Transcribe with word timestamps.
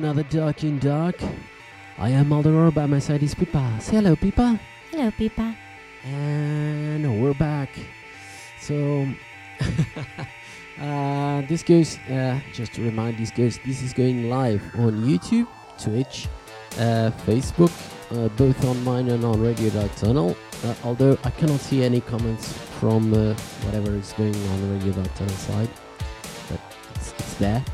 to 0.00 0.06
another 0.06 0.22
Dark 0.24 0.62
in 0.64 0.78
Dark. 0.78 1.16
I 1.98 2.10
am 2.10 2.26
Maldoror, 2.26 2.72
by 2.74 2.86
my 2.86 2.98
side 2.98 3.22
is 3.22 3.34
Pipa. 3.34 3.80
Say 3.80 3.96
hello, 3.96 4.14
Pipa. 4.16 4.58
Hello, 4.90 5.10
Pipa. 5.10 5.56
And 6.04 7.22
we're 7.22 7.34
back. 7.34 7.70
So, 8.60 9.08
uh, 10.80 11.42
this 11.42 11.62
goes, 11.62 11.98
uh, 12.10 12.40
just 12.52 12.74
to 12.74 12.82
remind 12.82 13.18
this 13.18 13.30
goes, 13.30 13.58
this 13.64 13.82
is 13.82 13.92
going 13.92 14.28
live 14.28 14.62
on 14.76 15.02
YouTube, 15.02 15.48
Twitch, 15.78 16.28
uh, 16.78 17.10
Facebook, 17.24 17.72
uh, 18.10 18.28
both 18.36 18.62
on 18.64 18.82
mine 18.84 19.08
and 19.08 19.24
on 19.24 19.40
Radio 19.40 19.70
Dark 19.70 19.94
Tunnel. 19.96 20.36
Uh, 20.64 20.74
although 20.84 21.18
I 21.24 21.30
cannot 21.30 21.60
see 21.60 21.82
any 21.82 22.00
comments 22.00 22.52
from 22.80 23.14
uh, 23.14 23.34
whatever 23.64 23.94
is 23.94 24.12
going 24.12 24.34
on 24.34 24.60
the 24.62 24.74
Radio 24.74 24.92
Dark 24.92 25.14
Tunnel 25.14 25.34
side, 25.34 25.70
but 26.50 26.60
it's, 26.94 27.12
it's 27.12 27.34
there. 27.34 27.64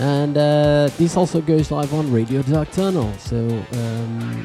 And 0.00 0.36
uh, 0.36 0.88
this 0.98 1.16
also 1.16 1.40
goes 1.40 1.70
live 1.70 1.94
on 1.94 2.10
Radio 2.12 2.42
Dark 2.42 2.70
Tunnel. 2.72 3.12
So 3.18 3.36
um, 3.36 4.42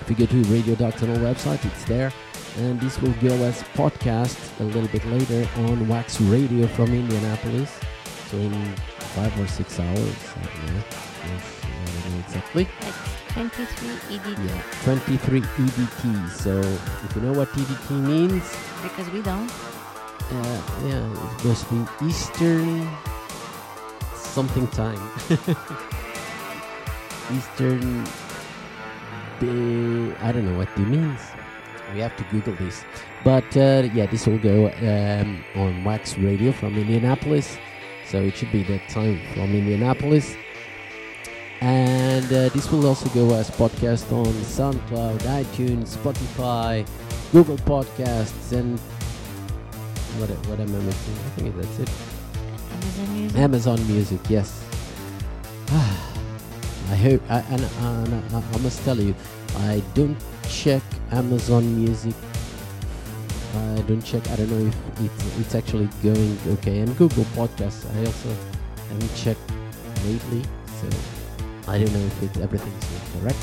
if 0.00 0.06
you 0.10 0.16
go 0.16 0.26
to 0.26 0.42
Radio 0.44 0.74
Dark 0.74 0.96
Tunnel 0.96 1.16
website, 1.18 1.64
it's 1.64 1.84
there. 1.84 2.12
And 2.58 2.80
this 2.80 3.00
will 3.00 3.12
go 3.14 3.34
as 3.44 3.62
podcast 3.74 4.38
a 4.60 4.64
little 4.64 4.88
bit 4.88 5.04
later 5.06 5.48
on 5.58 5.88
Wax 5.88 6.20
Radio 6.20 6.66
from 6.66 6.92
Indianapolis. 6.92 7.70
So 8.30 8.36
in 8.36 8.52
five 9.14 9.38
or 9.40 9.46
six 9.46 9.78
hours, 9.78 10.16
I 10.36 10.42
don't 10.42 10.74
know, 10.74 10.82
I 10.82 12.02
don't 12.02 12.12
know 12.12 12.18
exactly. 12.26 12.68
Like 12.82 12.94
23 13.34 13.88
EDT. 14.18 14.48
Yeah, 14.48 14.62
23 14.84 15.40
EDT. 15.40 16.30
So 16.30 16.58
if 16.60 17.16
you 17.16 17.22
know 17.22 17.32
what 17.32 17.48
EDT 17.50 17.90
means, 17.90 18.42
Because 18.82 19.08
we 19.10 19.22
don't. 19.22 19.50
uh, 19.50 20.62
yeah, 20.86 21.36
supposed 21.38 21.68
to 21.68 21.74
be 22.00 22.06
Eastern 22.08 22.88
something 24.34 24.66
time. 24.68 24.98
Eastern. 27.32 28.04
Day, 29.40 30.14
I 30.22 30.30
don't 30.32 30.44
know 30.44 30.58
what 30.58 30.68
it 30.76 30.88
means. 30.88 31.20
We 31.92 32.00
have 32.00 32.16
to 32.16 32.24
Google 32.24 32.54
this. 32.54 32.84
But 33.24 33.56
uh, 33.56 33.88
yeah, 33.94 34.06
this 34.06 34.26
will 34.26 34.38
go 34.38 34.70
um, 34.70 35.44
on 35.54 35.84
Wax 35.84 36.18
Radio 36.18 36.50
from 36.52 36.76
Indianapolis. 36.76 37.58
So 38.06 38.18
it 38.22 38.36
should 38.36 38.52
be 38.52 38.64
that 38.64 38.88
time 38.88 39.20
from 39.34 39.54
Indianapolis. 39.54 40.36
And 41.60 42.26
uh, 42.26 42.48
this 42.50 42.70
will 42.70 42.86
also 42.86 43.08
go 43.10 43.34
as 43.34 43.50
podcast 43.50 44.10
on 44.12 44.26
SoundCloud, 44.26 45.20
iTunes, 45.42 45.96
Spotify, 45.96 46.86
Google 47.32 47.56
Podcasts, 47.58 48.52
and 48.52 48.78
what, 50.18 50.30
what 50.48 50.60
am 50.60 50.74
I 50.74 50.78
missing? 50.80 51.14
I 51.14 51.30
think 51.40 51.56
that's 51.56 51.78
it. 51.78 52.13
Amazon 52.84 53.16
Music. 53.16 53.38
Amazon 53.38 53.86
Music, 53.88 54.20
yes. 54.28 54.64
I 56.90 56.96
hope, 56.96 57.22
I, 57.30 57.38
and, 57.50 57.62
and 57.62 58.34
I, 58.34 58.42
I 58.52 58.58
must 58.58 58.84
tell 58.84 58.98
you, 59.00 59.14
I 59.56 59.82
don't 59.94 60.16
check 60.48 60.82
Amazon 61.10 61.64
Music. 61.82 62.14
I 63.54 63.80
don't 63.86 64.02
check. 64.02 64.28
I 64.30 64.36
don't 64.36 64.50
know 64.50 64.66
if 64.66 65.00
it's, 65.00 65.38
it's 65.38 65.54
actually 65.54 65.88
going 66.02 66.36
okay. 66.58 66.80
And 66.80 66.96
Google 66.98 67.24
Podcasts, 67.36 67.86
I 67.96 68.00
also 68.04 68.28
haven't 68.88 69.14
checked 69.14 69.50
lately, 70.04 70.42
so 70.80 70.88
I 71.68 71.78
don't 71.78 71.92
know 71.92 72.00
if 72.00 72.22
it, 72.22 72.42
everything's 72.42 72.86
correct. 73.20 73.38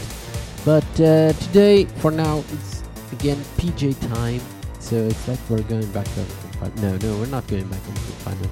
But 0.66 1.02
uh, 1.02 1.34
today, 1.34 1.86
for 1.86 2.12
now, 2.12 2.44
it's 2.52 2.84
again 3.14 3.38
PJ 3.58 4.00
time. 4.14 4.42
So 4.80 4.98
it's 4.98 5.28
like 5.28 5.40
we're 5.50 5.64
going 5.64 5.90
back 5.94 6.06
to. 6.06 6.26
No, 6.82 6.96
no, 6.98 7.18
we're 7.18 7.26
not 7.26 7.48
going 7.48 7.68
back 7.70 7.80
into 7.88 8.02
confinement. 8.02 8.52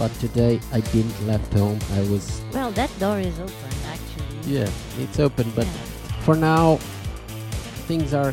But 0.00 0.08
today 0.18 0.56
I 0.72 0.80
didn't 0.80 1.12
left 1.28 1.52
home. 1.52 1.78
I 1.92 2.00
was 2.08 2.40
Well, 2.56 2.70
that 2.72 2.88
door 2.98 3.20
is 3.20 3.36
open, 3.38 3.72
actually. 3.92 4.56
yeah, 4.56 4.68
it's 4.98 5.18
open. 5.20 5.52
But 5.54 5.66
Yeah. 5.68 6.24
for 6.24 6.36
now, 6.36 6.78
things 7.86 8.14
are 8.14 8.32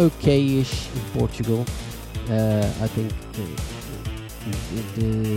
okay-ish 0.00 0.74
in 0.96 1.02
Portugal. 1.18 1.62
Uh, 2.28 2.66
I 2.82 2.88
think 2.88 3.12
uh, 3.38 4.50
it, 4.50 4.58
it, 4.80 4.90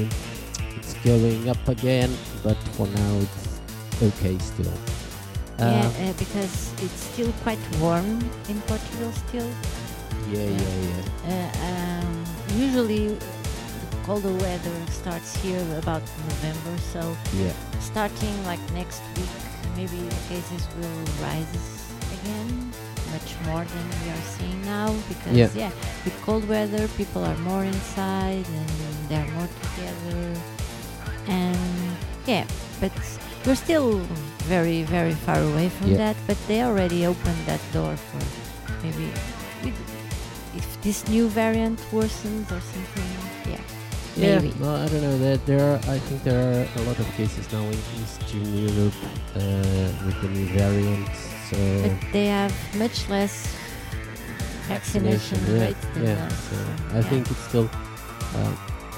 uh, 0.09 0.77
it's 0.81 0.93
going 1.05 1.45
up 1.49 1.61
again, 1.67 2.09
but 2.43 2.57
for 2.75 2.87
now 2.87 3.11
it's 3.21 3.45
okay 4.01 4.35
still. 4.39 4.73
Yeah, 5.59 5.65
Uh, 5.67 6.09
uh, 6.09 6.13
because 6.17 6.53
it's 6.81 7.01
still 7.13 7.31
quite 7.43 7.61
warm 7.81 8.17
in 8.49 8.57
Portugal 8.65 9.11
still. 9.29 9.49
yeah, 10.33 10.49
yeah, 10.57 10.75
yeah. 10.89 11.03
Uh, 11.33 11.49
um, 11.69 12.09
usually, 12.57 13.13
colder 14.07 14.31
weather 14.39 14.77
starts 14.89 15.35
here 15.43 15.61
about 15.77 16.01
November, 16.29 16.73
so 16.93 17.01
Yeah, 17.35 17.51
starting 17.81 18.35
like 18.45 18.63
next 18.73 19.01
week, 19.17 19.35
maybe 19.75 19.97
the 19.99 20.21
cases 20.31 20.63
will 20.79 20.99
rise 21.21 21.91
again 22.17 22.71
much 23.11 23.29
more 23.45 23.63
than 23.73 23.85
we 24.01 24.07
are 24.15 24.25
seeing 24.35 24.61
now 24.65 24.95
because 25.11 25.35
Yeah. 25.35 25.49
yeah, 25.63 25.71
with 26.05 26.15
cold 26.25 26.47
weather 26.47 26.87
people 26.99 27.21
are 27.23 27.37
more 27.51 27.63
inside 27.65 28.45
and 28.59 28.69
they're 29.09 29.31
more 29.37 29.49
together 29.63 30.23
and 31.27 31.57
yeah 32.25 32.45
but 32.79 32.91
we're 33.45 33.55
still 33.67 33.99
very 34.47 34.83
very 34.83 35.13
far 35.25 35.39
away 35.51 35.67
from 35.69 35.91
Yeah. 35.91 35.97
that 36.03 36.15
but 36.27 36.37
they 36.47 36.63
already 36.63 37.05
opened 37.05 37.41
that 37.45 37.59
door 37.73 37.95
for 38.09 38.23
maybe 38.83 39.07
if 40.59 40.67
this 40.81 41.07
new 41.07 41.27
variant 41.27 41.79
worsens 41.91 42.47
or 42.55 42.61
something 42.73 43.11
yeah 44.17 44.27
yeah. 44.27 44.39
maybe 44.39 44.53
Well, 44.59 44.75
I 44.75 44.87
don't 44.87 45.01
know. 45.01 45.17
There, 45.17 45.37
there 45.37 45.61
are. 45.61 45.77
I 45.87 45.99
think 45.99 46.23
there 46.23 46.39
are 46.39 46.67
a 46.75 46.81
lot 46.83 46.99
of 46.99 47.07
cases 47.15 47.51
now 47.51 47.63
in 47.63 47.79
Eastern 48.01 48.45
Europe 48.53 48.93
uh, 49.35 50.05
with 50.05 50.17
the 50.21 50.29
new 50.29 50.47
variants. 50.47 51.17
So 51.49 51.57
but 51.83 52.11
they 52.11 52.27
have 52.27 52.53
much 52.75 53.07
less 53.09 53.55
vaccination 54.67 55.39
yeah, 55.47 55.67
rates 55.67 55.85
than 55.93 56.03
yeah. 56.03 56.27
So 56.27 56.55
so, 56.55 56.55
I 56.91 56.95
yeah. 56.95 57.01
think 57.09 57.31
it's 57.31 57.43
still 57.47 57.69
uh, 58.35 58.55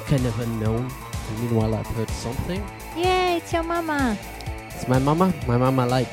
kind 0.08 0.26
of 0.26 0.40
unknown. 0.40 0.90
And 1.30 1.40
meanwhile, 1.42 1.76
I've 1.76 1.88
heard 1.88 2.10
something. 2.10 2.64
Yeah, 2.98 3.36
it's 3.38 3.54
your 3.54 3.64
mama. 3.64 4.18
It's 4.74 4.88
my 4.88 5.00
mama. 5.00 5.34
My 5.48 5.58
mama 5.58 5.86
like. 5.86 6.12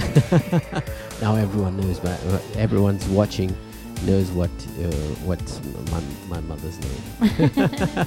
now 1.22 1.36
everyone 1.36 1.76
knows. 1.76 2.02
My, 2.02 2.12
uh, 2.12 2.40
everyone's 2.56 3.06
watching 3.08 3.56
knows 4.02 4.30
what 4.30 4.50
uh, 4.78 4.86
what 5.24 5.40
my 5.90 6.00
my 6.28 6.40
mother's 6.40 6.78
name. 6.80 8.06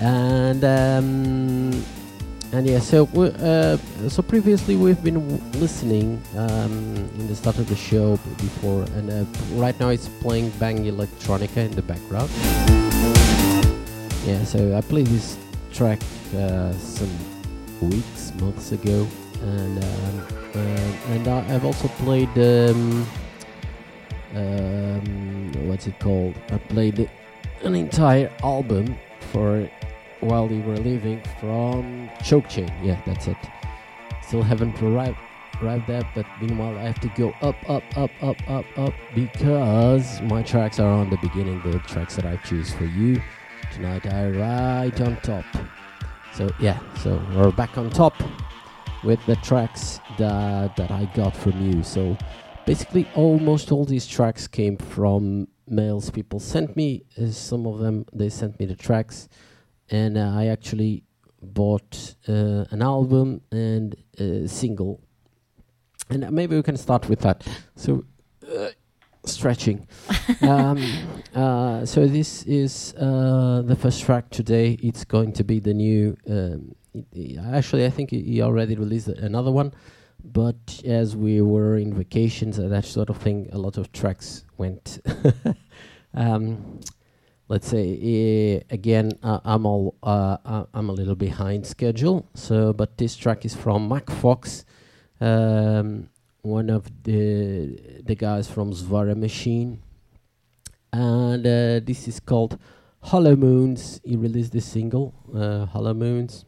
and 0.00 0.64
um, 0.64 1.84
and 2.52 2.66
yeah, 2.66 2.78
so 2.78 3.04
uh, 3.06 3.76
so 4.08 4.22
previously 4.22 4.76
we've 4.76 5.02
been 5.02 5.14
w- 5.28 5.42
listening 5.58 6.22
um, 6.36 6.94
in 7.18 7.26
the 7.26 7.34
start 7.34 7.58
of 7.58 7.68
the 7.68 7.74
show 7.76 8.16
before, 8.38 8.82
and 8.96 9.10
uh, 9.10 9.24
right 9.54 9.78
now 9.80 9.88
it's 9.88 10.08
playing 10.08 10.50
Bang 10.60 10.84
Electronica 10.84 11.56
in 11.58 11.72
the 11.72 11.82
background. 11.82 12.30
Yeah, 14.24 14.44
so 14.44 14.76
I 14.76 14.80
played 14.82 15.08
this 15.08 15.36
track 15.72 16.00
uh, 16.36 16.72
some 16.74 17.10
weeks, 17.80 18.32
months 18.40 18.72
ago, 18.72 19.06
and 19.42 19.82
um, 19.82 20.26
uh, 20.54 21.12
and 21.12 21.28
I, 21.28 21.54
I've 21.54 21.64
also 21.64 21.88
played 22.06 22.30
um, 24.34 25.52
what's 25.68 25.86
it 25.86 25.98
called? 25.98 26.34
I 26.50 26.58
played 26.58 27.08
an 27.62 27.74
entire 27.74 28.30
album 28.42 28.96
for 29.32 29.68
while 30.20 30.48
we 30.48 30.60
were 30.60 30.76
leaving 30.76 31.20
from 31.40 32.10
Choke 32.22 32.48
Chain. 32.48 32.72
Yeah, 32.82 33.00
that's 33.06 33.26
it. 33.26 33.36
Still 34.22 34.42
haven't 34.42 34.80
arrived 34.82 35.18
arrived 35.62 35.86
there, 35.86 36.02
but 36.14 36.26
meanwhile 36.40 36.76
I 36.78 36.82
have 36.82 37.00
to 37.00 37.08
go 37.08 37.30
up, 37.40 37.56
up, 37.68 37.84
up, 37.96 38.10
up, 38.22 38.36
up, 38.50 38.66
up 38.76 38.94
because 39.14 40.20
my 40.22 40.42
tracks 40.42 40.80
are 40.80 40.90
on 40.90 41.10
the 41.10 41.18
beginning. 41.18 41.62
The 41.62 41.78
tracks 41.80 42.16
that 42.16 42.26
I 42.26 42.36
choose 42.36 42.72
for 42.72 42.84
you 42.84 43.22
tonight 43.72 44.06
are 44.06 44.30
right 44.32 45.00
on 45.00 45.16
top. 45.22 45.44
So 46.32 46.50
yeah, 46.58 46.78
so 46.96 47.22
we're 47.34 47.52
back 47.52 47.78
on 47.78 47.90
top 47.90 48.14
with 49.04 49.24
the 49.26 49.36
tracks 49.36 50.00
that 50.18 50.74
that 50.76 50.90
I 50.90 51.04
got 51.14 51.36
from 51.36 51.60
you. 51.60 51.82
So 51.82 52.16
basically, 52.66 53.08
almost 53.14 53.72
all 53.72 53.84
these 53.84 54.06
tracks 54.06 54.46
came 54.46 54.76
from 54.76 55.48
mails. 55.68 56.10
People 56.10 56.40
sent 56.40 56.76
me 56.76 57.04
uh, 57.20 57.28
some 57.28 57.66
of 57.66 57.78
them. 57.78 58.06
They 58.12 58.28
sent 58.28 58.58
me 58.58 58.66
the 58.66 58.76
tracks, 58.76 59.28
and 59.90 60.16
uh, 60.16 60.32
I 60.34 60.46
actually 60.46 61.04
bought 61.42 62.14
uh, 62.28 62.64
an 62.70 62.82
album 62.82 63.42
and 63.50 63.94
a 64.18 64.48
single. 64.48 65.00
And 66.10 66.24
uh, 66.24 66.30
maybe 66.30 66.56
we 66.56 66.62
can 66.62 66.76
start 66.76 67.08
with 67.08 67.20
that. 67.20 67.46
So. 67.76 68.04
Uh, 68.46 68.68
stretching 69.26 69.88
um, 70.42 70.78
uh, 71.34 71.86
so 71.86 72.06
this 72.06 72.42
is 72.42 72.94
uh, 72.98 73.62
the 73.64 73.74
first 73.74 74.02
track 74.02 74.28
today 74.28 74.76
it's 74.82 75.02
going 75.02 75.32
to 75.32 75.42
be 75.42 75.58
the 75.60 75.72
new 75.72 76.14
um, 76.28 76.74
actually 77.54 77.86
i 77.86 77.88
think 77.88 78.10
he 78.10 78.42
already 78.42 78.76
released 78.76 79.08
another 79.08 79.50
one 79.50 79.72
but 80.24 80.82
as 80.84 81.14
we 81.16 81.40
were 81.40 81.76
in 81.76 81.94
vacations 81.94 82.58
and 82.58 82.72
that 82.72 82.84
sort 82.84 83.10
of 83.10 83.18
thing 83.18 83.48
a 83.52 83.58
lot 83.58 83.76
of 83.76 83.92
tracks 83.92 84.44
went 84.56 84.98
um, 86.14 86.80
let's 87.48 87.68
say 87.68 87.84
uh, 87.92 88.74
again 88.74 89.12
uh, 89.22 89.40
I'm 89.44 89.66
all 89.66 89.94
uh, 90.02 90.36
uh, 90.44 90.64
I'm 90.72 90.88
a 90.88 90.92
little 90.92 91.14
behind 91.14 91.66
schedule. 91.66 92.26
So, 92.34 92.72
but 92.72 92.98
this 92.98 93.16
track 93.16 93.44
is 93.44 93.54
from 93.54 93.88
Mac 93.88 94.10
Fox, 94.10 94.64
um, 95.20 96.08
one 96.42 96.70
of 96.70 96.90
the 97.02 98.02
the 98.04 98.14
guys 98.14 98.48
from 98.48 98.72
Svara 98.72 99.16
Machine, 99.16 99.82
and 100.92 101.46
uh, 101.46 101.80
this 101.84 102.08
is 102.08 102.20
called 102.20 102.58
Hollow 103.00 103.36
Moons. 103.36 104.00
He 104.04 104.16
released 104.16 104.52
this 104.52 104.66
single, 104.66 105.14
uh, 105.34 105.66
Hollow 105.66 105.94
Moons. 105.94 106.44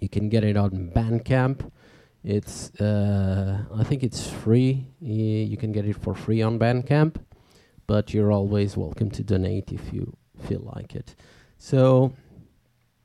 You 0.00 0.08
can 0.08 0.28
get 0.28 0.42
it 0.42 0.56
on 0.56 0.90
Bandcamp. 0.94 1.70
It's 2.24 2.70
uh, 2.80 3.64
I 3.74 3.84
think 3.84 4.02
it's 4.04 4.30
free. 4.30 4.86
You 5.00 5.56
can 5.56 5.72
get 5.72 5.84
it 5.86 5.96
for 5.96 6.14
free 6.14 6.40
on 6.40 6.58
Bandcamp, 6.58 7.16
but 7.86 8.14
you're 8.14 8.30
always 8.30 8.76
welcome 8.76 9.10
to 9.10 9.24
donate 9.24 9.72
if 9.72 9.92
you 9.92 10.16
feel 10.46 10.70
like 10.74 10.94
it. 10.94 11.16
So 11.58 12.12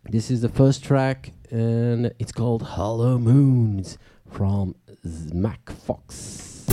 this 0.04 0.30
is 0.30 0.42
the 0.42 0.50
first 0.50 0.84
track, 0.84 1.32
and 1.50 2.14
it's 2.20 2.32
called 2.32 2.62
Hollow 2.62 3.18
Moons 3.18 3.98
from 4.30 4.76
Mac 5.04 5.72
Fox. 5.72 6.66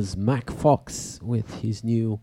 Was 0.00 0.16
Mac 0.16 0.50
Fox 0.50 1.20
with 1.22 1.60
his 1.60 1.84
new 1.84 2.20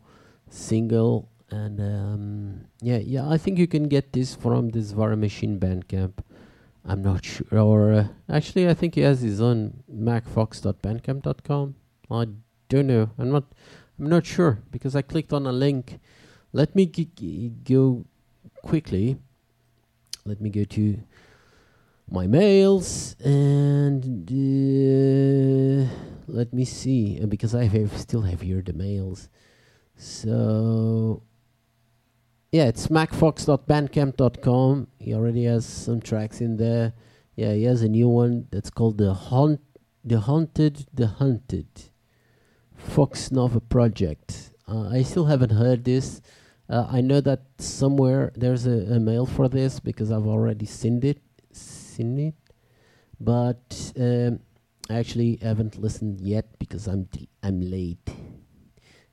single. 0.49 1.29
And 1.51 1.79
um, 1.79 2.61
yeah, 2.81 2.97
yeah, 2.97 3.29
I 3.29 3.37
think 3.37 3.59
you 3.59 3.67
can 3.67 3.87
get 3.87 4.13
this 4.13 4.33
from 4.33 4.69
the 4.69 4.79
Zvara 4.79 5.15
Machine 5.15 5.59
Bandcamp. 5.59 6.13
I'm 6.83 7.03
not 7.03 7.23
sure, 7.23 7.45
or 7.53 7.93
uh, 7.93 8.07
actually, 8.27 8.67
I 8.67 8.73
think 8.73 8.95
he 8.95 9.01
has 9.01 9.21
his 9.21 9.39
own 9.39 9.83
macfox.bandcamp.com. 9.93 11.75
I 12.09 12.25
don't 12.67 12.87
know. 12.87 13.11
I'm 13.19 13.29
not. 13.29 13.43
I'm 13.99 14.09
not 14.09 14.25
sure 14.25 14.63
because 14.71 14.95
I 14.95 15.03
clicked 15.03 15.31
on 15.31 15.45
a 15.45 15.51
link. 15.51 15.99
Let 16.53 16.75
me 16.75 16.87
g- 16.87 17.11
g- 17.15 17.51
go 17.63 18.05
quickly. 18.63 19.17
Let 20.25 20.41
me 20.41 20.49
go 20.49 20.63
to 20.63 20.99
my 22.09 22.25
mails 22.25 23.15
and 23.19 24.01
uh, 24.31 26.16
let 26.27 26.53
me 26.53 26.65
see 26.65 27.19
uh, 27.21 27.25
because 27.25 27.55
I 27.55 27.65
have 27.65 27.97
still 27.97 28.21
have 28.21 28.41
here 28.41 28.61
the 28.61 28.73
mails. 28.73 29.29
So 29.95 31.23
yeah, 32.51 32.65
it's 32.65 32.87
macfox.bandcamp.com. 32.87 34.87
He 34.99 35.13
already 35.13 35.45
has 35.45 35.65
some 35.65 36.01
tracks 36.01 36.41
in 36.41 36.57
there. 36.57 36.93
Yeah, 37.35 37.53
he 37.53 37.63
has 37.63 37.81
a 37.81 37.89
new 37.89 38.09
one 38.09 38.47
that's 38.51 38.69
called 38.69 38.97
the 38.97 39.13
haunt, 39.13 39.61
the 40.03 40.19
haunted, 40.19 40.85
the 40.93 41.07
hunted, 41.07 41.67
Fox 42.75 43.31
Nova 43.31 43.59
Project. 43.59 44.51
Uh, 44.67 44.89
I 44.89 45.03
still 45.03 45.25
haven't 45.25 45.51
heard 45.51 45.83
this. 45.83 46.21
Uh, 46.69 46.87
I 46.89 47.01
know 47.01 47.21
that 47.21 47.43
somewhere 47.59 48.31
there's 48.35 48.65
a, 48.65 48.95
a 48.95 48.99
mail 48.99 49.25
for 49.25 49.47
this 49.47 49.79
because 49.79 50.11
I've 50.11 50.27
already 50.27 50.65
seen 50.65 51.01
it, 51.03 51.21
seen 51.51 52.19
it, 52.19 52.35
but 53.19 53.93
um, 53.99 54.39
I 54.89 54.95
actually 54.95 55.37
haven't 55.41 55.77
listened 55.81 56.21
yet 56.21 56.57
because 56.59 56.87
I'm 56.87 57.03
d- 57.05 57.29
I'm 57.43 57.59
late. 57.61 58.09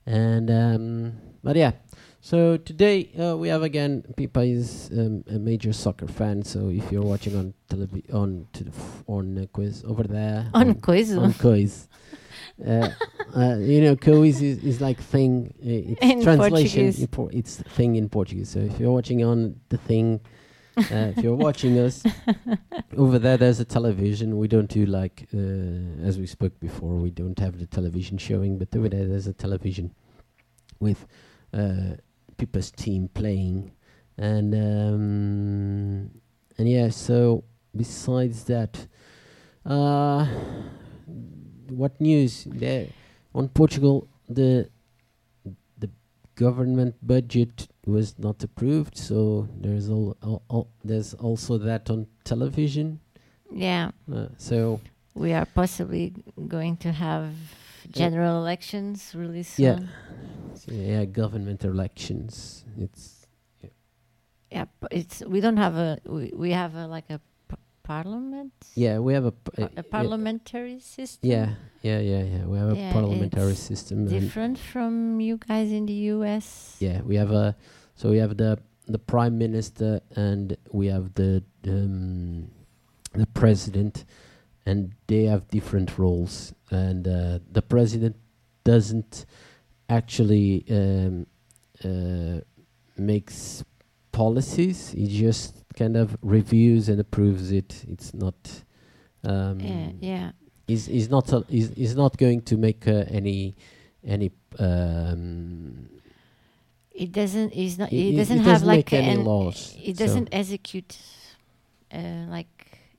And 0.06 0.50
um, 0.50 1.12
but 1.42 1.56
yeah, 1.56 1.72
so 2.20 2.56
today 2.58 3.10
uh, 3.18 3.36
we 3.36 3.48
have 3.48 3.62
again 3.62 4.02
Pipa 4.16 4.40
is 4.40 4.90
um, 4.92 5.24
a 5.28 5.38
major 5.38 5.72
soccer 5.72 6.06
fan. 6.06 6.42
So 6.42 6.68
if 6.68 6.92
you're 6.92 7.02
watching 7.02 7.36
on 7.36 7.54
televi- 7.68 8.12
on 8.14 8.46
to 8.52 8.64
the 8.64 8.72
on 9.06 9.38
uh, 9.38 9.46
quiz 9.52 9.82
over 9.86 10.02
there 10.04 10.50
On 10.54 10.74
quiz. 10.74 11.16
on 11.16 11.32
quiz. 11.34 11.88
Uh, 12.64 12.88
uh, 13.36 13.56
you 13.58 13.80
know, 13.80 13.96
quiz 13.96 14.40
is, 14.40 14.62
is 14.62 14.80
like 14.80 15.00
thing. 15.00 15.52
Uh, 15.58 15.90
it's 15.92 16.00
In 16.02 16.22
translation. 16.22 16.50
Portuguese. 16.50 17.00
In 17.00 17.06
por- 17.08 17.30
it's 17.32 17.56
thing 17.56 17.96
in 17.96 18.08
Portuguese. 18.08 18.48
So 18.48 18.60
if 18.60 18.78
you're 18.78 18.92
watching 18.92 19.24
on 19.24 19.58
the 19.70 19.76
thing, 19.78 20.20
uh, 20.76 21.12
if 21.16 21.18
you're 21.18 21.34
watching 21.34 21.78
us 21.78 22.02
over 22.96 23.18
there, 23.18 23.36
there's 23.36 23.60
a 23.60 23.64
television. 23.64 24.38
We 24.38 24.48
don't 24.48 24.68
do 24.68 24.86
like 24.86 25.28
uh, 25.34 26.06
as 26.06 26.18
we 26.18 26.26
spoke 26.26 26.58
before. 26.60 26.94
We 26.96 27.10
don't 27.10 27.38
have 27.38 27.58
the 27.58 27.66
television 27.66 28.18
showing, 28.18 28.58
but 28.58 28.74
over 28.76 28.88
there, 28.88 29.06
there's 29.06 29.26
a 29.26 29.32
television 29.32 29.94
with 30.80 31.06
uh, 31.52 31.96
Pippa's 32.36 32.70
team 32.70 33.08
playing, 33.14 33.72
and 34.18 34.54
um, 34.54 36.10
and 36.58 36.68
yeah. 36.68 36.90
So 36.90 37.44
besides 37.76 38.44
that, 38.44 38.86
uh, 39.64 40.26
what 41.68 42.00
news 42.00 42.44
there 42.50 42.88
on 43.34 43.48
Portugal? 43.48 44.08
The 44.28 44.70
government 46.34 46.94
budget 47.06 47.68
was 47.86 48.18
not 48.18 48.42
approved, 48.42 48.96
so 48.96 49.48
there's 49.60 49.88
all, 49.88 50.16
all, 50.48 50.68
there's 50.84 51.14
also 51.14 51.58
that 51.58 51.90
on 51.90 52.06
television. 52.24 53.00
Yeah, 53.52 53.90
Uh, 54.12 54.26
so 54.38 54.80
we 55.14 55.32
are 55.32 55.46
possibly 55.46 56.12
going 56.48 56.76
to 56.78 56.92
have 56.92 57.34
general 57.90 58.38
elections 58.40 59.14
really 59.14 59.42
soon. 59.44 59.64
Yeah. 59.64 60.54
so 60.54 60.72
yeah, 60.72 61.04
government 61.04 61.64
elections. 61.64 62.64
It's 62.78 63.26
Yeah, 64.50 64.66
but 64.80 64.92
it's 64.92 65.22
we 65.26 65.40
don't 65.40 65.58
have 65.58 65.76
a 65.76 65.98
we, 66.06 66.32
we 66.34 66.50
have 66.52 66.74
a 66.74 66.86
like 66.86 67.10
a 67.10 67.20
parliament. 67.84 68.52
yeah, 68.74 68.98
we 68.98 69.14
have 69.14 69.26
a 69.26 69.34
yeah, 69.56 69.68
parliamentary 69.90 70.80
system. 70.80 71.30
Yeah, 71.30 71.54
yeah, 71.82 72.00
yeah, 72.00 72.22
yeah. 72.22 72.44
We 72.44 72.58
have 72.58 72.72
a 72.72 72.92
parliamentary 72.92 73.54
system. 73.54 74.08
different 74.08 74.58
from 74.58 75.20
you 75.20 75.36
guys 75.36 75.70
in 75.70 75.86
the 75.86 75.98
U.S. 76.18 76.76
Yeah, 76.80 77.02
we 77.02 77.14
have 77.16 77.30
a 77.30 77.54
so 77.94 78.10
we 78.10 78.18
have 78.18 78.36
the 78.36 78.58
the 78.86 78.98
prime 78.98 79.38
minister 79.38 80.00
and 80.16 80.56
we 80.72 80.88
have 80.88 81.14
the 81.14 81.42
um, 81.68 82.50
the 83.14 83.26
president, 83.26 84.04
and 84.66 84.92
they 85.06 85.24
have 85.24 85.48
different 85.48 85.98
roles. 85.98 86.52
And 86.70 87.06
uh, 87.06 87.38
the 87.50 87.62
president 87.62 88.16
doesn't 88.64 89.26
actually 89.88 90.64
um, 90.70 91.26
uh, 91.84 92.40
makes 92.96 93.64
policies. 94.12 94.90
He 94.90 95.06
just 95.06 95.63
kind 95.76 95.96
of 95.96 96.16
reviews 96.22 96.88
and 96.88 97.00
approves 97.00 97.50
it. 97.52 97.84
It's 97.88 98.12
not. 98.14 98.34
Um, 99.24 99.60
yeah, 99.60 99.88
yeah. 100.00 100.30
is 100.68 100.88
is 100.88 101.08
not 101.08 101.32
a, 101.32 101.44
is 101.48 101.70
is 101.70 101.94
not 101.96 102.16
going 102.18 102.42
to 102.42 102.56
make 102.56 102.86
uh, 102.88 103.04
any 103.08 103.54
any 104.06 104.30
um, 104.58 105.88
It 106.92 107.10
doesn't. 107.12 107.52
It's 107.52 107.78
not. 107.78 107.92
It- 107.92 107.96
It, 107.96 108.14
it- 108.14 108.16
doesn't 108.16 108.38
have 108.38 108.46
doesn't 108.62 108.68
like 108.68 108.92
any 108.92 109.12
an- 109.20 109.24
laws, 109.24 109.76
It 109.82 109.96
doesn't 109.96 110.28
execute 110.32 110.96
uh, 111.92 112.26
like 112.30 112.48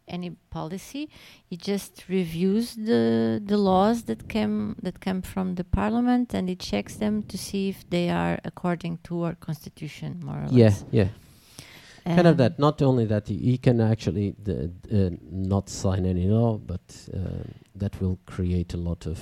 any 0.08 0.32
policy. 0.50 1.10
It 1.50 1.60
just 1.62 2.06
reviews 2.10 2.76
the 2.76 3.42
the 3.52 3.58
laws 3.58 4.04
that 4.04 4.28
came 4.28 4.76
that 4.82 5.00
come 5.00 5.22
from 5.22 5.56
the 5.56 5.64
parliament 5.64 6.34
and 6.34 6.50
it 6.50 6.60
checks 6.60 6.96
them 6.98 7.24
to 7.24 7.38
see 7.38 7.70
if 7.70 7.90
they 7.90 8.10
are 8.10 8.38
according 8.44 9.00
to 9.04 9.24
our 9.26 9.36
constitution, 9.36 10.20
more 10.24 10.42
or 10.46 10.48
yeah 10.52 10.66
less. 10.66 10.86
Yeah. 10.92 11.04
Yeah 11.04 11.10
kind 12.06 12.28
of 12.28 12.38
that 12.38 12.60
not 12.60 12.82
only 12.82 13.06
that 13.06 13.28
he, 13.28 13.38
he 13.38 13.58
can 13.58 13.82
actually 13.82 14.36
the, 14.44 14.72
uh, 14.92 15.10
not 15.32 15.70
sign 15.70 16.06
any 16.06 16.28
law 16.28 16.58
but 16.58 16.82
uh, 17.14 17.44
that 17.76 18.00
will 18.02 18.18
create 18.26 18.74
a 18.74 18.78
lot 18.78 19.08
of 19.08 19.20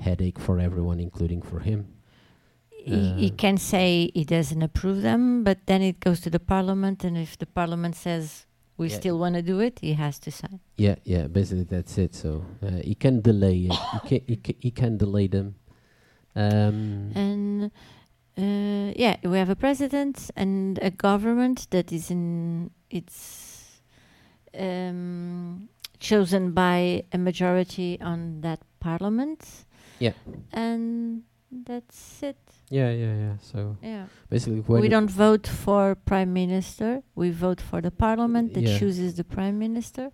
headache 0.00 0.38
for 0.38 0.58
everyone 0.60 1.00
including 1.00 1.40
for 1.42 1.60
him 1.60 1.86
he, 2.70 3.12
he 3.16 3.30
Uh, 3.30 3.36
can 3.36 3.56
say 3.58 4.10
he 4.12 4.24
doesn't 4.24 4.60
approve 4.60 5.02
them, 5.02 5.44
but 5.44 5.58
then 5.66 5.82
it 5.82 6.00
goes 6.00 6.20
to 6.22 6.30
the 6.30 6.40
parliament, 6.40 7.04
and 7.04 7.16
if 7.16 7.38
the 7.38 7.46
parliament 7.46 7.94
says 7.94 8.44
we 8.76 8.88
Yeah. 8.88 8.96
still 8.96 9.18
want 9.20 9.34
to 9.36 9.42
do 9.42 9.60
it, 9.60 9.78
he 9.80 9.92
has 9.94 10.18
to 10.18 10.30
sign. 10.30 10.58
yeah 10.76 10.96
yeah 11.04 11.28
basically 11.28 11.64
that's 11.64 11.96
it 12.04 12.12
so 12.14 12.30
uh, 12.66 12.80
he 12.82 12.94
can 13.04 13.20
delay 13.20 13.56
it 13.70 13.78
he, 13.92 13.98
can, 14.08 14.20
he, 14.26 14.36
can, 14.36 14.56
he 14.66 14.70
can 14.70 14.96
delay 14.98 15.28
them 15.28 15.54
um, 16.34 17.12
And 17.14 17.70
uh, 18.38 18.92
yeah, 18.96 19.16
we 19.24 19.36
have 19.38 19.50
a 19.50 19.56
president 19.56 20.30
and 20.36 20.78
a 20.82 20.90
government 20.90 21.66
that 21.70 21.92
is 21.92 22.10
in 22.10 22.70
it's 22.90 23.80
um, 24.58 25.68
chosen 25.98 26.52
by 26.52 27.04
a 27.12 27.18
majority 27.18 27.98
on 28.00 28.40
that 28.40 28.60
parliament. 28.80 29.66
Yeah. 29.98 30.12
and 30.52 31.22
that's 31.64 32.22
it. 32.22 32.36
yeah 32.70 32.90
yeah 32.90 33.14
yeah 33.14 33.36
so 33.40 33.76
Yeah, 33.82 34.06
basically 34.30 34.60
we 34.66 34.88
don't 34.88 35.10
vote 35.10 35.46
for 35.46 35.94
prime 35.94 36.32
minister. 36.32 37.02
We 37.14 37.30
vote 37.30 37.60
for 37.60 37.80
the 37.82 37.90
parliament 37.90 38.54
that 38.54 38.62
Yeah. 38.62 38.78
chooses 38.78 39.14
the 39.14 39.24
prime 39.24 39.58
minister. 39.58 40.10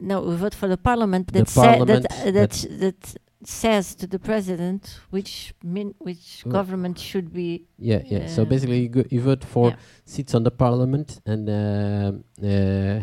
No, 0.00 0.22
we 0.22 0.34
vote 0.36 0.54
for 0.54 0.68
the 0.68 0.78
parliament 0.78 1.26
The 1.32 1.40
that 1.44 1.54
parliament 1.54 2.02
that, 2.08 2.26
uh, 2.26 2.30
that 2.32 2.52
that 2.80 3.16
says 3.44 3.94
to 3.96 4.06
the 4.06 4.18
president 4.18 5.00
which 5.10 5.54
min- 5.62 5.94
which 5.98 6.44
government 6.48 6.98
should 6.98 7.32
be. 7.32 7.64
Yeah, 7.78 8.02
yeah. 8.06 8.26
So 8.28 8.42
Uh, 8.42 8.44
basically, 8.46 8.80
you, 8.82 8.88
go, 8.88 9.04
you 9.10 9.20
vote 9.20 9.44
for 9.44 9.70
yeah. 9.70 9.76
seats 10.04 10.34
on 10.34 10.42
the 10.44 10.50
parliament, 10.50 11.20
and 11.26 11.48
um 11.48 12.24
uh, 12.42 13.00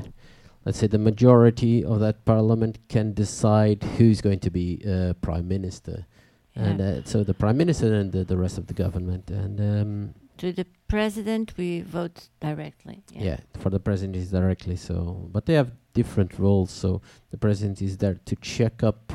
let's 0.65 0.77
say 0.79 0.87
the 0.87 0.97
majority 0.99 1.83
of 1.83 1.99
that 1.99 2.25
parliament 2.25 2.79
can 2.89 3.13
decide 3.13 3.83
who's 3.97 4.21
going 4.21 4.39
to 4.39 4.49
be 4.51 4.81
uh, 4.87 5.13
prime 5.21 5.47
minister, 5.47 6.05
and 6.55 6.79
Yeah. 6.79 6.89
uh, 6.99 7.01
so 7.05 7.23
the 7.23 7.33
prime 7.33 7.57
minister 7.57 7.93
and 7.93 8.11
the, 8.11 8.23
the 8.23 8.37
rest 8.37 8.57
of 8.57 8.65
the 8.67 8.73
government, 8.73 9.29
and 9.31 9.59
um, 9.59 10.13
to 10.37 10.51
the 10.53 10.65
president, 10.87 11.53
we 11.57 11.81
vote 11.81 12.29
directly. 12.39 13.03
yeah. 13.11 13.39
for 13.61 13.69
the 13.69 13.79
president 13.79 14.15
is 14.15 14.31
directly. 14.31 14.77
So, 14.77 15.27
but 15.33 15.45
they 15.45 15.53
have 15.55 15.71
different 15.93 16.39
roles. 16.39 16.71
So 16.71 17.01
the 17.31 17.37
president 17.37 17.81
is 17.81 17.97
there 17.97 18.17
to 18.29 18.35
check 18.37 18.81
up 18.83 19.11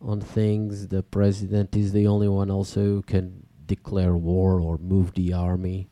on 0.00 0.20
things. 0.20 0.88
The 0.88 1.02
president 1.02 1.76
is 1.76 1.92
the 1.92 2.06
only 2.06 2.28
one 2.28 2.50
also 2.50 2.80
who 2.80 3.02
can 3.02 3.46
declare 3.66 4.16
war 4.16 4.60
or 4.60 4.78
move 4.78 5.14
the 5.14 5.32
army. 5.32 5.88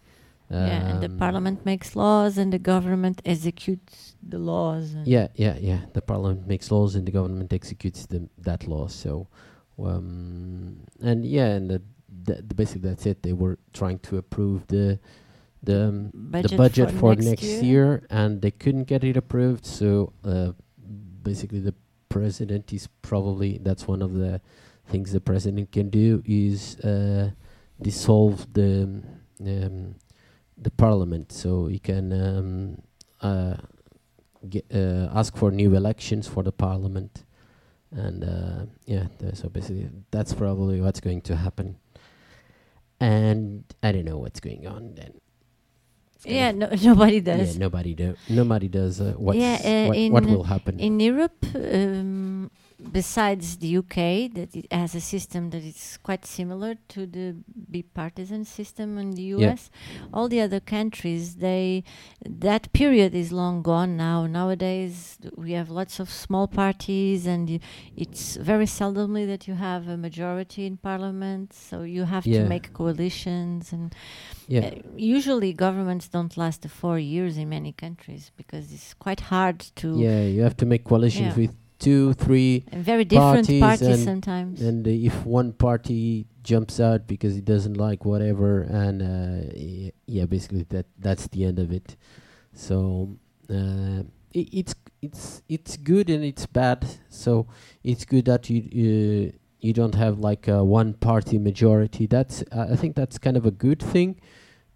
yeah, 0.51 0.91
and 0.91 1.01
the 1.03 1.11
Um, 1.13 1.19
parliament 1.19 1.65
makes 1.67 1.95
laws, 1.95 2.39
and 2.39 2.51
the 2.53 2.59
government 2.59 3.21
executes 3.25 4.17
the 4.27 4.39
laws. 4.39 4.95
And 4.95 5.07
Yeah, 5.07 5.29
yeah, 5.35 5.57
yeah. 5.61 5.81
The 5.93 6.01
parliament 6.01 6.47
makes 6.47 6.71
laws 6.71 6.95
and 6.97 7.05
the 7.07 7.13
government 7.13 7.53
executes 7.53 8.07
them 8.07 8.31
that 8.39 8.67
law. 8.67 8.87
So, 8.89 9.29
um, 9.79 10.81
and 11.03 11.25
yeah, 11.25 11.49
and 11.57 11.71
the, 11.71 11.83
the, 12.25 12.35
the 12.43 12.55
basically 12.55 12.89
that's 12.89 13.05
it. 13.07 13.23
They 13.23 13.35
were 13.35 13.59
trying 13.73 13.99
to 14.01 14.17
approve 14.17 14.67
the 14.69 14.99
the 15.63 15.89
um, 15.89 16.11
budget 16.15 16.51
the 16.51 16.57
budget 16.57 16.91
for, 16.93 17.15
next, 17.15 17.27
next, 17.27 17.63
year. 17.63 18.07
and 18.11 18.41
they 18.41 18.51
couldn't 18.51 18.85
get 18.85 19.03
it 19.05 19.17
approved. 19.17 19.67
So, 19.67 20.13
uh, 20.25 20.53
basically, 21.23 21.61
the 21.61 21.75
president 22.19 22.73
is 22.73 22.89
probably 23.03 23.59
that's 23.59 23.87
one 23.87 24.03
of 24.03 24.13
the 24.15 24.41
things 24.91 25.13
the 25.13 25.21
president 25.21 25.71
can 25.71 25.89
do 25.91 26.23
is 26.27 26.79
uh, 26.81 27.31
dissolve 27.81 28.53
the 28.53 28.83
um, 29.41 29.95
the 30.61 30.71
parliament, 30.71 31.31
so 31.31 31.67
he 31.67 31.79
can 31.79 32.13
um, 32.13 32.83
uh, 33.21 33.57
get, 34.49 34.65
uh, 34.75 35.09
ask 35.15 35.37
for 35.37 35.51
new 35.53 35.77
elections 35.77 36.27
for 36.27 36.43
the 36.43 36.53
parliament, 36.53 37.25
and 37.93 38.25
uh, 38.25 38.67
yeah, 38.87 39.07
so 39.35 39.49
basically 39.49 39.89
that's 40.11 40.35
probably 40.35 40.81
what's 40.81 41.01
going 41.01 41.21
to 41.23 41.37
happen. 41.37 41.77
And 43.01 43.63
I 43.81 43.93
don't 43.93 44.05
know 44.05 44.19
what's 44.19 44.41
going 44.41 44.67
on 44.67 44.95
then. 44.97 45.21
Yeah, 46.25 46.51
no, 46.53 46.69
nobody 46.83 47.21
does. 47.21 47.55
yeah, 47.55 47.59
nobody 47.61 47.95
do. 47.95 48.17
Nobody 48.29 48.69
does. 48.69 49.01
Uh, 49.01 49.15
Yeah, 49.35 49.59
uh, 49.63 49.89
what, 49.89 50.25
what 50.25 50.25
will 50.27 50.45
happen? 50.45 50.81
In 50.81 50.99
Europe, 50.99 51.39
um, 51.55 52.51
besides 52.93 53.59
the 53.59 53.77
UK, 53.79 54.29
that 54.35 54.55
it 54.55 54.67
has 54.73 54.95
a 54.95 55.01
system 55.01 55.51
that 55.51 55.65
is 55.65 55.99
quite 56.03 56.25
similar 56.25 56.77
to 56.89 57.07
the 57.07 57.35
bipartisan 57.55 58.45
system 58.45 58.99
in 58.99 59.11
the 59.13 59.23
Yeah. 59.23 59.51
US, 59.53 59.71
all 60.13 60.29
the 60.29 60.41
other 60.41 60.61
countries, 60.61 61.37
they 61.37 61.83
that 62.25 62.73
period 62.73 63.15
is 63.15 63.33
long 63.33 63.63
gone 63.63 63.97
now. 63.97 64.27
Nowadays, 64.27 65.19
we 65.37 65.53
have 65.53 65.71
lots 65.71 65.99
of 66.01 66.09
small 66.11 66.47
parties, 66.47 67.27
and 67.27 67.61
it's 67.97 68.37
very 68.37 68.67
seldomly 68.67 69.27
that 69.27 69.49
you 69.49 69.55
have 69.55 69.89
a 69.89 69.97
majority 69.97 70.65
in 70.67 70.77
parliament. 70.77 71.53
So 71.53 71.83
you 71.83 72.05
have 72.05 72.27
Yeah. 72.27 72.43
to 72.43 72.49
make 72.49 72.73
coalitions, 72.73 73.73
and 73.73 73.93
Yeah. 74.47 74.67
uh, 74.67 74.71
usually 74.97 75.53
governments 75.53 76.09
don't 76.09 76.37
last 76.37 76.67
four 76.69 76.99
years 76.99 77.37
in 77.37 77.49
many 77.49 77.73
countries 77.73 78.31
because 78.37 78.73
it's 78.73 78.95
quite 78.95 79.21
hard 79.21 79.59
to 79.77 79.99
Yeah, 79.99 80.23
you 80.23 80.43
have 80.43 80.57
to 80.59 80.67
make 80.67 80.85
coalitions 80.85 81.37
Yeah. 81.37 81.43
with 81.43 81.55
two, 81.79 82.13
three, 82.15 82.65
and 82.73 82.85
very 82.85 83.05
different 83.05 83.47
parties 83.47 83.61
parties, 83.61 83.89
and- 83.89 84.05
sometimes. 84.05 84.61
and 84.61 84.87
uh, 84.87 84.91
if 84.91 85.25
one 85.25 85.53
party 85.53 86.27
jumps 86.43 86.81
out 86.81 87.07
because 87.07 87.35
he 87.35 87.41
doesn't 87.41 87.75
like 87.75 88.05
whatever, 88.05 88.63
and 88.63 89.03
uh, 89.03 89.91
yeah, 90.07 90.25
basically 90.25 90.65
that 90.71 90.87
that's 90.99 91.29
the 91.29 91.45
end 91.45 91.59
of 91.59 91.73
it. 91.73 91.97
So 92.53 93.17
uh, 93.51 94.03
i 94.35 94.47
it's 94.53 94.75
it's 95.01 95.43
it's 95.49 95.77
good 95.77 96.11
and 96.11 96.25
it's 96.25 96.47
bad. 96.47 96.87
So 97.09 97.47
it's 97.85 98.05
good 98.05 98.25
that 98.27 98.51
you 98.51 98.61
uh, 98.63 99.37
you 99.61 99.73
don't 99.73 99.95
have 99.95 100.19
like 100.19 100.49
a 100.49 100.65
one 100.65 100.95
party 100.95 101.39
majority. 101.39 102.07
That's 102.07 102.43
uh, 102.53 102.69
I 102.73 102.77
think 102.77 102.97
that's 102.97 103.19
kind 103.19 103.37
of 103.37 103.47
a 103.47 103.51
good 103.51 103.81
thing. 103.81 104.21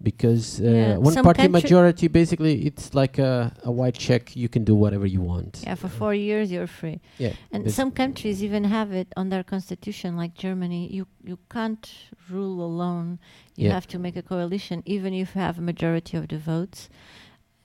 Because 0.02 0.60
uh, 0.60 0.64
Yeah, 0.64 0.96
one 0.96 1.12
some 1.14 1.24
party 1.24 1.48
majority, 1.48 2.08
basically, 2.08 2.66
it's 2.66 2.92
like 2.94 3.18
a, 3.18 3.52
a 3.62 3.70
white 3.70 3.94
check. 3.94 4.34
You 4.34 4.48
can 4.48 4.64
do 4.64 4.74
whatever 4.74 5.06
you 5.06 5.20
want. 5.20 5.62
yeah, 5.62 5.76
for 5.76 5.88
four 5.88 6.14
years 6.14 6.50
you're 6.50 6.66
free. 6.66 7.00
Yeah, 7.18 7.32
And 7.52 7.70
some 7.70 7.90
countries 7.92 8.42
even 8.42 8.64
have 8.64 8.92
it 8.92 9.08
on 9.16 9.28
their 9.28 9.44
constitution, 9.44 10.16
like 10.16 10.34
Germany. 10.34 10.88
You 10.92 11.06
you 11.24 11.38
can't 11.48 11.86
rule 12.30 12.58
alone. 12.64 13.18
You 13.56 13.66
Yeah. 13.66 13.74
have 13.74 13.86
to 13.88 13.98
make 13.98 14.16
a 14.16 14.22
coalition, 14.22 14.82
even 14.84 15.12
if 15.14 15.34
you 15.34 15.40
have 15.40 15.58
a 15.58 15.62
majority 15.62 16.16
of 16.16 16.26
the 16.26 16.38
votes. 16.38 16.88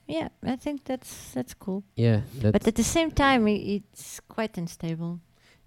Yeah, 0.06 0.28
I 0.42 0.56
think 0.56 0.84
that's 0.84 1.32
that's 1.34 1.54
cool. 1.54 1.82
yeah, 1.96 2.20
that's 2.40 2.52
But 2.52 2.66
at 2.66 2.74
the 2.74 2.84
same 2.84 3.10
time, 3.10 3.46
i 3.46 3.50
it's 3.76 4.20
quite 4.20 4.56
unstable. 4.56 5.20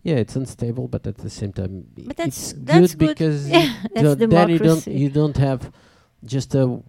Yeah, 0.04 0.16
it's 0.16 0.36
unstable, 0.36 0.88
but 0.88 1.06
at 1.06 1.18
the 1.18 1.30
same 1.30 1.54
time, 1.54 1.86
But 2.08 2.18
that's 2.18 2.54
it's 2.54 2.54
that's 2.54 2.96
good 2.96 2.98
because 2.98 3.50
yeah, 3.56 3.70
that's 3.94 4.16
then 4.16 4.50
you 4.50 4.60
don't 4.60 4.88
you 4.88 5.10
don't 5.10 5.38
have 5.38 5.72
just 6.24 6.56
a 6.56 6.82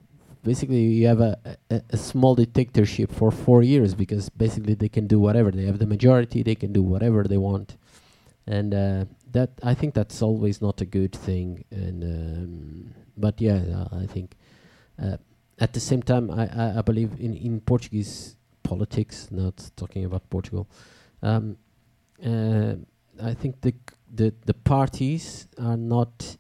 basically 0.43 0.81
you 0.81 1.07
have 1.07 1.21
a, 1.21 1.39
a, 1.71 1.83
a 1.91 1.97
small 1.97 2.35
dictatorship 2.35 3.13
for 3.13 3.31
four 3.31 3.63
years 3.63 3.95
because 3.95 4.29
basically 4.29 4.75
they 4.75 4.89
can 4.89 5.07
do 5.07 5.19
whatever 5.19 5.51
they 5.51 5.65
have 5.65 5.79
the 5.79 5.87
majority 5.87 6.43
they 6.43 6.55
can 6.55 6.73
do 6.73 6.83
whatever 6.83 7.25
they 7.25 7.39
want, 7.39 7.77
and 8.47 8.75
uh, 8.75 9.05
that 9.31 9.51
I 9.63 9.75
think 9.75 9.95
that's 9.95 10.23
always 10.23 10.61
not 10.61 10.81
a 10.81 10.85
good 10.85 11.13
thing. 11.13 11.65
And 11.71 12.03
um, 12.05 12.95
but 13.17 13.41
yeah, 13.41 13.61
uh, 13.93 13.97
I 14.03 14.07
think 14.07 14.37
uh, 15.03 15.17
at 15.59 15.73
the 15.73 15.81
same 15.81 16.03
time 16.03 16.31
I, 16.31 16.47
I, 16.47 16.79
I 16.79 16.83
believe 16.83 17.13
in 17.19 17.35
in 17.35 17.61
Portuguese 17.61 18.37
politics, 18.63 19.29
not 19.31 19.71
talking 19.77 20.05
about 20.05 20.29
Portugal. 20.31 20.69
Um, 21.23 21.57
uh, 22.25 22.75
I 23.23 23.35
think 23.35 23.61
the 23.61 23.75
the 24.13 24.35
the 24.47 24.55
parties 24.55 25.47
are 25.59 25.77
not, 25.77 26.37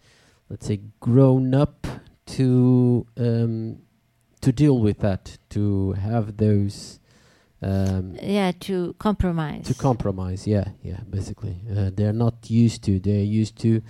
let's 0.48 0.66
say, 0.66 0.80
grown 1.00 1.54
up 1.54 1.86
to 2.36 3.06
um, 3.16 3.78
to 4.40 4.52
deal 4.52 4.78
with 4.78 4.98
that, 5.00 5.38
to 5.50 5.92
have 5.92 6.36
those 6.36 7.00
um, 7.62 8.16
yeah, 8.20 8.50
to 8.60 8.94
compromise. 8.98 9.66
to 9.66 9.74
compromise. 9.74 10.46
Yeah, 10.46 10.68
yeah. 10.82 11.00
Basically, 11.08 11.56
uh, 11.70 11.90
they're 11.94 12.12
not 12.12 12.50
used 12.50 12.82
to. 12.84 12.98
They're 12.98 13.22
used 13.22 13.56
to 13.58 13.82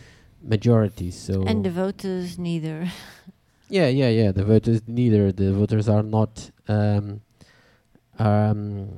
majorities. 0.42 1.18
So 1.18 1.42
and 1.44 1.64
the 1.64 1.70
voters 1.70 2.38
neither. 2.38 2.90
yeah, 3.68 3.88
yeah, 3.88 4.08
yeah. 4.08 4.32
The 4.32 4.45
voters 4.45 4.82
neither. 4.86 5.32
The 5.32 5.52
voters 5.52 5.88
are 5.88 6.02
not 6.02 6.50
um, 6.69 7.23
um, 8.19 8.90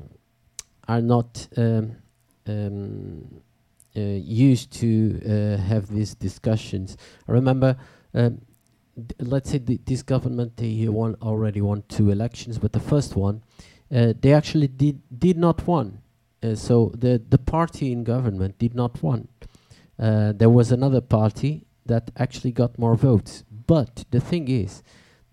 are 0.89 1.01
not 1.01 1.47
um, 1.57 1.97
um, 2.47 3.43
uh, 3.97 4.01
used 4.01 4.73
to 4.73 5.21
uh, 5.25 5.63
have 5.63 5.87
these 5.87 6.17
discussions. 6.17 6.97
I 7.29 7.33
remember, 7.33 7.77
um, 8.13 8.41
let's 9.19 9.51
say 9.51 9.59
th- 9.59 9.81
this 9.85 10.03
government 10.03 10.57
they 10.57 10.89
won 10.89 11.17
already 11.23 11.61
won 11.61 11.83
two 11.89 12.11
elections, 12.11 12.59
but 12.59 12.73
the 12.73 12.81
first 12.81 13.17
one 13.17 13.43
uh, 13.95 14.13
they 14.21 14.33
actually 14.33 14.69
did 14.69 15.01
did 15.17 15.37
not 15.37 15.67
won. 15.67 15.99
Uh, 16.43 16.55
so 16.55 16.93
the 16.95 17.23
the 17.29 17.39
party 17.39 17.93
in 17.93 18.05
government 18.05 18.59
did 18.59 18.75
not 18.75 19.03
won. 19.03 19.29
Uh, 19.99 20.33
there 20.33 20.51
was 20.51 20.73
another 20.73 21.01
party 21.01 21.65
that 21.87 22.11
actually 22.17 22.51
got 22.51 22.79
more 22.79 22.97
votes. 22.97 23.45
But 23.67 24.05
the 24.11 24.21
thing 24.21 24.49
is, 24.49 24.83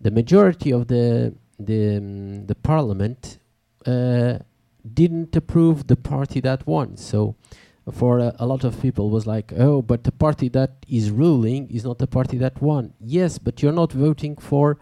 the 0.00 0.10
majority 0.10 0.72
of 0.72 0.88
the 0.88 1.34
the 1.58 1.96
um, 1.96 2.46
the 2.46 2.54
parliament 2.54 3.38
uh, 3.86 4.38
didn't 4.94 5.34
approve 5.36 5.86
the 5.86 5.96
party 5.96 6.40
that 6.40 6.66
won. 6.66 6.96
So 6.96 7.36
for 7.90 8.18
a, 8.18 8.34
a 8.38 8.46
lot 8.46 8.64
of 8.64 8.80
people 8.80 9.10
was 9.10 9.26
like, 9.26 9.52
oh, 9.56 9.82
but 9.82 10.04
the 10.04 10.12
party 10.12 10.48
that 10.50 10.70
is 10.88 11.10
ruling 11.10 11.68
is 11.70 11.84
not 11.84 11.98
the 11.98 12.06
party 12.06 12.36
that 12.38 12.62
won. 12.62 12.92
Yes, 13.00 13.38
but 13.38 13.62
you're 13.62 13.72
not 13.72 13.92
voting 13.92 14.36
for 14.36 14.78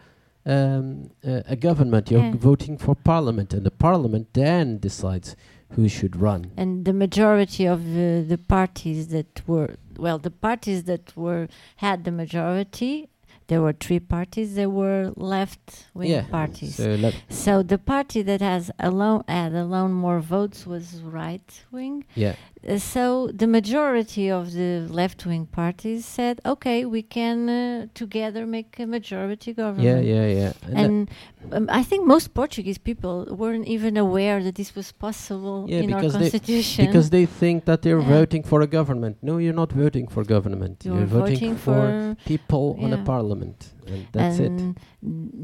um, 0.47 1.11
a, 1.25 1.43
a 1.49 1.57
government. 1.57 2.11
You're 2.11 2.21
Yeah. 2.23 2.35
voting 2.37 2.79
for 2.79 2.95
parliament, 2.95 3.53
and 3.55 3.65
the 3.65 3.71
parliament 3.71 4.29
then 4.33 4.79
decides 4.79 5.37
who 5.75 5.89
should 5.89 6.17
run. 6.17 6.51
and 6.57 6.85
the 6.85 6.93
majority 6.93 7.65
of 7.67 7.85
the, 7.85 8.25
the 8.27 8.39
parties 8.39 9.09
that 9.09 9.43
were 9.47 9.77
well 9.97 10.19
the 10.19 10.31
parties 10.49 10.85
that 10.85 11.17
were 11.17 11.47
had 11.77 12.03
the 12.05 12.11
majority 12.11 13.09
there 13.47 13.61
were 13.63 13.73
three 13.73 14.01
parties 14.01 14.55
that 14.57 14.71
were 14.71 15.13
left 15.17 15.87
wing 15.95 16.11
yeah. 16.11 16.23
parties 16.39 16.75
So 16.77 16.89
let, 17.05 17.15
so 17.29 17.63
the 17.63 17.79
party 17.79 18.21
that 18.23 18.41
has 18.41 18.71
alone 18.81 19.23
had 19.29 19.53
alone 19.55 19.93
more 19.93 20.19
votes 20.21 20.67
was 20.67 20.87
right 21.21 21.51
wing 21.71 22.05
yeah. 22.17 22.35
Uh, 22.69 22.77
so 22.79 23.29
the 23.43 23.47
majority 23.47 24.31
of 24.31 24.53
the 24.53 24.87
left 25.01 25.25
wing 25.25 25.47
parties 25.47 26.05
said 26.05 26.35
okay 26.45 26.85
we 26.85 27.03
can 27.03 27.49
uh, 27.49 27.87
together 27.95 28.43
make 28.47 28.79
a 28.79 28.87
majority 28.87 29.53
government 29.55 29.89
Yeah, 29.89 30.01
yeah, 30.15 30.27
yeah. 30.41 30.53
And 30.79 30.79
and 30.79 31.09
um, 31.57 31.67
I 31.81 31.83
think 31.83 32.07
most 32.07 32.35
Portuguese 32.35 32.77
people 32.79 33.15
weren't 33.43 33.67
even 33.77 33.97
aware 33.97 34.39
that 34.43 34.55
this 34.61 34.75
was 34.79 34.93
possible 34.93 35.65
Yeah, 35.69 35.83
in 35.85 35.93
our 35.95 36.01
because 36.03 36.15
they- 36.19 36.87
because 36.87 37.09
they 37.11 37.27
think 37.41 37.65
that 37.65 37.81
they're 37.83 38.01
Yeah. 38.09 38.19
voting 38.19 38.43
for 38.51 38.61
a 38.61 38.67
government. 38.79 39.17
No, 39.23 39.39
you're 39.39 39.61
not 39.63 39.73
voting 39.73 40.07
for 40.15 40.23
government. 40.25 40.85
you're, 40.85 40.97
You're, 40.99 41.07
voting, 41.07 41.57
for, 41.57 42.17
people 42.27 42.65
on 42.85 42.93
a 42.93 42.99
parliament, 43.13 43.59
and 43.91 44.07
that's 44.13 44.39
it. 44.39 44.77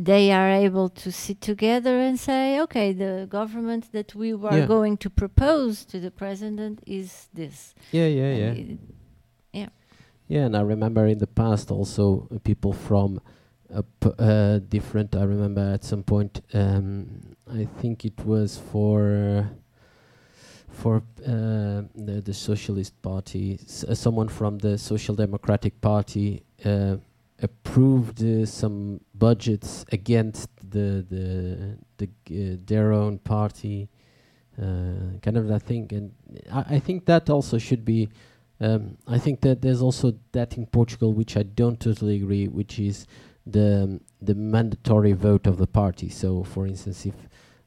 they 0.09 0.31
are 0.33 0.51
able 0.67 0.89
to 0.89 1.11
sit 1.11 1.41
together 1.41 1.99
and 1.99 2.19
say, 2.19 2.61
okay, 2.61 2.93
the 2.93 3.27
government 3.29 3.91
that 3.93 4.15
we 4.15 4.33
were 4.35 4.59
Yeah. 4.59 4.67
going 4.67 4.97
to 4.99 5.11
propose 5.11 5.85
to 5.87 5.99
the 6.01 6.11
president 6.11 6.81
is 6.87 7.29
this. 7.35 7.75
Yeah, 7.93 8.07
yeah, 8.07 8.25
And 8.35 8.39
yeah, 8.59 8.63
it- 8.75 9.71
yeah. 10.29 10.47
And 10.47 10.57
I 10.57 10.61
remember 10.63 11.07
in 11.07 11.19
the 11.19 11.27
past 11.29 11.71
also 11.71 12.27
uh, 12.35 12.39
people 12.43 12.73
from 12.73 13.21
uh, 13.73 13.83
uh, 14.19 14.59
different. 14.69 15.15
I 15.15 15.23
remember 15.25 15.61
at 15.75 15.85
some 15.85 16.03
point, 16.03 16.41
um, 16.55 17.07
I 17.61 17.65
think 17.81 18.05
it 18.05 18.25
was 18.25 18.59
for. 18.73 19.49
For 20.69 20.97
uh, 21.25 21.89
the, 21.95 22.21
the 22.23 22.35
Socialist 22.35 23.01
Party, 23.01 23.59
s- 23.65 23.83
uh, 23.85 23.95
someone 23.95 24.29
from 24.29 24.59
the 24.59 24.77
Social 24.77 25.15
Democratic 25.15 25.81
Party 25.81 26.43
uh, 26.67 26.97
approved 27.43 28.23
uh, 28.23 28.47
some 28.47 29.01
budgets 29.15 29.85
against 29.93 30.49
the 30.71 31.05
the, 31.09 31.79
the 31.99 32.07
uh, 32.07 32.57
their 32.67 32.93
own 32.93 33.19
party, 33.19 33.89
uh, 34.61 35.19
kind 35.23 35.37
of 35.37 35.49
that 35.49 35.63
thing, 35.63 35.89
and 35.93 36.13
I, 36.53 36.77
I 36.77 36.79
think 36.79 37.07
that 37.07 37.31
also 37.31 37.59
should 37.59 37.85
be. 37.85 38.09
Um, 38.59 38.97
I 39.07 39.19
think 39.19 39.43
that 39.43 39.61
there's 39.61 39.83
also 39.83 40.15
that 40.33 40.57
in 40.57 40.65
Portugal, 40.67 41.13
which 41.13 41.37
I 41.37 41.43
don't 41.43 41.79
totally 41.79 42.17
agree, 42.17 42.49
which 42.49 42.79
is 42.79 43.07
the 43.47 43.85
um, 43.85 44.01
the 44.23 44.35
mandatory 44.35 45.13
vote 45.13 45.47
of 45.47 45.59
the 45.59 45.67
party. 45.67 46.09
So, 46.09 46.43
for 46.43 46.67
instance, 46.67 47.05
if 47.05 47.15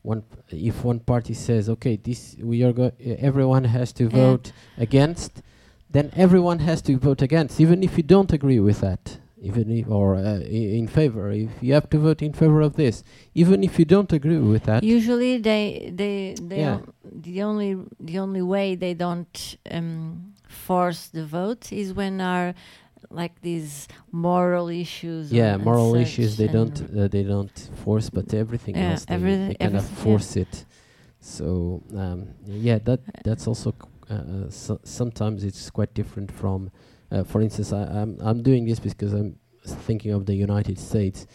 one 0.02 0.24
if 0.50 0.84
one 0.84 1.00
party 1.00 1.36
says, 1.36 1.70
"Okay, 1.70 1.96
this 1.96 2.36
we 2.42 2.64
are 2.64 2.74
go- 2.74 2.92
everyone 3.00 3.66
has 3.66 3.94
to 3.94 4.10
vote 4.10 4.52
against," 4.78 5.44
then 5.92 6.12
everyone 6.16 6.60
has 6.60 6.82
to 6.84 6.98
vote 6.98 7.22
against, 7.22 7.60
even 7.62 7.84
if 7.84 7.96
you 7.96 8.04
don't 8.04 8.34
agree 8.34 8.60
with 8.60 8.82
that, 8.82 9.20
even 9.42 9.70
if 9.72 9.88
or 9.90 10.16
uh, 10.16 10.40
in 10.42 10.88
favor. 10.88 11.32
If 11.32 11.50
you 11.62 11.74
have 11.74 11.90
to 11.90 11.98
vote 11.98 12.22
in 12.22 12.34
favor 12.34 12.62
of 12.62 12.76
this, 12.76 13.04
even 13.34 13.64
if 13.64 13.80
you 13.80 13.86
don't 13.86 14.12
agree 14.12 14.38
with 14.38 14.64
that, 14.64 14.84
Usually, 14.84 15.38
they 15.38 15.92
they 15.96 16.36
they 16.40 16.60
Yeah. 16.60 16.80
the 17.04 17.44
only 17.44 17.78
the 18.00 18.20
only 18.20 18.42
way 18.42 18.76
they 18.76 18.94
don't 18.94 19.58
um, 19.72 20.34
force 20.48 21.08
the 21.08 21.26
vote 21.26 21.72
is 21.72 21.94
when 21.94 22.22
are 22.22 22.54
like 23.10 23.42
these 23.42 23.88
moral 24.12 24.68
issues. 24.70 25.32
yeah, 25.32 25.58
moral 25.58 25.96
issues 25.96 26.38
they 26.38 26.48
don't 26.48 26.82
uh, 26.98 27.08
they 27.08 27.24
don't 27.24 27.58
force, 27.84 28.10
but 28.10 28.34
everything 28.34 28.76
Yeah, 28.76 28.92
else 28.92 29.06
they, 29.06 29.16
they 29.18 29.56
kind 29.56 29.76
of 29.76 29.84
everything, 29.86 29.98
yeah. 29.98 30.04
force 30.04 30.36
it. 30.36 30.66
So 31.22 31.82
um, 31.96 32.28
yeah, 32.46 32.80
that 32.86 33.00
that's 33.24 33.48
also 33.48 33.74
uh, 34.10 34.50
so 34.50 34.80
sometimes 34.84 35.44
it's 35.44 35.70
quite 35.70 35.94
different 35.94 36.32
from. 36.32 36.72
Uh, 37.12 37.24
for 37.24 37.42
instance, 37.42 37.74
I, 37.74 37.84
I'm 37.84 38.18
I'm 38.22 38.44
doing 38.44 38.66
this 38.66 38.80
because 38.80 39.14
I'm 39.14 39.38
thinking 39.66 40.12
of 40.12 40.26
the 40.26 40.36
United 40.36 40.78
States, 40.78 41.28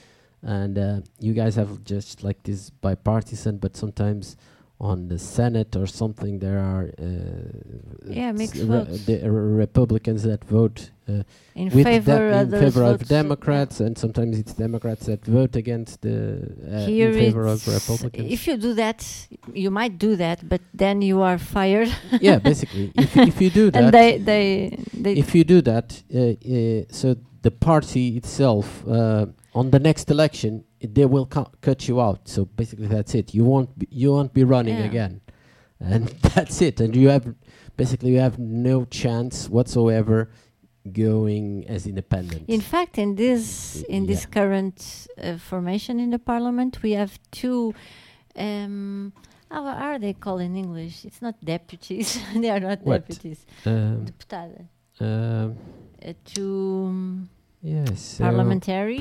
and 0.43 0.79
uh, 0.79 1.01
you 1.19 1.33
guys 1.33 1.57
have 1.57 1.85
just 1.85 2.23
like 2.23 2.43
this 2.43 2.71
bipartisan, 2.71 3.59
but 3.59 3.77
sometimes 3.77 4.37
on 4.85 5.09
the 5.09 5.19
Senate 5.19 5.75
or 5.77 5.87
something 5.87 6.39
there 6.41 6.59
are 6.59 6.85
uh, 6.99 7.09
Yeah, 8.21 8.33
mixed 8.33 8.63
votes. 8.63 9.07
the 9.07 9.17
Republicans 9.65 10.23
that 10.25 10.45
vote 10.45 10.91
uh, 11.09 11.23
in 11.55 11.71
favor, 11.71 12.21
in 12.31 12.51
favor 12.51 12.85
of 12.85 12.99
Democrats, 13.09 13.81
and 13.81 13.97
sometimes 13.97 14.39
it's 14.39 14.55
Democrats 14.67 15.07
that 15.07 15.25
vote 15.25 15.57
against 15.57 16.03
the 16.03 16.19
uh, 16.71 17.05
in 17.05 17.13
favor 17.15 17.47
of 17.47 17.67
Republicans. 17.67 18.31
If 18.37 18.47
you 18.47 18.57
do 18.57 18.75
that, 18.75 19.01
you 19.53 19.71
might 19.71 19.99
do 19.99 20.17
that, 20.17 20.39
but 20.49 20.61
then 20.75 20.97
you 21.03 21.23
are 21.23 21.39
fired. 21.39 21.91
yeah, 22.21 22.39
basically, 22.39 22.93
if 23.05 23.17
if 23.17 23.41
you 23.41 23.51
do 23.51 23.71
that, 23.71 23.85
and 23.85 23.95
they 23.99 24.19
they 24.19 24.43
they 25.05 25.13
if 25.15 25.35
you 25.35 25.45
do 25.45 25.61
that, 25.63 25.87
uh, 26.15 26.19
uh, 26.21 26.85
so 27.01 27.17
the 27.43 27.51
party 27.51 28.17
itself 28.17 28.67
uh, 28.87 29.27
on 29.55 29.71
the 29.71 29.79
next 29.79 30.11
election 30.11 30.65
they 30.93 31.07
will 31.07 31.27
cu- 31.27 31.51
cut 31.61 31.89
you 31.89 32.01
out. 32.01 32.29
So 32.29 32.45
basically, 32.45 32.87
that's 32.87 33.15
it. 33.15 33.35
You 33.35 33.45
won't 33.45 33.79
be, 33.79 33.87
you 33.91 34.13
won't 34.13 34.33
be 34.35 34.45
running 34.45 34.79
Yeah. 34.79 34.85
again, 34.85 35.21
and 35.81 36.07
that's 36.35 36.61
it. 36.63 36.81
And 36.81 36.95
you 36.97 37.09
have 37.09 37.35
basically 37.77 38.11
you 38.13 38.21
have 38.21 38.39
no 38.39 38.85
chance 38.85 39.49
whatsoever 39.49 40.31
going 40.93 41.65
as 41.69 41.87
independent. 41.87 42.45
In 42.49 42.61
fact, 42.61 42.99
in 42.99 43.15
this 43.17 43.83
in 43.89 44.07
this 44.07 44.27
current 44.27 45.07
uh, 45.23 45.37
formation 45.39 45.99
in 46.01 46.11
the 46.11 46.19
parliament, 46.19 46.83
we 46.83 46.93
have 46.93 47.19
two. 47.31 47.75
Um, 48.37 49.13
how 49.51 49.65
are 49.67 49.99
they 50.01 50.13
called 50.15 50.41
in 50.41 50.57
English? 50.57 51.05
It's 51.05 51.23
not 51.23 51.37
deputies. 51.45 52.19
they 52.35 52.51
are 52.51 52.61
not 52.61 52.83
What? 52.83 53.07
deputies. 53.07 53.47
um, 53.67 54.05
Deputada. 54.07 54.67
um, 55.01 55.57
Uh, 56.05 56.13
two 56.25 56.85
um, 56.89 57.29
yes, 57.63 58.19
parliamentary. 58.19 58.99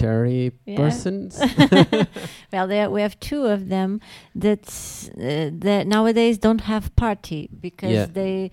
Parliamentary 0.00 0.52
Yeah. 0.66 0.76
persons. 0.76 1.38
well, 2.52 2.66
there 2.66 2.90
we 2.90 3.00
have 3.02 3.18
two 3.20 3.46
of 3.46 3.68
them 3.68 4.00
that 4.34 4.64
uh, 5.16 5.50
that 5.66 5.86
nowadays 5.86 6.38
don't 6.38 6.62
have 6.62 6.94
party 6.96 7.48
because 7.60 7.92
Yeah. 7.92 8.06
they 8.06 8.50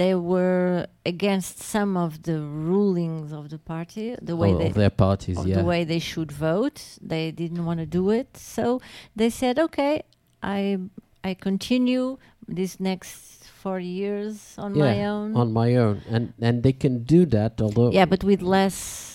they 0.00 0.14
were 0.14 0.86
against 1.04 1.58
some 1.60 1.96
of 1.96 2.22
the 2.22 2.40
rulings 2.40 3.32
of 3.32 3.48
the 3.50 3.58
party, 3.58 4.16
the 4.22 4.36
way 4.36 4.52
of 4.52 4.58
they 4.58 4.70
their 4.70 4.90
parties, 4.90 5.38
yeah. 5.44 5.56
the 5.56 5.64
way 5.64 5.84
they 5.84 5.98
should 5.98 6.32
vote. 6.32 6.98
They 7.02 7.30
didn't 7.30 7.64
want 7.64 7.80
to 7.80 7.86
do 7.86 8.10
it, 8.10 8.36
so 8.36 8.80
they 9.16 9.30
said, 9.30 9.58
"Okay, 9.58 10.02
I 10.42 10.78
I 11.24 11.34
continue 11.34 12.18
this 12.48 12.80
next 12.80 13.44
four 13.62 13.78
years 13.80 14.54
on 14.58 14.72
my 14.78 15.04
own." 15.04 15.36
on 15.36 15.52
my 15.52 15.76
own, 15.76 16.02
and 16.08 16.32
and 16.40 16.62
they 16.62 16.72
can 16.72 17.04
do 17.04 17.26
that. 17.26 17.60
Although 17.60 17.90
yeah, 17.92 18.06
but 18.06 18.24
with 18.24 18.42
less 18.42 19.09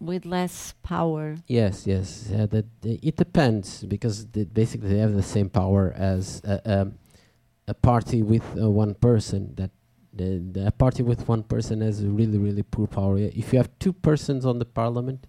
with 0.00 0.24
less 0.26 0.74
power. 0.82 1.36
Yes, 1.46 1.86
yes. 1.86 2.30
Uh, 2.32 2.46
that 2.46 2.66
it 2.82 3.16
depends 3.16 3.84
because 3.84 4.26
they 4.26 4.44
basically 4.44 4.88
they 4.90 4.98
have 4.98 5.14
the 5.14 5.22
same 5.22 5.48
power 5.48 5.92
as 5.96 6.40
a, 6.44 6.80
um, 6.80 6.94
a 7.68 7.74
party 7.74 8.22
with 8.22 8.44
uh, 8.60 8.70
one 8.70 8.94
person. 8.94 9.54
That 9.56 9.70
the, 10.12 10.38
the 10.52 10.66
a 10.66 10.70
party 10.70 11.02
with 11.02 11.26
one 11.28 11.42
person 11.42 11.80
has 11.80 12.04
really 12.04 12.38
really 12.38 12.62
poor 12.62 12.86
power. 12.86 13.18
If 13.18 13.52
you 13.52 13.58
have 13.58 13.70
two 13.78 13.92
persons 13.92 14.44
on 14.46 14.58
the 14.58 14.64
parliament, 14.64 15.26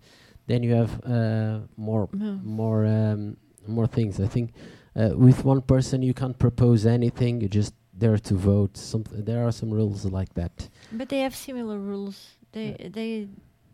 then 0.48 0.64
you 0.64 0.74
have 0.74 1.04
uh, 1.06 1.60
more 1.78 2.10
Yeah. 2.14 2.38
more 2.44 2.86
um, 2.86 3.38
more 3.68 3.88
things. 3.88 4.20
I 4.20 4.28
think 4.28 4.54
uh, 4.96 5.12
with 5.16 5.44
one 5.46 5.62
person 5.62 6.02
you 6.02 6.14
can't 6.14 6.38
propose 6.38 6.86
anything. 6.86 7.42
You 7.42 7.48
just 7.50 7.74
there 7.98 8.18
to 8.18 8.36
vote. 8.36 8.78
Some 8.78 9.04
there 9.12 9.46
are 9.48 9.52
some 9.52 9.72
rules 9.74 10.06
like 10.06 10.34
that. 10.36 10.70
But 10.92 11.10
they 11.10 11.22
have 11.22 11.36
similar 11.36 11.80
rules. 11.80 12.38
They 12.52 12.76
they 12.94 13.28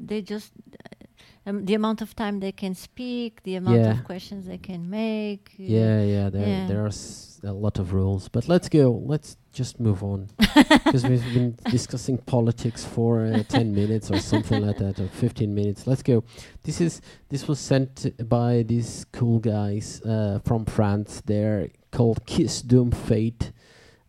they 0.07 0.21
just 0.21 0.51
uh, 0.73 1.49
um, 1.49 1.65
the 1.65 1.73
amount 1.73 2.01
of 2.01 2.15
time 2.15 2.39
they 2.39 2.51
can 2.51 2.75
speak, 2.75 3.41
the 3.43 3.55
amount 3.55 3.77
Yeah. 3.79 3.91
of 3.99 4.03
questions 4.03 4.45
they 4.45 4.57
can 4.59 4.89
make. 4.89 5.49
uh, 5.59 5.63
Yeah, 5.63 6.03
yeah, 6.03 6.29
there, 6.29 6.47
Yeah. 6.47 6.67
there 6.67 6.83
are 6.83 6.87
s- 6.87 7.39
a 7.43 7.51
lot 7.53 7.79
of 7.79 7.93
rules. 7.93 8.29
But 8.29 8.47
let's 8.47 8.69
go. 8.69 8.91
Let's 9.05 9.37
just 9.51 9.79
move 9.79 10.03
on 10.03 10.27
because 10.85 11.03
we've 11.03 11.33
been 11.33 11.57
discussing 11.71 12.17
politics 12.19 12.85
for 12.85 13.25
uh, 13.25 13.43
ten 13.57 13.73
minutes 13.73 14.11
or 14.11 14.19
something 14.19 14.61
like 14.65 14.77
that, 14.77 14.99
or 14.99 15.07
fifteen 15.07 15.53
minutes. 15.55 15.87
Let's 15.87 16.03
go. 16.03 16.23
This 16.63 16.79
is 16.79 17.01
this 17.29 17.47
was 17.47 17.59
sent 17.59 17.93
by 18.29 18.63
these 18.63 19.05
cool 19.11 19.39
guys 19.39 20.01
uh, 20.03 20.39
from 20.45 20.65
France. 20.65 21.21
They're 21.25 21.69
called 21.91 22.25
Kiss 22.27 22.61
Doom 22.61 22.91
Fate, 22.91 23.51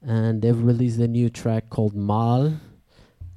and 0.03 0.43
they've 0.43 0.63
released 0.63 0.99
a 1.01 1.09
new 1.09 1.31
track 1.31 1.71
called 1.71 1.95
Mal. 1.95 2.61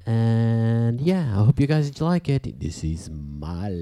And 0.06 1.00
yeah, 1.00 1.34
I 1.34 1.44
hope 1.44 1.58
you 1.58 1.66
guys 1.66 2.00
like 2.00 2.28
it. 2.28 2.60
This 2.60 2.84
is 2.84 3.10
Mal. 3.10 3.74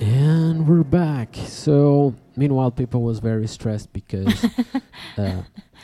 And 0.00 0.66
we're 0.66 0.82
back. 0.82 1.34
So, 1.34 2.14
meanwhile, 2.34 2.70
people 2.70 3.02
was 3.02 3.18
very 3.18 3.46
stressed 3.46 3.92
because 3.92 4.46
uh, 5.18 5.42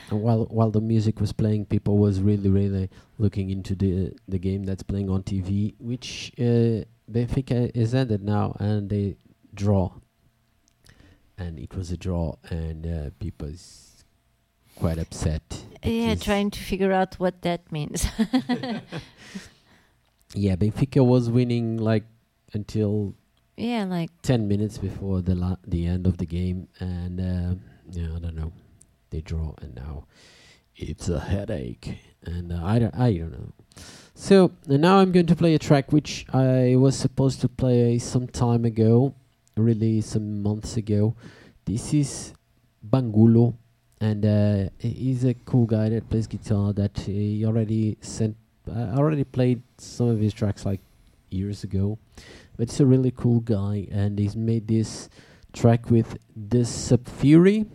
while 0.09 0.45
while 0.45 0.71
the 0.71 0.81
music 0.81 1.21
was 1.21 1.31
playing, 1.31 1.65
people 1.65 1.99
was 1.99 2.19
really 2.19 2.49
really 2.49 2.89
looking 3.19 3.51
into 3.51 3.75
the 3.75 4.13
the 4.27 4.39
game 4.39 4.63
that's 4.63 4.81
playing 4.81 5.09
on 5.11 5.21
TV, 5.21 5.75
which 5.77 6.31
uh, 6.39 6.83
Benfica 7.11 7.69
is 7.75 7.93
ended 7.93 8.23
now, 8.23 8.57
and 8.59 8.89
they 8.89 9.17
draw, 9.53 9.91
and 11.37 11.59
it 11.59 11.75
was 11.75 11.91
a 11.91 11.97
draw, 11.97 12.37
and 12.49 12.87
uh, 12.87 13.09
people 13.19 13.47
is 13.47 14.03
quite 14.77 14.97
upset. 14.97 15.63
Yeah, 15.83 16.15
trying 16.15 16.49
to 16.49 16.59
figure 16.59 16.91
out 16.91 17.19
what 17.19 17.43
that 17.43 17.71
means. 17.71 18.07
Yeah, 20.33 20.55
Benfica 20.57 21.05
was 21.05 21.29
winning 21.29 21.77
like 21.77 22.03
until 22.53 23.15
yeah, 23.57 23.85
like 23.85 24.11
ten 24.21 24.47
minutes 24.47 24.77
before 24.77 25.21
the 25.21 25.35
la- 25.35 25.57
the 25.65 25.87
end 25.87 26.05
of 26.05 26.17
the 26.17 26.25
game, 26.25 26.67
and 26.79 27.19
uh, 27.19 27.55
yeah, 27.91 28.15
I 28.15 28.19
don't 28.19 28.35
know, 28.35 28.53
they 29.09 29.21
draw, 29.21 29.55
and 29.61 29.75
now 29.75 30.05
it's 30.75 31.09
a 31.09 31.19
headache, 31.19 31.97
and 32.23 32.53
uh, 32.53 32.63
I 32.63 32.77
don't, 32.79 32.95
I 32.95 33.13
don't 33.13 33.31
know. 33.31 33.53
So 34.13 34.51
uh, 34.69 34.77
now 34.77 34.99
I'm 34.99 35.11
going 35.11 35.25
to 35.25 35.35
play 35.35 35.55
a 35.55 35.59
track 35.59 35.91
which 35.91 36.25
I 36.33 36.75
was 36.77 36.95
supposed 36.95 37.41
to 37.41 37.49
play 37.49 37.97
some 37.97 38.27
time 38.27 38.63
ago, 38.63 39.15
really 39.55 40.01
some 40.01 40.43
months 40.43 40.77
ago. 40.77 41.15
This 41.65 41.93
is 41.95 42.33
Bangulo, 42.87 43.55
and 43.99 44.23
uh, 44.23 44.69
he's 44.77 45.25
a 45.25 45.33
cool 45.33 45.65
guy 45.65 45.89
that 45.89 46.09
plays 46.09 46.27
guitar. 46.27 46.73
That 46.73 46.97
he 46.99 47.43
already 47.43 47.97
sent, 48.01 48.37
I 48.71 48.93
already 48.95 49.23
played 49.23 49.63
some 49.79 50.09
of 50.09 50.19
his 50.19 50.33
tracks 50.33 50.63
like 50.63 50.79
years 51.29 51.63
ago 51.63 51.97
but 52.57 52.63
it's 52.63 52.79
a 52.79 52.85
really 52.85 53.11
cool 53.11 53.39
guy 53.39 53.87
and 53.91 54.19
he's 54.19 54.35
made 54.35 54.67
this 54.67 55.09
track 55.53 55.89
with 55.89 56.17
this 56.35 56.69
sub 56.69 57.05
theory 57.05 57.65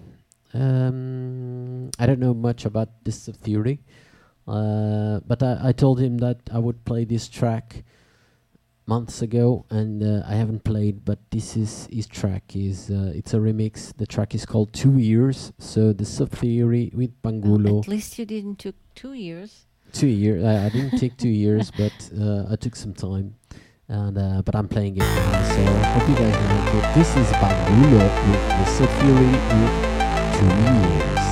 um, 0.55 1.91
i 1.99 2.07
don't 2.07 2.21
know 2.21 2.35
much 2.35 2.65
about 2.65 2.89
this 3.05 3.23
sub 3.23 3.37
theory 3.37 3.81
uh, 4.49 5.21
but 5.27 5.43
I, 5.43 5.69
I 5.69 5.73
told 5.73 6.01
him 6.01 6.19
that 6.19 6.39
i 6.53 6.59
would 6.59 6.85
play 6.85 7.05
this 7.05 7.29
track 7.29 7.85
months 8.87 9.23
ago 9.23 9.65
and 9.71 10.03
uh, 10.03 10.27
i 10.27 10.35
haven't 10.35 10.65
played 10.65 11.05
but 11.05 11.19
this 11.31 11.57
is 11.57 11.89
his 11.91 12.07
track 12.07 12.55
is 12.55 12.91
uh, 12.91 13.13
it's 13.15 13.33
a 13.33 13.39
remix 13.39 13.97
the 13.97 14.07
track 14.07 14.35
is 14.35 14.45
called 14.45 14.73
two 14.73 14.99
years 14.99 15.53
so 15.59 15.93
the 15.93 16.05
sub 16.05 16.31
theory 16.31 16.91
with 16.93 17.11
bangulo 17.23 17.79
at 17.79 17.89
least 17.89 18.19
you 18.19 18.27
didn't 18.27 18.59
took 18.59 18.75
two 18.95 19.13
years. 19.13 19.67
two 19.93 20.07
years. 20.07 20.45
I, 20.45 20.67
I 20.67 20.69
didn't 20.69 20.99
take 20.99 21.17
two 21.17 21.29
years, 21.29 21.71
but 21.77 21.93
uh, 22.19 22.47
I 22.51 22.57
took 22.57 22.77
some 22.77 22.95
time. 22.95 23.35
And 23.93 24.17
uh, 24.17 24.41
but 24.41 24.57
I'm 24.57 24.69
playing 24.69 24.97
it 24.97 25.01
now, 25.01 25.43
so 25.53 25.63
hope 25.93 26.09
you 26.09 26.15
guys 26.15 26.33
like 26.33 26.75
it. 26.77 26.95
This 26.95 27.15
is 27.15 27.29
Bangulo 27.33 28.01
with 28.31 28.49
the 28.49 28.65
sub 28.65 28.89
theory 28.89 29.27
with 29.61 29.75
two 30.33 30.49
years. 30.49 31.32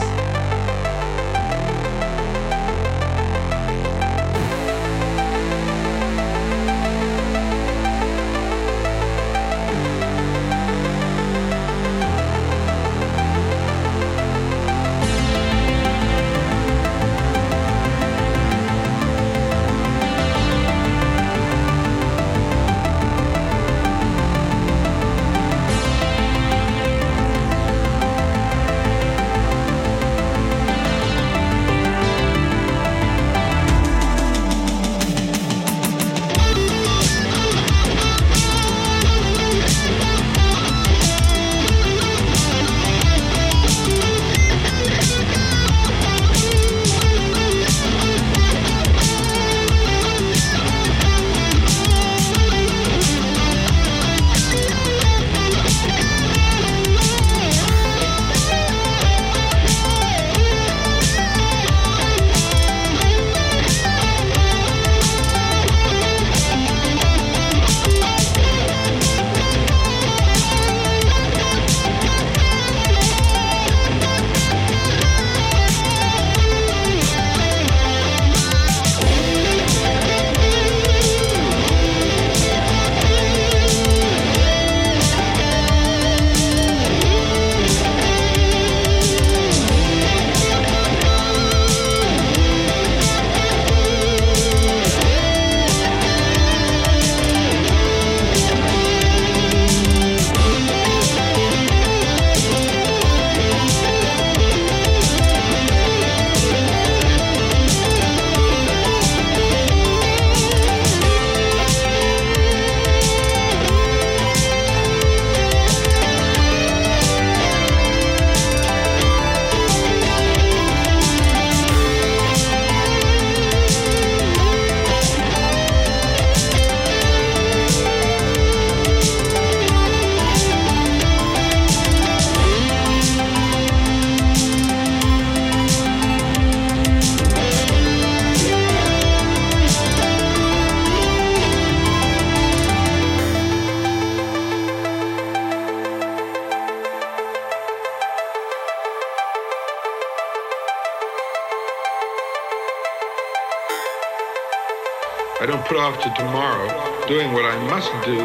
I 155.41 155.47
don't 155.47 155.65
put 155.65 155.79
off 155.79 155.97
to 156.03 156.13
tomorrow 156.23 156.69
doing 157.09 157.33
what 157.33 157.47
I 157.47 157.57
must 157.65 157.91
do 158.05 158.21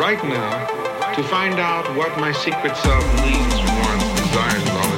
right 0.00 0.22
now 0.24 1.12
to 1.12 1.22
find 1.22 1.60
out 1.60 1.84
what 1.94 2.18
my 2.18 2.32
secret 2.32 2.74
self 2.78 3.04
needs, 3.20 3.54
wants, 3.76 4.20
desires, 4.22 4.62
and 4.62 4.70
all 4.70 4.95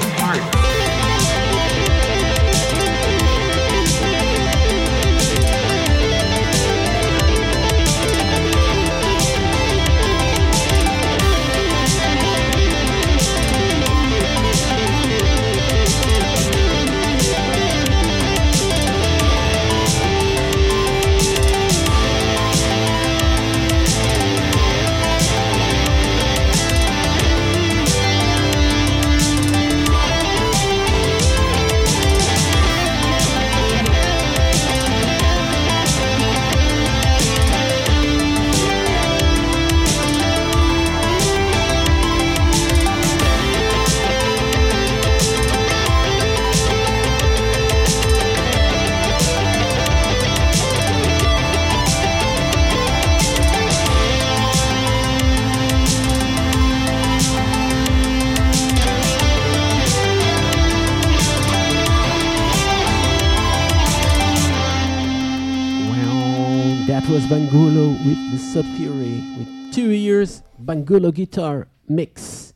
Bangulo 67.38 67.90
with 68.05 68.33
the 68.33 68.37
Sub 68.37 68.64
Theory 68.77 69.22
with 69.38 69.72
two 69.72 69.90
years 69.90 70.42
Bangulo 70.61 71.14
guitar 71.14 71.68
mix. 71.88 72.53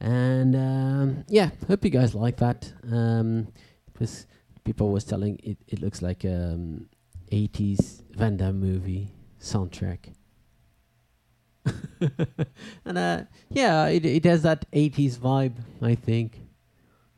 And 0.00 0.56
um, 0.56 1.24
yeah, 1.28 1.50
hope 1.66 1.84
you 1.84 1.90
guys 1.90 2.14
like 2.14 2.38
that. 2.38 2.72
Um, 2.90 3.48
it 4.00 4.24
people 4.64 4.92
was 4.92 5.04
telling 5.04 5.38
it, 5.42 5.58
it 5.68 5.82
looks 5.82 6.00
like 6.00 6.24
um 6.24 6.88
80s 7.30 8.02
Van 8.12 8.38
Damme 8.38 8.58
movie 8.58 9.12
soundtrack. 9.42 10.14
and 12.86 12.96
uh, 12.96 13.24
yeah, 13.50 13.88
it 13.88 14.06
it 14.06 14.24
has 14.24 14.40
that 14.40 14.64
80s 14.72 15.18
vibe, 15.18 15.56
I 15.82 15.94
think. 15.94 16.40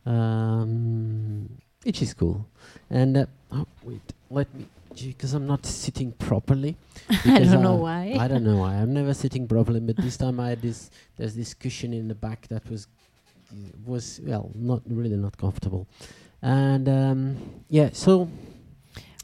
Um, 0.04 1.50
which 1.84 2.02
is 2.02 2.14
cool. 2.14 2.48
And 2.90 3.16
uh, 3.16 3.26
oh, 3.52 3.66
wait, 3.84 4.12
let 4.28 4.52
me 4.56 4.66
because 4.94 5.34
I'm 5.34 5.46
not 5.46 5.64
sitting 5.66 6.12
properly. 6.12 6.76
I 7.24 7.40
don't 7.40 7.62
know 7.62 7.76
I- 7.76 7.80
why. 7.80 8.16
I 8.24 8.28
don't 8.28 8.44
know 8.44 8.56
why. 8.58 8.74
I'm 8.74 8.92
never 8.92 9.14
sitting 9.14 9.46
properly, 9.48 9.80
but 9.80 9.96
this 9.96 10.16
time 10.24 10.38
I 10.40 10.50
had 10.50 10.62
this. 10.62 10.90
There's 11.16 11.34
this 11.34 11.54
cushion 11.54 11.92
in 11.92 12.08
the 12.08 12.14
back 12.14 12.48
that 12.48 12.68
was 12.70 12.86
was 13.84 14.20
well, 14.22 14.50
not 14.54 14.82
really 14.86 15.16
not 15.16 15.36
comfortable, 15.36 15.86
and 16.42 16.88
um, 16.88 17.36
yeah. 17.68 17.90
So 17.92 18.28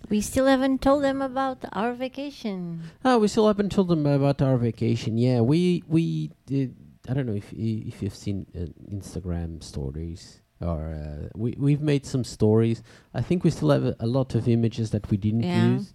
We 0.09 0.21
still 0.21 0.47
haven't 0.47 0.83
told 0.83 1.03
them 1.03 1.21
about 1.21 1.65
our 1.73 1.93
vacation. 1.93 2.83
oh, 3.05 3.19
we 3.19 3.27
still 3.29 3.47
haven't 3.49 3.73
told 3.73 3.89
them 3.89 4.07
about 4.07 4.41
our 4.43 4.57
vacation. 4.57 5.19
Yeah, 5.19 5.41
we 5.43 5.83
we 5.89 6.31
did. 6.47 6.75
I 7.09 7.15
don't 7.15 7.27
know 7.27 7.35
if 7.39 7.53
if 7.53 8.03
you've 8.03 8.15
seen 8.15 8.47
uh, 8.55 8.67
Instagram 8.91 9.63
stories 9.63 10.43
or 10.61 10.89
uh, 10.95 11.29
we 11.35 11.55
we've 11.59 11.83
made 11.83 12.07
some 12.07 12.25
stories. 12.25 12.83
I 13.15 13.21
think 13.23 13.45
we 13.45 13.51
still 13.51 13.71
have 13.71 13.85
a, 13.85 13.97
a 14.01 14.07
lot 14.07 14.35
of 14.35 14.49
images 14.49 14.91
that 14.91 15.11
we 15.11 15.17
didn't 15.17 15.45
Yeah. 15.45 15.75
use. 15.77 15.93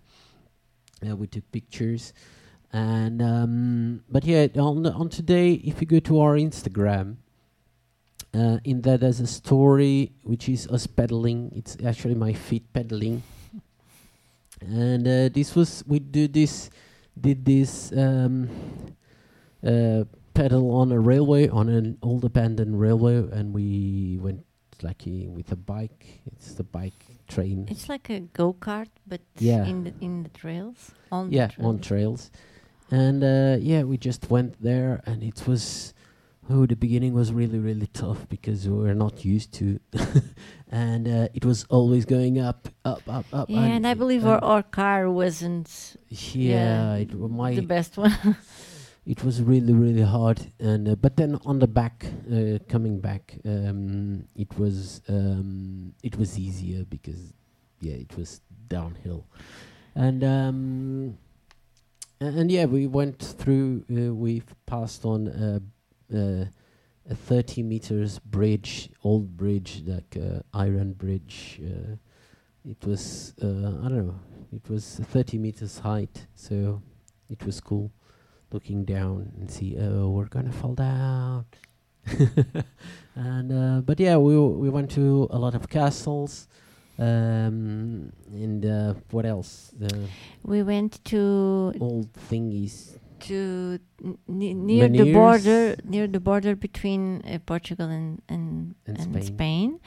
Uh, 1.08 1.16
we 1.16 1.26
took 1.26 1.50
pictures, 1.52 2.14
and 2.72 3.22
um, 3.22 4.04
but 4.10 4.24
yeah, 4.24 4.48
on 4.58 4.86
on 4.86 5.10
today, 5.10 5.54
if 5.54 5.82
you 5.82 5.88
go 5.88 6.00
to 6.00 6.20
our 6.20 6.36
Instagram, 6.36 7.16
uh, 8.36 8.60
in 8.64 8.82
there 8.82 8.98
there's 9.00 9.20
a 9.20 9.26
story 9.28 10.12
which 10.24 10.48
is 10.48 10.68
us 10.68 10.86
pedaling. 10.86 11.52
It's 11.56 11.76
actually 11.84 12.14
my 12.14 12.34
feet 12.34 12.72
pedaling, 12.72 13.24
and 14.62 15.08
uh, 15.08 15.30
this 15.34 15.56
was 15.56 15.84
we 15.88 15.98
do 16.00 16.28
this 16.28 16.70
did 17.20 17.46
this 17.46 17.92
um, 17.98 18.48
uh, 19.66 20.04
pedal 20.36 20.70
on 20.72 20.92
a 20.92 21.00
railway 21.00 21.48
on 21.50 21.68
an 21.68 21.98
old 22.04 22.24
abandoned 22.26 22.80
railway, 22.80 23.16
and 23.32 23.54
we 23.56 24.20
went 24.22 24.46
like 24.84 25.04
uh, 25.08 25.30
with 25.32 25.52
a 25.52 25.56
bike. 25.56 26.22
It's 26.26 26.54
the 26.54 26.64
bike 26.64 27.04
train. 27.28 27.68
It's 27.70 27.88
like 27.90 28.10
a 28.10 28.20
go 28.34 28.54
kart, 28.54 28.90
but 29.08 29.22
Yeah. 29.38 29.66
in 29.66 29.84
the 29.86 29.94
in 30.02 30.24
the 30.24 30.30
trails. 30.30 30.92
On 31.12 31.32
yeah 31.32 31.48
the 31.58 31.64
on 31.64 31.80
trails. 31.80 32.30
trails 32.30 32.32
and 32.94 33.24
uh, 33.24 33.56
yeah 33.62 33.84
we 33.84 33.98
just 33.98 34.30
went 34.30 34.62
there 34.62 35.02
and 35.06 35.24
it 35.24 35.48
was 35.48 35.94
oh 36.50 36.66
the 36.66 36.76
beginning 36.76 37.14
was 37.14 37.32
really 37.32 37.58
really 37.60 37.88
tough 37.88 38.28
because 38.28 38.68
we 38.68 38.76
were 38.78 38.94
not 38.96 39.24
used 39.24 39.54
to 39.54 39.80
and 40.72 41.08
uh, 41.08 41.28
it 41.34 41.46
was 41.46 41.66
always 41.70 42.04
going 42.06 42.38
up 42.40 42.68
up 42.84 43.02
up 43.08 43.26
up 43.32 43.50
Yeah, 43.50 43.64
and 43.76 43.88
I 43.88 43.94
believe 43.94 44.26
our, 44.26 44.44
our 44.44 44.64
car 44.64 45.10
wasn't 45.10 45.96
yeah, 46.10 46.96
it 46.96 47.14
wa- 47.16 47.28
my 47.30 47.56
the 47.56 47.62
best 47.62 47.98
one. 47.98 48.12
it 49.06 49.24
was 49.24 49.42
really 49.42 49.74
really 49.74 50.02
hard. 50.04 50.40
And 50.60 50.90
uh, 50.90 50.96
but 50.96 51.16
then 51.18 51.40
on 51.46 51.60
the 51.60 51.68
back 51.68 52.06
uh, 52.32 52.60
coming 52.70 53.00
back 53.00 53.36
um, 53.46 54.26
it 54.36 54.58
was 54.58 55.02
um, 55.08 55.94
it 56.04 56.18
was 56.18 56.38
easier 56.38 56.86
because 56.86 57.34
yeah 57.80 57.96
it 57.96 58.16
was 58.18 58.42
downhill. 58.68 59.26
And 59.96 60.24
um, 60.24 61.18
and 62.20 62.52
yeah 62.52 62.66
we 62.66 62.88
went 62.88 63.20
through 63.20 63.86
uh, 63.92 64.14
we've 64.14 64.56
passed 64.66 65.06
on 65.06 65.28
a, 65.28 66.16
a, 66.16 66.48
a 67.10 67.16
30 67.16 67.64
meters 67.64 68.20
bridge 68.20 68.90
old 69.04 69.36
bridge 69.36 69.84
like 69.86 70.18
uh, 70.18 70.42
iron 70.54 70.94
bridge. 70.94 71.60
Uh, 71.64 71.96
it 72.70 72.86
was 72.86 73.34
uh, 73.42 73.48
i 73.84 73.90
don't 73.90 74.06
know 74.06 74.20
it 74.54 74.70
was 74.70 75.00
30 75.04 75.40
meters 75.40 75.80
height 75.80 76.28
so 76.36 76.82
it 77.30 77.44
was 77.44 77.60
cool 77.60 77.92
looking 78.52 78.86
down 78.86 79.32
and 79.40 79.50
see 79.50 79.78
oh 79.80 80.10
we're 80.10 80.26
gonna 80.26 80.52
fall 80.52 80.76
down. 80.76 81.46
And 83.16 83.52
uh, 83.52 83.82
but 83.82 84.00
yeah 84.00 84.18
we 84.18 84.40
we 84.40 84.70
went 84.70 84.90
to 84.92 85.28
a 85.32 85.38
lot 85.38 85.54
of 85.54 85.68
castles 85.70 86.48
um 86.98 88.12
and 88.32 88.66
uh, 88.66 88.94
what 89.12 89.26
else? 89.26 89.72
The 89.78 90.08
we 90.44 90.64
went 90.64 91.04
to 91.06 91.74
old 91.80 92.14
thingies 92.14 92.98
to 93.22 93.80
n- 94.04 94.18
near 94.66 94.88
the 94.90 95.14
border 95.14 95.76
near 95.84 96.08
the 96.08 96.20
border 96.20 96.56
between 96.56 97.22
uh, 97.26 97.40
Portugal 97.46 97.88
and 97.90 98.22
and, 98.28 98.76
And 98.86 98.98
and 99.16 99.24
Spain. 99.24 99.80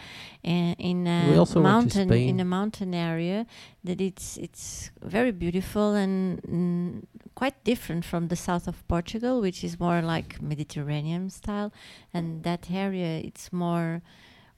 Uh, 0.44 0.74
in 0.78 1.06
a 1.06 1.38
also 1.38 1.60
went 1.60 1.92
to 1.92 1.98
mountain 1.98 2.08
in 2.28 2.40
a 2.40 2.44
mountain 2.44 2.94
area 2.94 3.46
that 3.84 4.00
it's 4.00 4.36
it's 4.36 4.90
very 5.02 5.32
beautiful 5.32 5.94
and 5.94 6.42
mm, 6.42 7.02
quite 7.34 7.56
different 7.64 8.04
from 8.04 8.28
the 8.28 8.36
south 8.36 8.68
of 8.68 8.76
Portugal, 8.88 9.40
which 9.40 9.64
is 9.64 9.80
more 9.80 10.00
like 10.02 10.40
Mediterranean 10.42 11.30
style, 11.30 11.72
and 12.12 12.42
that 12.44 12.70
area 12.70 13.18
it's 13.18 13.52
more 13.52 14.02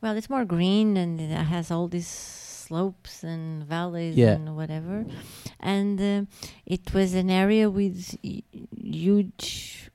well 0.02 0.16
it's 0.16 0.28
more 0.28 0.44
green 0.44 0.96
and 0.96 1.20
it 1.20 1.30
has 1.30 1.70
all 1.70 1.88
these 1.88 2.12
slopes 2.66 3.14
and 3.33 3.64
valleys 3.74 4.14
Yeah. 4.16 4.35
and 4.37 4.46
whatever 4.61 4.96
and 5.74 5.96
um 6.12 6.22
it 6.76 6.85
was 6.96 7.11
an 7.22 7.29
area 7.42 7.66
with 7.81 7.98
y- 8.24 8.42
huge 8.76 9.90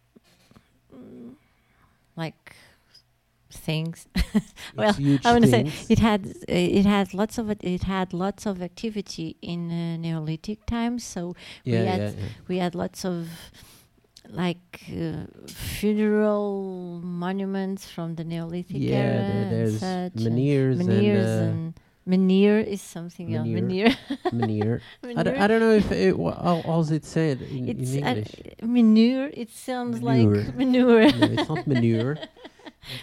like 2.16 2.56
things 3.68 4.08
Well, 4.78 4.96
I 5.26 5.32
want 5.34 5.44
to 5.46 5.52
say 5.56 5.64
it 5.90 6.00
had 6.00 6.22
uh, 6.28 6.80
it 6.80 6.86
had 6.86 7.14
lots 7.14 7.38
of 7.38 7.50
it, 7.54 7.60
it 7.64 7.84
had 7.84 8.14
lots 8.14 8.46
of 8.46 8.62
activity 8.62 9.36
in 9.42 9.70
uh, 9.70 9.98
Neolithic 9.98 10.66
times. 10.66 11.04
So 11.04 11.36
we 11.66 11.74
had 11.74 12.00
yeah, 12.02 12.10
yeah. 12.12 12.28
we 12.48 12.58
had 12.64 12.74
lots 12.76 13.04
of 13.04 13.28
like 14.30 14.82
uh, 14.90 15.26
funeral 15.48 17.02
monuments 17.04 17.90
from 17.94 18.16
the 18.16 18.24
Neolithic 18.24 18.78
yeah 18.82 18.96
era. 18.96 19.14
there, 19.30 19.42
and 19.42 19.52
there's 19.52 19.80
such, 19.80 20.14
and 20.16 20.24
menhirs, 20.24 20.78
menhirs 20.78 21.26
and, 21.28 21.50
and 21.52 21.74
menhir 22.08 22.66
is 22.66 22.82
something 22.82 23.34
else. 23.36 23.48
menhir. 23.48 23.96
Menhir. 23.96 23.96
uh, 24.26 24.30
menhir. 24.34 24.82
I, 25.04 25.24
don't, 25.24 25.36
Menhir. 25.36 25.40
I 25.40 25.48
don't 25.48 25.60
know 25.60 25.72
if 25.74 25.92
it, 25.92 26.18
wha- 26.18 26.36
how 26.42 26.62
how's 26.66 26.92
it 26.92 27.06
said 27.06 27.42
in, 27.42 27.70
in 27.70 27.80
It's 27.82 27.94
uh, 27.94 27.98
English. 27.98 28.32
manure. 28.64 29.30
It 29.34 29.50
sounds 29.52 30.02
Manure. 30.02 30.36
like 30.44 30.56
manure. 30.56 31.12
no, 31.12 31.28
it's 31.36 31.50
not 31.50 31.68
manure. 31.68 32.18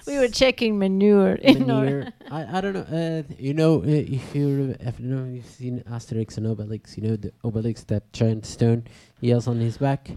we 0.06 0.18
were 0.18 0.28
checking 0.28 0.78
manure. 0.78 1.34
in 1.36 1.70
our- 1.70 1.84
Manure. 1.84 2.12
I, 2.30 2.58
I 2.58 2.60
don't 2.60 2.74
know. 2.74 2.86
Uh, 2.90 3.22
you 3.38 3.54
know, 3.54 3.80
uh, 3.82 3.86
if 3.86 4.34
you 4.34 4.74
if 4.80 4.98
you 5.00 5.06
know 5.06 5.24
you've 5.30 5.46
seen 5.46 5.82
Asterix 5.88 6.36
and 6.36 6.46
Obelix, 6.46 6.96
you 6.96 7.02
know 7.08 7.16
the 7.16 7.32
Obelix 7.44 7.86
that 7.86 8.12
giant 8.12 8.44
stone 8.46 8.84
he 9.20 9.30
has 9.30 9.46
on 9.46 9.58
his 9.60 9.78
back. 9.78 10.10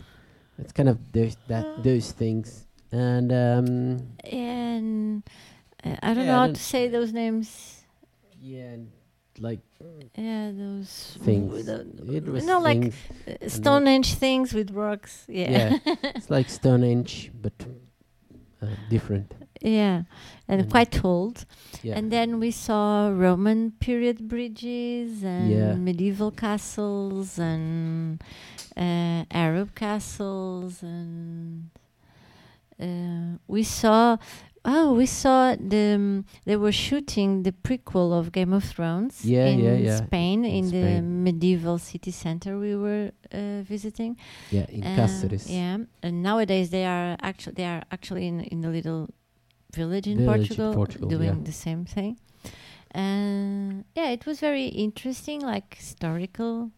It's 0.58 0.72
kind 0.74 0.89
of 0.89 0.98
those 1.13 1.38
that 1.48 1.84
those 1.84 2.12
things. 2.12 2.65
And 2.91 3.32
um, 3.32 3.67
and 4.26 5.24
uh, 5.86 5.96
I 6.04 6.13
don't 6.13 6.26
Yeah, 6.26 6.32
know 6.34 6.40
how 6.40 6.48
to 6.48 6.56
say 6.60 6.88
those 6.90 7.13
names. 7.13 7.81
Yeah, 8.42 8.75
like 9.39 9.60
Yeah, 10.17 10.52
those 10.54 11.17
things. 11.23 11.65
the- 11.65 11.85
It 12.17 12.25
was 12.25 12.44
no, 12.46 12.60
like 12.60 12.94
uh, 13.27 13.48
Stonehenge 13.48 14.15
things 14.15 14.54
with 14.54 14.71
rocks. 14.71 15.25
Yeah, 15.27 15.52
yeah, 15.52 15.77
it's 16.15 16.29
like 16.29 16.50
Stonehenge, 16.50 17.31
but 17.42 17.54
uh, 18.62 18.67
different. 18.89 19.33
yeah, 19.62 20.04
and 20.48 20.62
And- 20.62 20.69
quite 20.71 21.04
old. 21.06 21.46
Yeah. 21.83 21.98
And 21.98 22.12
then 22.12 22.39
we 22.39 22.52
saw 22.52 23.10
Roman 23.10 23.71
period 23.79 24.27
bridges 24.27 25.23
and 25.23 25.50
Yeah. 25.52 25.73
medieval 25.75 26.31
castles 26.31 27.39
and 27.39 28.21
uh, 28.77 29.23
Arab 29.31 29.73
castles 29.75 30.83
and 30.83 31.69
uh, 32.79 33.37
we 33.48 33.63
saw. 33.63 34.17
Oh, 34.64 34.94
we 34.94 35.08
saw 35.08 35.56
the 35.56 35.96
um, 35.96 36.26
they 36.46 36.56
were 36.56 36.72
shooting 36.72 37.44
the 37.44 37.52
prequel 37.52 38.14
of 38.20 38.32
Game 38.32 38.54
of 38.54 38.64
Thrones 38.64 39.26
Yeah, 39.26 39.48
in 39.48 39.60
yeah, 39.60 39.74
yeah, 39.76 39.98
Spain 40.06 40.46
in 40.46 40.66
in, 40.66 40.70
the 40.72 41.02
medieval 41.02 41.80
city 41.80 42.12
center 42.12 42.60
we 42.60 42.76
were 42.76 43.12
uh, 43.34 43.64
visiting. 43.64 44.18
yeah, 44.52 44.66
in 44.70 44.84
Uh, 44.84 44.96
Cáceres. 44.98 45.50
Yeah, 45.50 45.78
and 46.04 46.22
nowadays 46.22 46.70
they 46.70 46.86
are 46.86 47.18
actually 47.22 47.54
they 47.56 47.66
are 47.66 47.84
actually 47.92 48.28
in 48.28 48.42
in 48.42 48.64
a 48.64 48.70
little 48.70 49.08
village 49.74 50.08
in 50.08 50.18
Village 50.18 50.52
in 50.52 50.58
Portugal, 50.58 50.74
Portugal, 50.74 51.10
doing 51.10 51.44
the 51.44 51.52
same 51.52 51.86
thing. 51.86 52.18
And 52.94 53.86
yeah, 53.96 54.10
it 54.12 54.26
was 54.26 54.40
very 54.40 54.66
interesting, 54.68 55.42
like 55.42 55.76
historical 55.76 56.70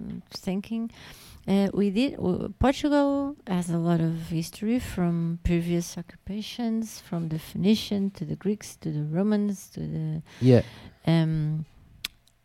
mm, 0.00 0.20
thinking. 0.30 0.90
Uh, 1.48 1.68
we 1.72 1.88
did 1.90 2.12
w- 2.16 2.52
Portugal 2.58 3.34
has 3.46 3.70
a 3.70 3.78
lot 3.78 4.00
of 4.00 4.28
history 4.28 4.78
from 4.78 5.38
previous 5.44 5.96
occupations, 5.96 7.00
from 7.00 7.28
the 7.30 7.38
Phoenician 7.38 8.10
to 8.10 8.24
the 8.26 8.36
Greeks 8.36 8.76
to 8.76 8.90
the 8.92 9.02
Romans 9.04 9.70
to 9.70 9.80
the 9.80 10.22
Yeah, 10.40 10.62
um, 11.06 11.64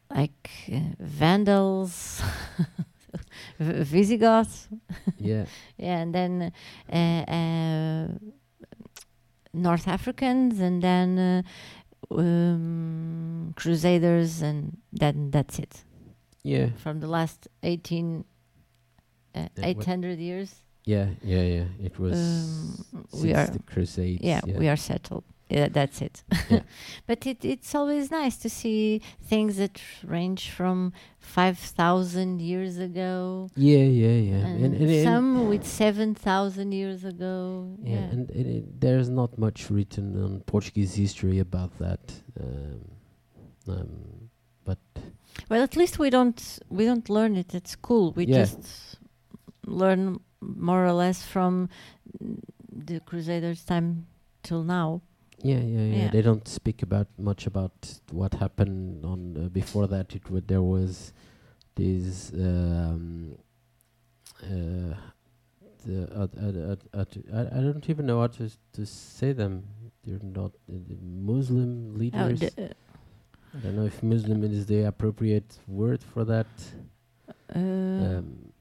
like 0.09 0.49
uh, 0.71 0.79
Vandals. 0.99 2.21
V- 3.59 3.83
Visigoths, 3.97 4.69
yeah, 5.19 5.45
yeah, 5.77 5.97
and 6.01 6.15
then 6.15 6.51
uh, 6.91 7.31
uh, 7.31 8.07
North 9.53 9.87
Africans, 9.87 10.59
and 10.59 10.81
then 10.81 11.19
uh, 11.19 11.41
um, 12.19 13.53
Crusaders, 13.55 14.41
and 14.41 14.77
then 14.91 15.29
that's 15.31 15.59
it. 15.59 15.83
yeah, 16.43 16.69
From 16.77 16.99
the 17.01 17.07
last 17.07 17.47
18, 17.63 18.25
uh, 19.35 19.47
800 19.57 20.19
years, 20.19 20.55
yeah, 20.85 21.07
yeah, 21.23 21.41
yeah. 21.41 21.65
It 21.81 21.97
was 21.99 22.13
um, 22.19 22.85
since 23.11 23.23
we 23.23 23.33
are 23.33 23.47
the 23.47 23.59
Crusades. 23.59 24.21
yeah, 24.21 24.41
we 24.45 24.67
are 24.67 24.75
settled. 24.77 25.23
Yeah, 25.49 25.67
that's 25.69 26.01
it. 26.01 26.23
Yeah. 26.49 26.61
but 27.07 27.27
it, 27.27 27.45
it's 27.45 27.75
always 27.75 28.09
nice 28.09 28.37
to 28.37 28.49
see 28.49 29.01
things 29.21 29.57
that 29.57 29.79
range 30.03 30.49
from 30.49 30.93
5,000 31.19 32.41
years 32.41 32.77
ago. 32.79 33.49
Yeah, 33.55 33.77
yeah, 33.77 34.07
yeah. 34.31 34.45
And, 34.47 34.73
and- 34.75 35.03
some 35.03 35.49
with 35.49 35.65
7,000 35.65 36.71
years 36.71 37.03
ago. 37.03 37.75
Yeah, 37.83 37.93
Yeah. 37.95 37.97
and, 38.11 38.29
and 38.31 38.45
it, 38.47 38.81
there's 38.81 39.09
not 39.09 39.37
much 39.37 39.69
written 39.69 40.21
on 40.23 40.39
Portuguese 40.41 40.95
history 40.95 41.39
about 41.39 41.77
that. 41.79 42.13
Um, 42.39 42.81
um, 43.67 44.29
but 44.65 44.79
well, 45.49 45.61
at 45.61 45.75
least 45.75 45.99
we 45.99 46.09
don't 46.09 46.59
we 46.69 46.85
don't 46.85 47.09
learn 47.09 47.35
it 47.35 47.53
at 47.53 47.67
school. 47.67 48.11
We 48.13 48.25
Yeah. 48.25 48.39
just 48.45 48.92
learn 49.65 50.19
more 50.41 50.85
or 50.85 50.91
less 50.93 51.23
from 51.23 51.69
the 52.71 52.99
Crusaders' 53.01 53.63
time 53.63 54.07
till 54.43 54.63
now. 54.63 55.01
yeah, 55.41 55.57
yeah, 55.59 55.79
yeah, 55.81 55.95
Yeah. 56.03 56.09
They 56.11 56.21
don't 56.21 56.47
speak 56.47 56.81
about 56.83 57.07
much 57.17 57.47
about 57.47 57.99
what 58.11 58.33
happened 58.35 59.03
on 59.05 59.19
uh, 59.37 59.49
before 59.49 59.87
that. 59.87 60.15
It 60.15 60.29
would 60.29 60.47
there 60.47 60.61
was 60.61 61.13
this 61.75 62.31
um, 62.33 63.37
uh, 64.43 64.95
the 65.85 65.97
uh, 66.15 66.27
uh, 66.39 66.75
uh, 66.99 67.05
I, 67.33 67.41
I 67.57 67.61
don't 67.61 67.89
even 67.89 68.05
know 68.05 68.19
how 68.21 68.27
to 68.27 68.43
s- 68.45 68.57
to 68.73 68.85
say 68.85 69.33
them. 69.33 69.63
They're 70.03 70.19
not 70.21 70.51
uh, 70.69 70.79
the 70.89 70.97
Muslim 71.01 71.91
Oh, 71.93 71.97
leaders. 71.97 72.39
the, 72.39 72.51
uh, 72.65 72.73
I 73.55 73.59
don't 73.63 73.75
know 73.75 73.85
if 73.85 74.01
Muslim 74.03 74.43
is 74.43 74.65
the 74.65 74.83
appropriate 74.83 75.59
word 75.67 76.01
for 76.03 76.23
that. 76.25 76.47
Um, 77.53 78.52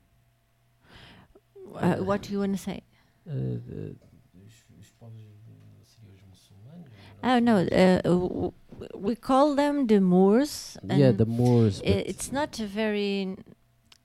uh, 1.76 1.96
what 2.04 2.22
do 2.22 2.32
you 2.32 2.38
want 2.40 2.52
to 2.56 2.62
say? 2.62 2.82
uh, 3.28 3.34
Oh 7.24 7.38
no, 7.38 7.58
uh, 7.58 8.02
w- 8.02 8.52
we 8.96 9.14
call 9.14 9.54
them 9.54 9.86
the 9.86 10.00
Moors. 10.00 10.76
yeah, 10.84 11.12
the 11.12 11.26
Moors. 11.26 11.80
it's 11.84 12.32
not 12.32 12.58
a 12.58 12.66
very. 12.66 13.36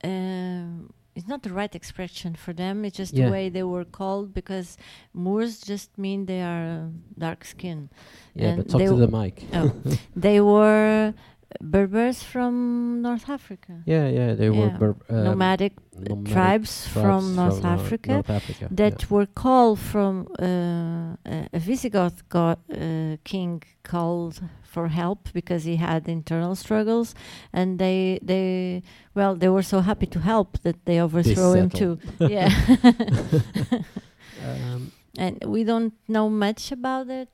Um, 0.04 0.92
it's 1.16 1.28
not 1.28 1.42
the 1.42 1.52
right 1.52 1.74
expression 1.74 2.36
for 2.36 2.54
them. 2.54 2.86
It's 2.86 2.96
just 2.96 3.14
Yeah. 3.16 3.26
the 3.26 3.32
way 3.32 3.50
they 3.50 3.64
were 3.64 3.86
called 3.86 4.36
because 4.36 4.78
Moors 5.14 5.60
just 5.62 5.98
mean 5.98 6.28
they 6.28 6.42
are 6.44 6.66
uh, 6.68 6.88
dark 7.18 7.44
skin. 7.44 7.90
yeah, 8.36 8.56
but 8.58 8.70
talk 8.70 8.82
to 8.82 8.86
w- 8.86 9.04
the 9.06 9.12
mic. 9.20 9.44
Oh, 9.52 9.72
they 10.16 10.40
were 10.40 11.16
Berbers 11.62 12.24
from 12.24 13.02
North 13.02 13.30
Africa. 13.30 13.82
Yeah, 13.86 14.08
yeah, 14.10 14.34
they 14.36 14.50
were 14.50 14.68
Yeah. 14.68 14.78
Berb- 14.78 15.04
um, 15.10 15.24
nomadic, 15.24 15.74
nomadic 15.98 16.34
tribes, 16.34 16.88
from 16.88 17.36
North 17.36 17.64
Nor- 17.64 17.74
Africa 17.74 18.12
North 18.12 18.30
Africa. 18.30 18.68
that 18.72 19.10
were 19.10 19.26
called 19.26 19.80
from 19.80 20.28
uh, 20.40 21.16
a 21.54 21.60
Visigoth 21.60 22.28
go- 22.30 22.58
uh, 22.72 23.16
king 23.24 23.64
called 23.84 24.42
for 24.64 24.90
help 24.90 25.30
because 25.34 25.64
he 25.64 25.78
had 25.78 26.08
internal 26.10 26.54
struggles, 26.56 27.16
and 27.54 27.80
they 27.80 28.20
they 28.22 28.84
well 29.16 29.34
they 29.36 29.50
were 29.50 29.64
so 29.64 29.80
happy 29.80 30.06
to 30.06 30.20
help 30.20 30.60
that 30.64 30.86
they 30.86 31.00
overthrow 31.02 31.54
him 31.54 31.70
too. 31.70 31.98
yeah, 32.20 32.50
um, 34.46 34.92
and 35.18 35.44
we 35.46 35.64
don't 35.64 35.94
know 36.08 36.30
much 36.30 36.72
about 36.72 37.10
it. 37.10 37.30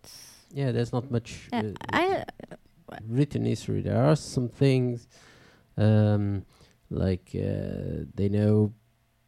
yeah, 0.54 0.72
there's 0.72 0.94
not 0.94 1.10
much 1.12 1.50
Yeah, 1.52 1.64
uh, 1.64 1.74
I 1.92 2.24
written 3.08 3.46
history. 3.46 3.82
There 3.82 4.04
are 4.04 4.16
some 4.16 4.50
things, 4.50 5.08
um, 5.78 6.46
like 6.90 7.32
uh, 7.36 8.06
they 8.16 8.30
know 8.30 8.74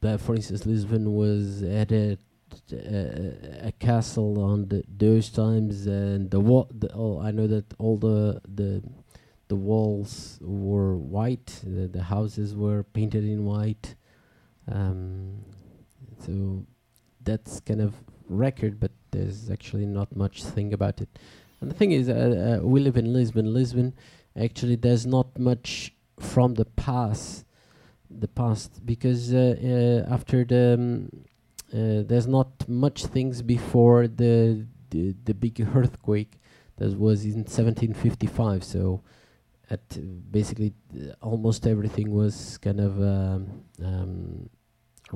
that, 0.02 0.22
for 0.22 0.36
instance, 0.36 0.66
Lisbon 0.66 1.14
was 1.14 1.64
at 1.64 1.92
a, 1.92 2.18
a, 2.72 3.74
castle 3.80 4.42
on 4.42 4.68
the, 4.68 4.84
those 4.88 5.30
times, 5.30 5.88
and 5.88 6.30
the 6.32 6.40
wall. 6.40 6.70
Oh, 6.94 7.20
I 7.20 7.32
know 7.32 7.48
that 7.48 7.74
all 7.80 7.98
the 7.98 8.42
the 8.48 8.84
the 9.48 9.56
walls 9.56 10.40
were 10.42 10.96
white. 10.96 11.62
The, 11.64 11.88
the 11.88 12.04
houses 12.04 12.56
were 12.56 12.84
painted 12.84 13.24
in 13.24 13.46
white. 13.46 13.96
Um, 14.72 15.44
so 16.20 16.66
that's 17.22 17.60
kind 17.60 17.82
of 17.82 17.94
record, 18.28 18.80
but 18.80 18.92
there's 19.12 19.50
actually 19.50 19.86
not 19.86 20.16
much 20.16 20.44
thing 20.44 20.74
about 20.74 21.02
it. 21.02 21.10
And 21.66 21.72
the 21.72 21.78
thing 21.80 21.94
is, 21.94 22.10
uh, 22.10 22.60
uh, 22.62 22.64
we 22.64 22.80
live 22.80 22.96
in 22.96 23.12
Lisbon. 23.12 23.52
Lisbon, 23.52 23.96
actually, 24.40 24.76
there's 24.76 25.08
not 25.08 25.40
much 25.40 25.92
from 26.20 26.54
the 26.54 26.66
past, 26.66 27.44
the 28.08 28.28
past, 28.28 28.86
because 28.86 29.34
uh, 29.34 29.56
uh, 30.08 30.14
after 30.14 30.46
the, 30.46 30.76
um, 30.76 31.10
uh, 31.74 32.04
there's 32.06 32.28
not 32.28 32.70
much 32.70 33.08
things 33.08 33.42
before 33.42 34.08
the 34.08 34.68
the, 34.92 35.16
the 35.26 35.34
big 35.34 35.60
earthquake 35.76 36.40
that 36.78 36.96
was 37.00 37.26
in 37.26 37.46
1755. 37.46 38.64
So, 38.64 39.02
at 39.72 39.82
basically 40.32 40.72
almost 41.20 41.66
everything 41.66 42.12
was 42.12 42.60
kind 42.60 42.80
of 42.80 43.02
um, 43.02 43.64
um, 43.84 44.50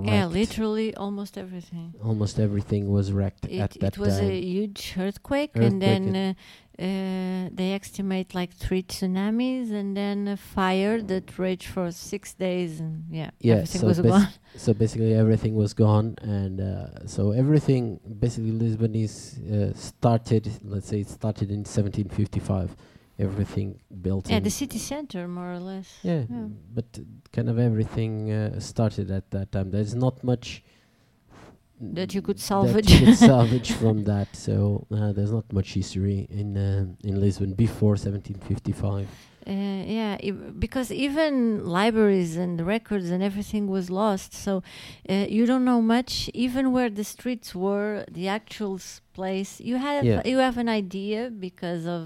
yeah, 0.05 0.25
literally 0.25 0.95
almost 0.95 1.37
everything. 1.37 1.93
Almost 2.03 2.39
everything 2.39 2.89
was 2.89 3.11
wrecked 3.11 3.45
It, 3.45 3.59
at 3.59 3.71
that 3.79 3.79
time. 3.79 3.87
it 3.87 3.97
was 3.97 4.17
time. 4.19 4.29
a 4.29 4.39
huge 4.41 4.93
earthquake, 4.97 5.51
Earthquake 5.55 5.71
and 5.71 5.81
then 5.81 6.15
uh, 6.15 6.33
uh, 6.81 7.49
they 7.51 7.73
estimate 7.73 8.33
like 8.33 8.53
three 8.53 8.83
tsunamis, 8.83 9.71
and 9.71 9.95
then 9.97 10.27
a 10.27 10.37
fire 10.37 11.01
that 11.01 11.37
raged 11.37 11.67
for 11.67 11.91
six 11.91 12.33
days, 12.33 12.79
and 12.79 13.03
yeah, 13.11 13.31
Yeah, 13.39 13.55
everything 13.55 13.81
so 13.81 13.87
was 13.87 13.99
gone. 13.99 14.27
so 14.55 14.73
basically 14.73 15.13
everything 15.13 15.55
was 15.55 15.73
gone 15.73 16.15
and 16.21 16.59
uh, 16.59 17.05
so 17.05 17.31
everything 17.31 17.99
basically 18.19 18.51
lisbon 18.51 18.95
is 18.95 19.37
uh, 19.51 19.71
started 19.75 20.49
let's 20.63 20.87
say 20.87 21.01
it 21.01 21.07
started 21.09 21.49
in 21.51 21.59
1755 21.59 22.75
everything 23.19 23.79
built 24.01 24.29
Yeah, 24.29 24.37
in 24.37 24.43
the 24.43 24.49
city 24.61 24.79
center, 24.79 25.27
more 25.27 25.51
or 25.53 25.59
less. 25.59 25.89
yeah, 26.03 26.23
yeah. 26.29 26.47
but 26.77 26.85
uh, 26.97 27.01
kind 27.35 27.49
of 27.49 27.57
everything 27.59 28.31
uh, 28.31 28.59
started 28.59 29.11
at 29.11 29.25
that 29.31 29.51
time 29.51 29.67
there's 29.71 29.93
not 29.95 30.23
much 30.23 30.63
That 31.81 32.13
you 32.13 32.21
could 32.21 32.37
that 32.37 32.41
salvage. 32.53 32.89
you 32.91 33.05
could 33.05 33.15
salvage 33.31 33.71
from 33.71 34.03
that 34.03 34.35
so 34.35 34.85
uh, 34.91 35.11
there's 35.15 35.31
not 35.31 35.47
much 35.53 35.69
history 35.79 36.19
in 36.29 36.49
uh, 36.57 36.85
in 37.09 37.13
lisbon 37.25 37.53
before 37.65 37.95
1755 37.95 39.07
Uh, 39.47 39.51
yeah, 39.97 40.15
because 40.65 40.91
even 41.07 41.33
libraries 41.79 42.35
and 42.43 42.53
records 42.75 43.09
and 43.13 43.21
everything 43.23 43.63
was 43.75 43.85
lost. 43.89 44.31
So 44.45 44.51
uh, 45.09 45.25
you 45.37 45.43
don't 45.51 45.65
know 45.71 45.81
much, 45.81 46.29
even 46.45 46.63
where 46.75 46.91
the 46.99 47.03
streets 47.15 47.49
were, 47.55 47.93
the 48.19 48.27
actual 48.39 48.75
s- 48.75 49.01
place. 49.17 49.51
You 49.69 49.77
have 49.87 50.03
Yeah. 50.05 50.21
you 50.31 50.37
have 50.47 50.57
an 50.65 50.69
idea 50.83 51.19
because 51.47 51.83
of 51.97 52.03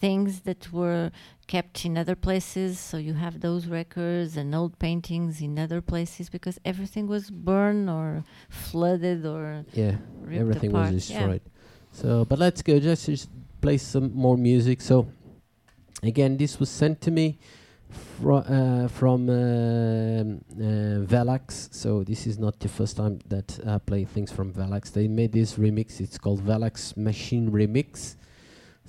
things 0.00 0.40
that 0.40 0.72
were 0.72 1.10
kept 1.46 1.84
in 1.84 1.96
other 1.98 2.14
places. 2.14 2.78
So 2.78 2.96
you 2.98 3.14
have 3.14 3.40
those 3.40 3.66
records 3.66 4.36
and 4.36 4.54
old 4.54 4.78
paintings 4.78 5.40
in 5.40 5.58
other 5.58 5.80
places 5.80 6.28
because 6.30 6.58
everything 6.64 7.06
was 7.08 7.30
burned 7.30 7.88
or 7.90 8.24
flooded 8.48 9.24
or 9.26 9.64
yeah 9.72 9.96
everything 10.32 10.70
apart. 10.70 10.92
was 10.92 11.10
Yeah. 11.10 11.18
destroyed. 11.18 11.42
So, 11.92 12.24
but 12.24 12.38
let's 12.38 12.62
go. 12.62 12.78
Just, 12.78 13.06
just 13.06 13.28
play 13.60 13.78
some 13.78 14.12
more 14.14 14.36
music. 14.36 14.80
So, 14.82 15.08
again, 16.02 16.36
this 16.36 16.60
was 16.60 16.68
sent 16.68 17.00
to 17.00 17.10
me 17.10 17.38
fro- 18.20 18.44
uh, 18.58 18.88
from 18.88 19.28
um, 19.30 20.40
uh, 20.52 21.00
Velax. 21.12 21.72
So 21.74 22.04
this 22.04 22.26
is 22.26 22.38
not 22.38 22.60
the 22.60 22.68
first 22.68 22.96
time 22.98 23.18
that 23.28 23.58
I 23.66 23.78
play 23.78 24.04
things 24.04 24.30
from 24.30 24.52
Velax. 24.52 24.92
They 24.92 25.08
made 25.08 25.32
this 25.32 25.54
remix. 25.54 26.00
It's 26.00 26.18
called 26.18 26.40
Velax 26.44 26.96
Machine 26.96 27.50
Remix. 27.50 28.16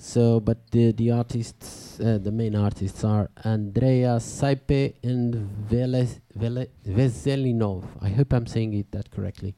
So, 0.02 0.40
but 0.40 0.70
the 0.70 0.92
the 0.92 1.10
artists, 1.10 2.00
uh, 2.00 2.16
the 2.16 2.32
main 2.32 2.56
artists 2.56 3.04
are 3.04 3.28
Andrea 3.44 4.16
Saipe 4.18 4.94
and 5.02 5.34
Vele, 5.68 6.06
Vele, 6.34 6.68
Veselinov. 6.88 7.84
I 8.00 8.08
hope 8.08 8.32
I'm 8.32 8.46
saying 8.46 8.72
it 8.72 8.90
that 8.92 9.10
correctly. 9.10 9.54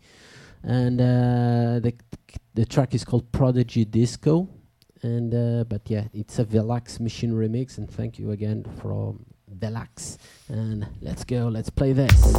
And 0.65 1.01
uh, 1.01 1.79
the 1.79 1.95
the 2.55 2.67
track 2.67 2.93
is 2.93 3.05
called 3.05 3.31
Prodigy 3.31 3.85
Disco. 3.85 4.49
And 5.03 5.33
uh, 5.33 5.63
but 5.63 5.89
yeah, 5.89 6.09
it's 6.13 6.41
a 6.41 6.45
Velax 6.45 6.99
machine 6.99 7.33
remix. 7.33 7.79
And 7.79 7.89
thank 7.89 8.19
you 8.19 8.33
again 8.33 8.65
from 8.81 9.25
Velax. 9.59 10.19
And 10.49 10.87
let's 11.01 11.25
go, 11.25 11.49
let's 11.49 11.71
play 11.71 11.93
this. 11.93 12.37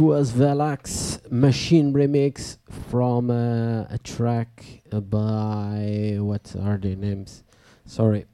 Was 0.00 0.32
Velax 0.32 1.30
Machine 1.30 1.92
Remix 1.92 2.56
from 2.90 3.30
uh, 3.30 3.82
a 3.90 3.98
track 4.02 4.82
by. 4.90 6.16
What 6.18 6.56
are 6.60 6.78
their 6.78 6.96
names? 6.96 7.44
Sorry. 7.84 8.24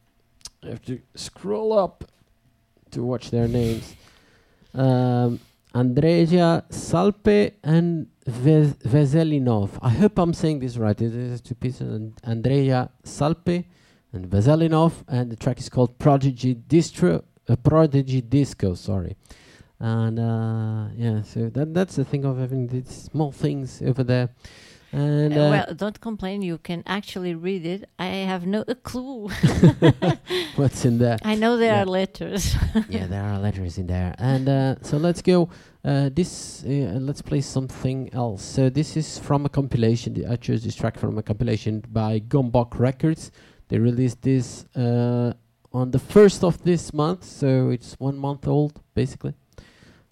I 0.63 0.69
have 0.69 0.83
to 0.83 1.01
scroll 1.15 1.77
up 1.77 2.05
to 2.93 3.03
watch 3.03 3.31
their 3.31 3.49
names. 3.49 3.95
Um, 4.75 5.41
Andrea 5.75 6.65
Salpe 6.71 7.53
and 7.63 8.07
Ve- 8.27 8.75
Veselinov. 8.89 9.71
I 9.83 9.91
hope 9.91 10.19
I'm 10.19 10.35
saying 10.35 10.61
this 10.61 10.77
right. 10.77 11.01
It 11.01 11.15
is 11.15 11.41
two 11.41 11.55
pieces. 11.55 11.93
And 11.93 12.15
Andrea 12.25 12.91
Salpe 13.05 13.67
and 14.13 14.31
Veselinov, 14.31 15.05
and 15.09 15.31
the 15.31 15.37
track 15.37 15.59
is 15.59 15.69
called 15.69 15.99
Prodigy 15.99 16.55
Distro, 16.55 17.23
uh, 17.49 17.57
Prodigy 17.57 18.21
Disco. 18.21 18.75
Sorry, 18.75 19.17
and 19.81 20.19
uh, 20.19 20.89
yeah, 20.97 21.23
so 21.23 21.49
that 21.51 21.75
that's 21.75 21.97
the 21.97 22.05
thing 22.05 22.25
of 22.25 22.39
having 22.39 22.67
these 22.69 22.89
small 23.13 23.33
things 23.33 23.83
over 23.83 24.03
there, 24.05 24.29
and 24.93 25.37
Uh, 25.37 25.41
uh, 25.41 25.51
well, 25.51 25.75
don't 25.75 26.01
complain. 26.01 26.43
You 26.43 26.59
can 26.59 26.83
actually 26.87 27.35
read 27.35 27.67
it. 27.67 27.85
I 27.99 28.07
have 28.27 28.47
no 28.47 28.65
a 28.69 28.75
clue. 28.89 29.29
what's 30.57 30.85
in 30.85 30.99
there? 30.99 31.19
I 31.23 31.35
know 31.35 31.57
there 31.57 31.75
Yeah. 31.75 31.83
are 31.83 31.87
letters. 31.87 32.55
yeah, 32.89 33.07
there 33.07 33.23
are 33.23 33.39
letters 33.39 33.79
in 33.79 33.87
there, 33.87 34.15
and 34.19 34.49
uh, 34.49 34.75
so 34.83 34.97
let's 34.97 35.23
go. 35.23 35.49
Uh, 35.85 36.09
this 36.13 36.65
uh, 36.65 36.99
let's 37.01 37.23
play 37.23 37.41
something 37.41 38.11
else. 38.13 38.43
So 38.43 38.69
this 38.71 38.97
is 38.97 39.19
from 39.19 39.47
a 39.47 39.49
compilation. 39.49 40.15
I 40.29 40.37
chose 40.37 40.63
this 40.65 40.75
track 40.75 40.99
from 40.99 41.19
a 41.19 41.23
compilation 41.23 41.83
by 41.93 42.21
Gomboc 42.21 42.79
Records. 42.79 43.31
They 43.69 43.79
released 43.79 44.23
this 44.23 44.65
uh, 44.77 45.33
on 45.73 45.91
the 45.91 45.99
first 45.99 46.43
of 46.45 46.63
this 46.63 46.93
month, 46.93 47.25
so 47.25 47.71
it's 47.71 47.95
one 47.99 48.17
month 48.19 48.47
old 48.49 48.81
basically, 48.95 49.35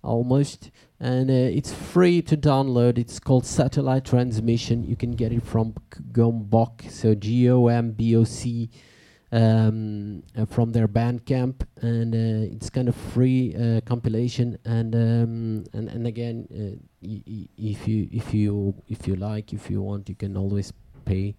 almost. 0.05 0.71
And 1.01 1.31
uh, 1.31 1.33
it's 1.33 1.73
free 1.73 2.23
to 2.23 2.37
download. 2.37 2.99
It's 2.99 3.19
called 3.19 3.45
Satellite 3.47 4.05
Transmission. 4.05 4.85
You 4.85 4.97
can 4.97 5.13
get 5.13 5.33
it 5.33 5.43
from 5.43 5.75
Gomboc, 6.13 6.91
so 6.91 7.15
G 7.15 7.51
O 7.51 7.67
M 7.67 7.93
B 7.93 8.15
O 8.17 8.25
C 8.25 8.71
um, 9.33 10.23
uh, 10.37 10.47
from 10.47 10.71
their 10.71 10.87
Bandcamp, 10.87 11.67
and 11.83 12.15
uh, 12.15 12.55
it's 12.55 12.71
kind 12.71 12.89
of 12.89 12.95
free 12.95 13.55
uh, 13.57 13.81
compilation. 13.81 14.57
And 14.65 14.95
um, 14.95 15.65
and 15.73 15.89
and 15.89 16.07
again, 16.07 16.47
uh, 16.53 16.79
if 17.03 17.89
you 17.89 18.09
if 18.13 18.33
you 18.33 18.75
if 18.89 19.09
you 19.09 19.17
like, 19.17 19.53
if 19.53 19.69
you 19.69 19.83
want, 19.83 20.09
you 20.09 20.15
can 20.15 20.37
always 20.37 20.73
pay 21.05 21.35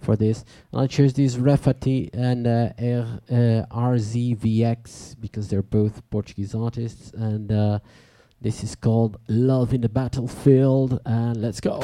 for 0.00 0.14
this. 0.14 0.44
And 0.72 0.82
I 0.82 0.86
chose 0.86 1.14
these 1.14 1.36
Refati 1.36 2.10
and 2.12 2.46
uh, 2.46 2.72
R, 2.78 3.20
uh, 3.30 3.92
RZVX 3.92 5.20
because 5.20 5.48
they're 5.48 5.62
both 5.62 6.08
Portuguese 6.10 6.54
artists, 6.54 7.12
and 7.12 7.50
uh, 7.50 7.78
this 8.40 8.62
is 8.62 8.74
called 8.76 9.18
Love 9.28 9.74
in 9.74 9.80
the 9.80 9.88
Battlefield. 9.88 11.00
And 11.04 11.40
let's 11.40 11.60
go. 11.60 11.80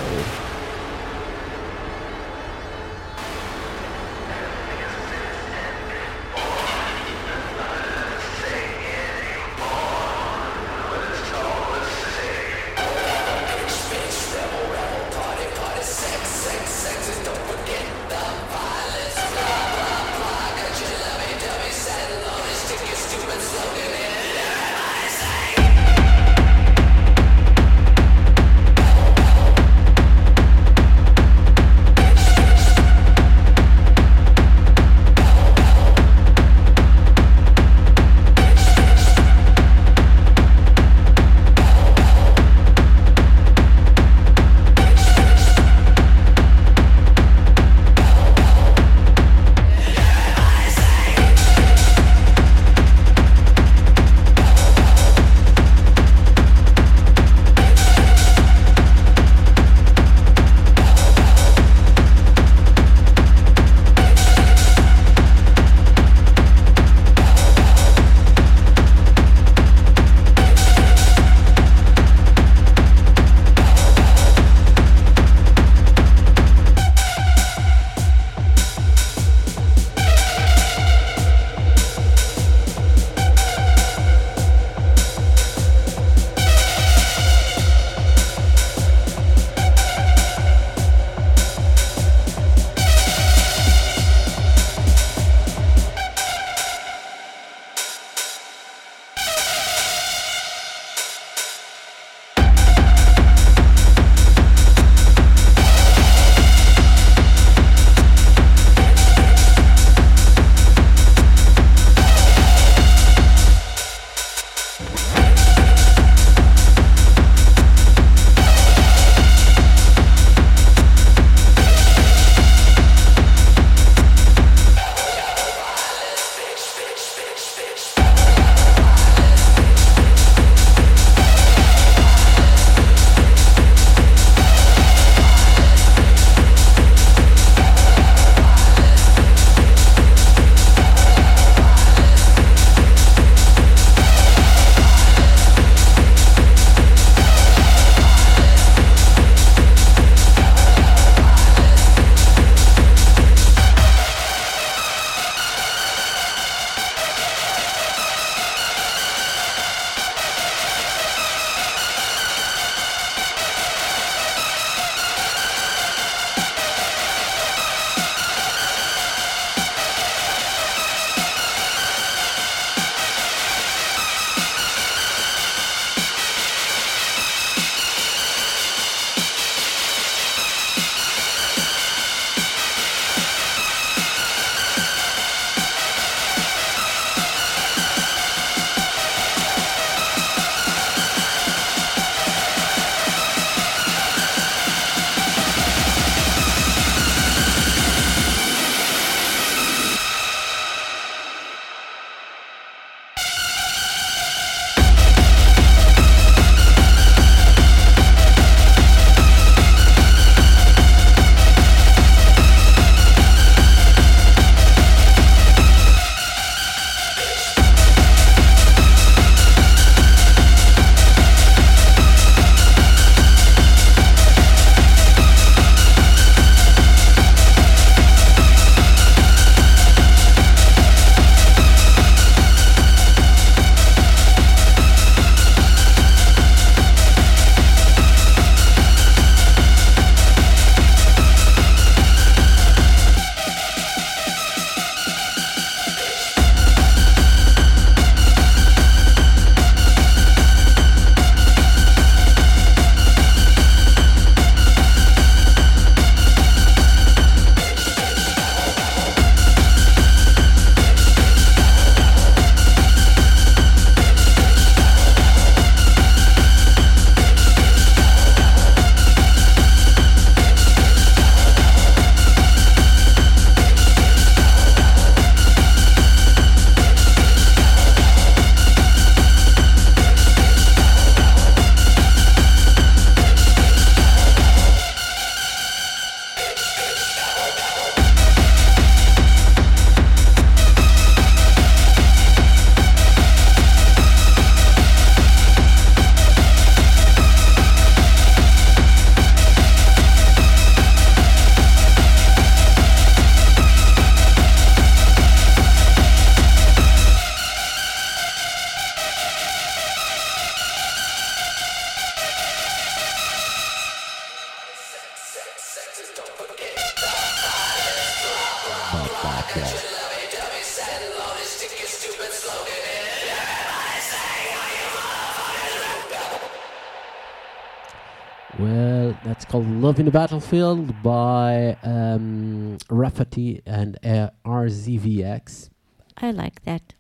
Love 329.94 330.00
in 330.00 330.06
the 330.06 330.10
Battlefield 330.10 331.02
by 331.04 331.76
um, 331.84 332.78
Rafati 332.88 333.62
and 333.64 333.96
uh, 334.04 334.30
RZVX. 334.44 335.70
I 336.16 336.32
like 336.32 336.64
that. 336.64 336.94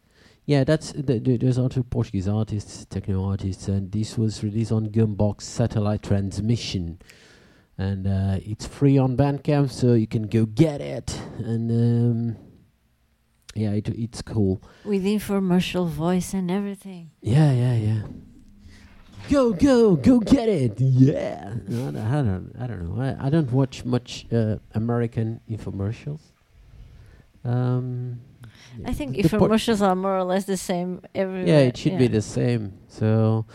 Yeah, 0.46 0.62
that's 0.62 0.92
th- 0.92 1.24
th- 1.24 1.40
there's 1.40 1.58
also 1.58 1.82
Portuguese 1.82 2.28
artists, 2.28 2.84
techno 2.84 3.24
artists, 3.24 3.66
and 3.66 3.90
this 3.90 4.16
was 4.16 4.44
released 4.44 4.70
on 4.70 4.90
Gomboc's 4.90 5.44
Satellite 5.44 6.04
Transmission, 6.04 7.00
and 7.76 8.06
uh, 8.06 8.38
it's 8.46 8.64
free 8.64 8.96
on 8.96 9.16
Bandcamp, 9.16 9.72
so 9.72 9.94
you 9.94 10.06
can 10.06 10.28
go 10.28 10.46
get 10.46 10.80
it. 10.80 11.20
And 11.38 11.72
um, 11.72 12.36
yeah, 13.56 13.72
it, 13.72 13.88
it's 13.88 14.22
cool. 14.22 14.62
With 14.84 15.04
infomercial 15.04 15.88
voice 15.88 16.32
and 16.32 16.48
everything. 16.48 17.10
Yeah, 17.20 17.50
yeah, 17.50 17.74
yeah. 17.74 18.02
Go, 19.30 19.52
go, 19.52 19.96
go 19.96 20.18
get 20.20 20.48
it! 20.48 20.78
Yeah. 20.80 21.54
I 21.54 21.70
don't, 21.70 21.96
I 21.96 22.22
don't, 22.22 22.52
I 22.60 22.66
don't 22.66 22.82
know. 22.96 23.02
I, 23.02 23.26
I 23.26 23.30
don't 23.30 23.50
watch 23.52 23.84
much 23.84 24.26
uh, 24.32 24.56
American 24.74 25.40
infomercials. 25.50 26.20
Um, 27.44 28.20
I 28.84 28.92
think 28.92 29.16
the 29.16 29.28
Por- 29.28 29.38
infomercials 29.48 29.80
are 29.80 29.94
more 29.94 30.16
or 30.18 30.24
less 30.24 30.44
the 30.44 30.56
same 30.56 31.00
everywhere. 31.14 31.46
Yeah, 31.46 31.58
it 31.60 31.76
should 31.76 31.98
be 31.98 32.06
the 32.08 32.22
same. 32.22 32.72
So, 32.88 33.46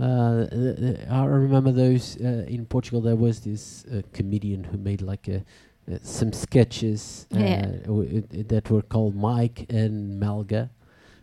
uh, 0.00 0.46
th- 0.46 0.76
th- 0.78 0.98
I 1.10 1.24
remember 1.24 1.72
those 1.72 2.16
uh, 2.20 2.44
in 2.48 2.66
Portugal. 2.66 3.00
There 3.00 3.16
was 3.16 3.40
this 3.40 3.84
uh, 3.86 4.02
comedian 4.12 4.64
who 4.64 4.78
made 4.78 5.02
like 5.02 5.28
a, 5.28 5.44
uh, 5.92 5.98
some 6.02 6.32
sketches 6.32 7.26
uh, 7.34 7.38
Yeah. 7.38 7.66
w- 7.84 8.26
i- 8.32 8.42
that 8.48 8.70
were 8.70 8.82
called 8.82 9.14
Mike 9.16 9.66
and 9.70 10.20
Melga. 10.22 10.70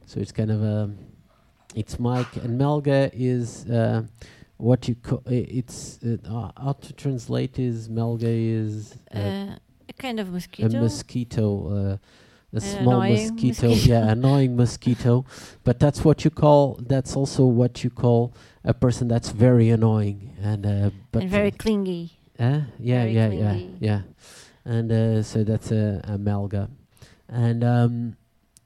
So 0.06 0.20
it's 0.20 0.32
kind 0.32 0.52
of 0.52 0.62
a, 0.62 0.92
it's 1.76 2.00
Mike 2.00 2.36
and 2.38 2.60
Melga 2.60 3.10
is 3.14 3.66
uh, 3.70 4.04
what 4.58 4.88
you 4.88 4.96
call. 4.96 5.22
It's 5.26 6.00
uh, 6.04 6.18
uh, 6.28 6.52
how 6.64 6.74
to 6.74 6.94
translate 6.94 7.60
is 7.60 7.90
Melga 7.90 8.24
is 8.62 8.96
uh, 9.14 9.18
Uh, 9.20 9.56
a 9.90 9.94
kind 9.98 10.20
of 10.20 10.32
mosquito. 10.32 10.78
a 10.78 10.82
mosquito. 10.82 11.46
uh, 11.94 11.98
a 12.54 12.62
small 12.62 13.02
mosquito, 13.02 13.68
mosquito. 13.70 13.92
yeah, 13.92 14.12
annoying 14.12 14.56
mosquito. 14.56 15.26
But 15.66 15.78
that's 15.78 16.06
what 16.06 16.24
you 16.24 16.32
call. 16.32 16.80
That's 16.82 17.14
also 17.14 17.44
what 17.46 17.84
you 17.84 17.90
call 17.90 18.34
a 18.64 18.74
person 18.74 19.10
that's 19.10 19.30
very 19.32 19.70
annoying 19.70 20.32
and 20.42 20.66
uh, 20.66 20.90
but 21.12 21.24
and 21.24 21.30
very 21.32 21.52
clingy. 21.52 22.12
uh, 22.40 22.62
yeah, 22.80 23.04
very 23.04 23.12
yeah, 23.14 23.30
yeah, 23.30 23.52
clingy. 23.52 23.78
yeah. 23.82 24.02
And 24.64 24.90
uh, 24.92 25.22
so 25.24 25.44
that's 25.44 25.70
a, 25.72 26.00
a 26.06 26.18
Melga, 26.18 26.70
and 27.28 27.62
um, 27.64 28.16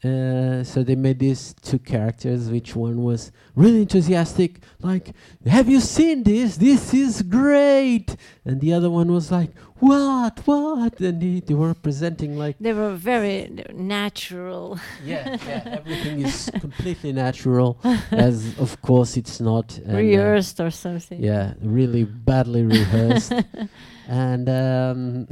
uh, 0.04 0.64
so 0.64 0.82
they 0.84 0.96
made 0.96 1.20
these 1.20 1.54
two 1.62 1.80
characters. 1.80 2.50
Which 2.50 2.76
one 2.76 3.04
was 3.04 3.32
really 3.56 3.82
enthusiastic, 3.82 4.62
like, 4.82 5.12
"Have 5.46 5.68
you 5.70 5.82
seen 5.82 6.24
this? 6.24 6.56
This 6.58 6.94
is 6.94 7.22
great!" 7.22 8.16
And 8.46 8.62
the 8.62 8.72
other 8.74 8.90
one 8.90 9.12
was 9.12 9.30
like, 9.32 9.52
"What? 9.80 10.40
What?" 10.46 11.00
And 11.02 11.22
they, 11.22 11.42
they 11.42 11.54
were 11.54 11.74
presenting 11.74 12.38
like, 12.38 12.56
They 12.60 12.74
were 12.74 12.96
very 12.96 13.50
natural. 13.74 14.80
"Yeah, 15.06 15.38
yeah, 15.48 15.64
everything 15.80 16.22
is 16.26 16.50
completely 16.60 17.12
natural." 17.12 17.78
As 18.12 18.58
of 18.58 18.82
course 18.82 19.18
it's 19.18 19.40
not. 19.42 19.78
uh, 19.88 19.96
rehearsed 19.98 20.60
or 20.62 20.72
something. 20.72 21.22
yeah, 21.22 21.54
really 21.62 22.06
badly 22.06 22.64
rehearsed. 22.64 23.34
and 24.08 24.50
um, 24.50 25.28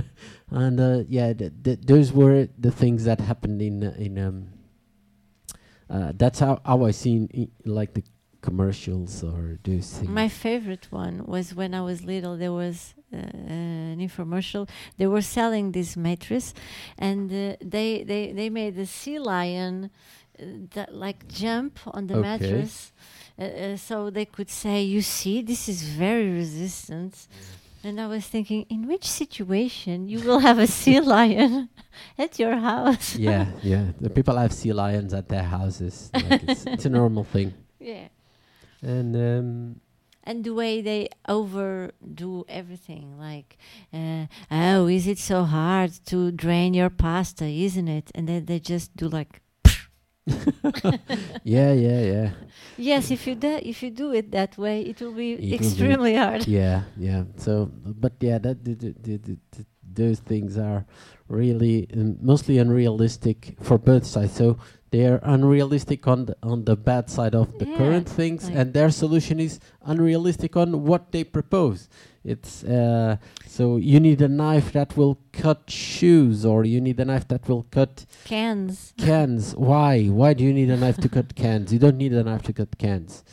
and 0.52 0.78
uh, 0.80 1.02
yeah, 1.08 1.32
th- 1.32 1.52
th- 1.64 1.80
those 1.82 2.12
were 2.12 2.48
the 2.58 2.70
things 2.70 3.04
that 3.04 3.20
happened 3.20 3.60
in 3.62 3.82
uh, 3.84 3.94
in 3.98 4.18
um. 4.18 4.48
Uh, 5.90 6.12
that's 6.16 6.38
how 6.38 6.60
how 6.64 6.84
I 6.84 6.90
seen 6.92 7.28
i- 7.36 7.50
like 7.68 7.92
the 7.94 8.02
commercials 8.40 9.22
or 9.22 9.58
those 9.62 9.88
things. 9.98 10.08
My 10.08 10.28
favorite 10.28 10.86
one 10.90 11.24
was 11.26 11.54
when 11.54 11.74
I 11.74 11.82
was 11.82 12.02
little. 12.04 12.36
There 12.36 12.52
was 12.52 12.94
uh, 13.12 13.16
an 13.16 13.98
infomercial. 14.00 14.68
They 14.96 15.06
were 15.06 15.22
selling 15.22 15.72
this 15.72 15.96
mattress, 15.96 16.54
and 16.98 17.30
uh, 17.30 17.56
they 17.60 18.04
they 18.04 18.32
they 18.32 18.48
made 18.50 18.74
the 18.76 18.86
sea 18.86 19.18
lion 19.18 19.90
uh, 20.40 20.44
that 20.74 20.94
like 20.94 21.28
jump 21.28 21.78
on 21.86 22.06
the 22.06 22.14
Okay. 22.16 22.22
mattress, 22.28 22.92
uh, 23.38 23.42
uh, 23.44 23.76
so 23.76 24.08
they 24.10 24.24
could 24.24 24.48
say, 24.50 24.82
"You 24.82 25.02
see, 25.02 25.42
this 25.42 25.68
is 25.68 25.82
very 25.82 26.30
resistant." 26.30 27.28
And 27.84 28.00
I 28.00 28.06
was 28.06 28.24
thinking, 28.26 28.64
in 28.68 28.86
which 28.86 29.04
situation 29.08 30.08
you 30.08 30.20
will 30.20 30.38
have 30.38 30.58
a 30.58 30.66
sea 30.80 31.00
lion 31.00 31.68
at 32.18 32.38
your 32.38 32.56
house? 32.56 33.16
yeah, 33.28 33.46
yeah. 33.62 33.86
The 34.00 34.10
people 34.10 34.36
have 34.36 34.52
sea 34.52 34.72
lions 34.72 35.12
at 35.14 35.28
their 35.28 35.42
houses. 35.42 36.10
Like 36.14 36.42
it's, 36.44 36.64
it's 36.66 36.84
a 36.84 36.90
normal 36.90 37.24
thing. 37.24 37.54
yeah. 37.80 38.08
And 38.82 39.14
um, 39.16 39.80
and 40.24 40.44
the 40.44 40.54
way 40.54 40.80
they 40.80 41.08
overdo 41.28 42.44
everything 42.48 43.18
like 43.18 43.56
uh, 43.92 44.26
oh 44.50 44.86
is 44.88 45.06
it 45.06 45.18
so 45.18 45.44
hard 45.44 45.92
to 46.06 46.30
drain 46.32 46.74
your 46.74 46.90
pasta 46.90 47.44
isn't 47.44 47.88
it 47.88 48.10
and 48.14 48.28
then 48.28 48.44
they 48.46 48.58
just 48.58 48.94
do 48.96 49.08
like 49.08 49.40
yeah, 51.44 51.72
yeah, 51.72 52.00
yeah. 52.00 52.30
yes 52.78 53.10
if 53.10 53.26
you 53.26 53.34
do 53.34 53.58
if 53.62 53.82
you 53.82 53.90
do 53.90 54.12
it 54.12 54.30
that 54.30 54.56
way 54.56 54.82
it 54.82 55.00
will 55.00 55.12
be 55.12 55.32
It 55.32 55.40
will 55.40 55.48
be- 55.48 55.54
extremely 55.54 56.14
hard. 56.16 56.46
Yeah 56.46 56.82
yeah. 56.96 57.24
So 57.36 57.70
but 57.72 58.12
yeah 58.20 58.38
that 58.38 58.64
the, 58.64 58.74
the, 58.74 59.16
the, 59.18 59.36
those 59.94 60.20
things 60.20 60.56
are 60.56 60.86
really 61.28 61.88
um, 61.94 62.16
mostly 62.20 62.58
unrealistic 62.58 63.56
for 63.60 63.78
both 63.78 64.06
sides. 64.06 64.32
So 64.32 64.58
they're 64.90 65.20
unrealistic 65.22 66.06
on 66.06 66.26
the 66.26 66.36
on 66.42 66.64
the 66.64 66.76
bad 66.76 67.10
side 67.10 67.34
of 67.34 67.58
the 67.58 67.66
Yeah, 67.66 67.76
current 67.78 68.08
things 68.08 68.44
like- 68.48 68.56
and 68.56 68.72
their 68.74 68.90
solution 68.90 69.40
is 69.40 69.58
unrealistic 69.82 70.56
on 70.56 70.84
what 70.84 71.12
they 71.12 71.24
propose 71.24 71.88
it's 72.24 72.62
uh, 72.64 73.16
so 73.46 73.76
you 73.76 73.98
need 73.98 74.22
a 74.22 74.28
knife 74.28 74.72
that 74.72 74.96
will 74.96 75.18
cut 75.32 75.68
shoes 75.68 76.44
or 76.44 76.64
you 76.64 76.80
need 76.80 77.00
a 77.00 77.04
knife 77.04 77.26
that 77.28 77.48
will 77.48 77.64
cut 77.70 78.06
cans. 78.24 78.94
cans. 78.96 79.54
Why? 79.56 80.06
Why 80.06 80.34
do 80.34 80.44
you 80.44 80.52
need 80.52 80.70
a 80.70 80.76
knife 80.76 80.98
to 80.98 81.08
cut 81.08 81.34
cans? 81.34 81.72
You 81.72 81.78
don't 81.78 81.96
need 81.96 82.12
a 82.12 82.22
knife 82.22 82.42
to 82.42 82.52
cut 82.52 82.78
cans 82.78 83.24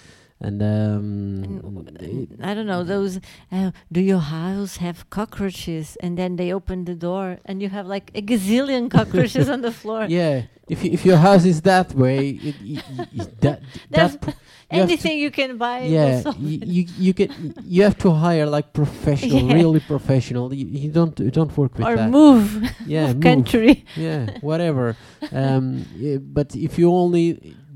and 0.41 0.61
um 0.61 1.43
and, 1.43 1.61
w- 1.61 2.27
I 2.41 2.53
don't 2.53 2.65
know 2.67 2.83
those. 2.83 3.19
Uh, 3.51 3.71
do 3.91 3.99
your 4.01 4.19
house 4.19 4.77
have 4.77 5.09
cockroaches? 5.09 5.97
And 6.01 6.17
then 6.17 6.35
they 6.37 6.53
open 6.53 6.85
the 6.85 6.95
door, 6.95 7.39
and 7.45 7.61
you 7.61 7.69
have 7.69 7.85
like 7.87 8.11
a 8.15 8.21
gazillion 8.21 8.89
cockroaches 8.97 9.49
on 9.49 9.61
the 9.61 9.71
floor. 9.71 10.05
yeah 10.09 10.43
if 10.69 10.85
if 10.85 11.03
your 11.03 11.17
house 11.17 11.45
is 11.45 11.61
that 11.61 11.93
way 11.95 12.29
it, 12.47 12.55
y- 12.61 13.25
that 13.41 13.59
That's 13.89 14.15
that 14.17 14.35
you 14.71 14.81
Anything 14.83 15.17
you 15.17 15.31
can 15.31 15.57
buy. 15.57 15.79
yeah 15.97 16.21
you, 16.37 16.59
you 16.75 16.83
you 17.05 17.11
get 17.13 17.31
you 17.75 17.81
have 17.87 17.97
to 18.05 18.09
hire 18.11 18.45
like 18.45 18.67
professional 18.81 19.41
Yeah. 19.49 19.53
really 19.59 19.79
professional 19.93 20.53
you, 20.53 20.67
you 20.83 20.91
don't 20.91 21.19
you 21.19 21.31
don't 21.31 21.53
work 21.57 21.73
with 21.77 21.87
or 21.87 21.95
that 21.95 22.09
move 22.11 22.45
yeah 22.85 23.07
move. 23.13 23.23
country. 23.29 23.83
yeah 23.95 24.21
whatever 24.41 24.95
um 25.41 25.65
yeah, 25.97 26.17
but 26.37 26.55
if 26.55 26.77
you 26.79 26.87
only 27.03 27.25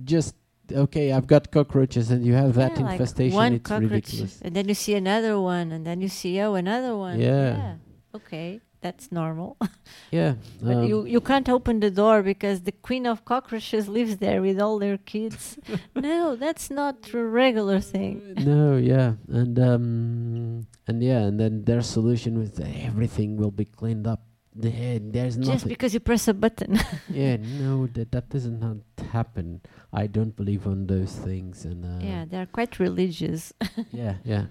just 0.05 0.35
okay 0.71 1.11
i've 1.11 1.27
got 1.27 1.51
cockroaches 1.51 2.09
and 2.11 2.25
you 2.25 2.33
have 2.33 2.53
that 2.55 2.71
Yeah, 2.77 2.83
like 2.85 2.91
infestation 2.99 3.35
one 3.35 3.53
it's 3.53 3.67
cockroach, 3.67 3.91
ridiculous 3.91 4.41
and 4.41 4.55
then 4.55 4.67
you 4.69 4.73
see 4.75 4.95
another 4.95 5.39
one, 5.39 5.71
and 5.71 5.85
then 5.85 6.01
you 6.01 6.07
see 6.07 6.39
oh 6.41 6.55
another 6.55 6.95
one. 6.95 7.19
Yeah. 7.19 7.75
Okay, 8.15 8.61
that's 8.81 9.11
normal. 9.11 9.57
yeah 10.11 10.35
but 10.61 10.75
um, 10.77 10.83
you 10.89 11.05
you 11.05 11.19
can't 11.21 11.49
open 11.49 11.79
the 11.79 11.89
door 11.91 12.21
because 12.23 12.61
the 12.61 12.71
queen 12.71 13.05
of 13.07 13.25
cockroaches 13.25 13.87
lives 13.87 14.17
there 14.17 14.41
with 14.41 14.59
all 14.59 14.77
their 14.79 14.97
kids. 14.97 15.57
no, 15.95 16.35
that's 16.35 16.69
not 16.69 16.95
a 17.13 17.23
regular 17.23 17.79
thing. 17.81 18.33
no 18.37 18.77
yeah 18.77 19.13
and 19.27 19.57
um 19.59 20.67
and 20.87 21.03
yeah 21.03 21.21
and 21.27 21.39
then 21.39 21.63
their 21.65 21.81
solution 21.81 22.37
was 22.39 22.51
that 22.59 22.71
everything 22.89 23.35
will 23.37 23.51
be 23.51 23.65
cleaned 23.65 24.07
up 24.07 24.21
there, 24.55 24.99
there's 24.99 25.35
Just 25.37 25.47
nothing 25.49 25.69
because 25.69 25.93
you 25.93 25.99
press 25.99 26.27
a 26.27 26.33
button. 26.33 26.79
yeah 27.09 27.37
no 27.37 27.87
that 27.87 28.11
that 28.11 28.29
doesn't 28.29 28.83
happen 29.11 29.61
i 29.91 30.05
don't 30.07 30.35
believe 30.35 30.67
on 30.67 30.87
those 30.87 31.13
things 31.15 31.65
and 31.65 31.83
uh, 31.85 32.05
yeah, 32.05 32.25
they're 32.25 32.45
quite 32.45 32.79
religious. 32.79 33.53
yeah 33.91 34.15
yeah 34.23 34.45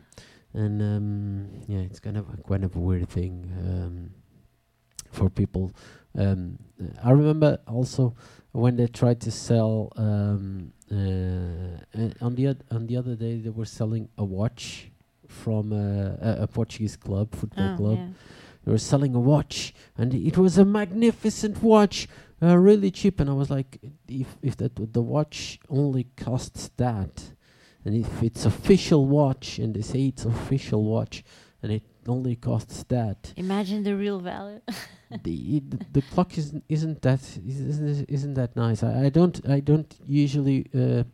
and 0.55 0.83
um 0.83 1.49
yeah 1.69 1.79
it's 1.81 2.01
kind 2.01 2.17
of 2.17 2.27
a 2.29 2.37
kind 2.49 2.65
of 2.65 2.75
a 2.77 2.79
weird 2.79 3.09
thing 3.09 3.51
um 3.59 4.11
for 5.11 5.29
people 5.31 5.73
um 6.19 6.59
i 7.03 7.11
remember 7.11 7.59
also 7.67 8.15
when 8.53 8.77
they 8.77 8.87
tried 8.87 9.21
to 9.21 9.31
sell 9.31 9.93
um 9.97 10.73
uh, 10.91 12.25
on 12.25 12.35
the 12.35 12.57
on 12.71 12.87
the 12.87 12.97
other 12.97 13.15
day 13.15 13.39
they 13.39 13.51
were 13.51 13.65
selling 13.65 14.09
a 14.19 14.25
watch 14.25 14.91
from 15.29 15.73
uh, 15.73 16.17
a, 16.31 16.43
a 16.43 16.47
portuguese 16.47 16.97
club 16.97 17.35
football 17.35 17.71
Oh, 17.73 17.77
club 17.77 17.99
yeah. 17.99 18.09
They 18.65 18.73
were 18.73 18.79
selling 18.79 19.15
a 19.15 19.21
watch 19.21 19.75
and 19.97 20.15
it 20.15 20.39
was 20.39 20.59
a 20.59 20.65
magnificent 20.65 21.63
watch 21.63 22.09
uh, 22.43 22.57
really 22.57 22.91
cheap 22.91 23.21
and 23.21 23.31
i 23.31 23.33
was 23.33 23.51
like 23.51 23.79
if 24.09 24.37
if 24.43 24.57
that 24.57 24.75
the 24.93 25.03
watch 25.03 25.59
only 25.69 26.05
costs 26.17 26.71
that 26.77 27.33
and 27.85 27.95
if 27.95 28.23
it's 28.23 28.45
official 28.45 29.07
watch 29.07 29.59
and 29.59 29.75
they 29.75 29.83
say 29.83 30.07
it's 30.07 30.25
official 30.25 30.85
watch 30.85 31.25
and 31.63 31.73
it 31.73 31.83
only 32.09 32.37
costs 32.37 32.83
that. 32.89 33.33
Imagine 33.37 33.83
the 33.85 33.97
real 33.97 34.19
value. 34.19 34.61
the, 35.23 35.61
the 35.61 35.79
the 35.93 36.03
clock 36.03 36.37
isn't 36.37 36.65
isn't 36.69 37.03
that 37.03 37.21
isn't 37.47 38.07
isn't 38.09 38.35
that 38.35 38.57
nice. 38.57 38.83
I, 38.83 39.05
I 39.07 39.09
don't 39.09 39.41
I 39.49 39.61
don't 39.61 39.95
usually 40.07 40.67
uh, 40.75 41.05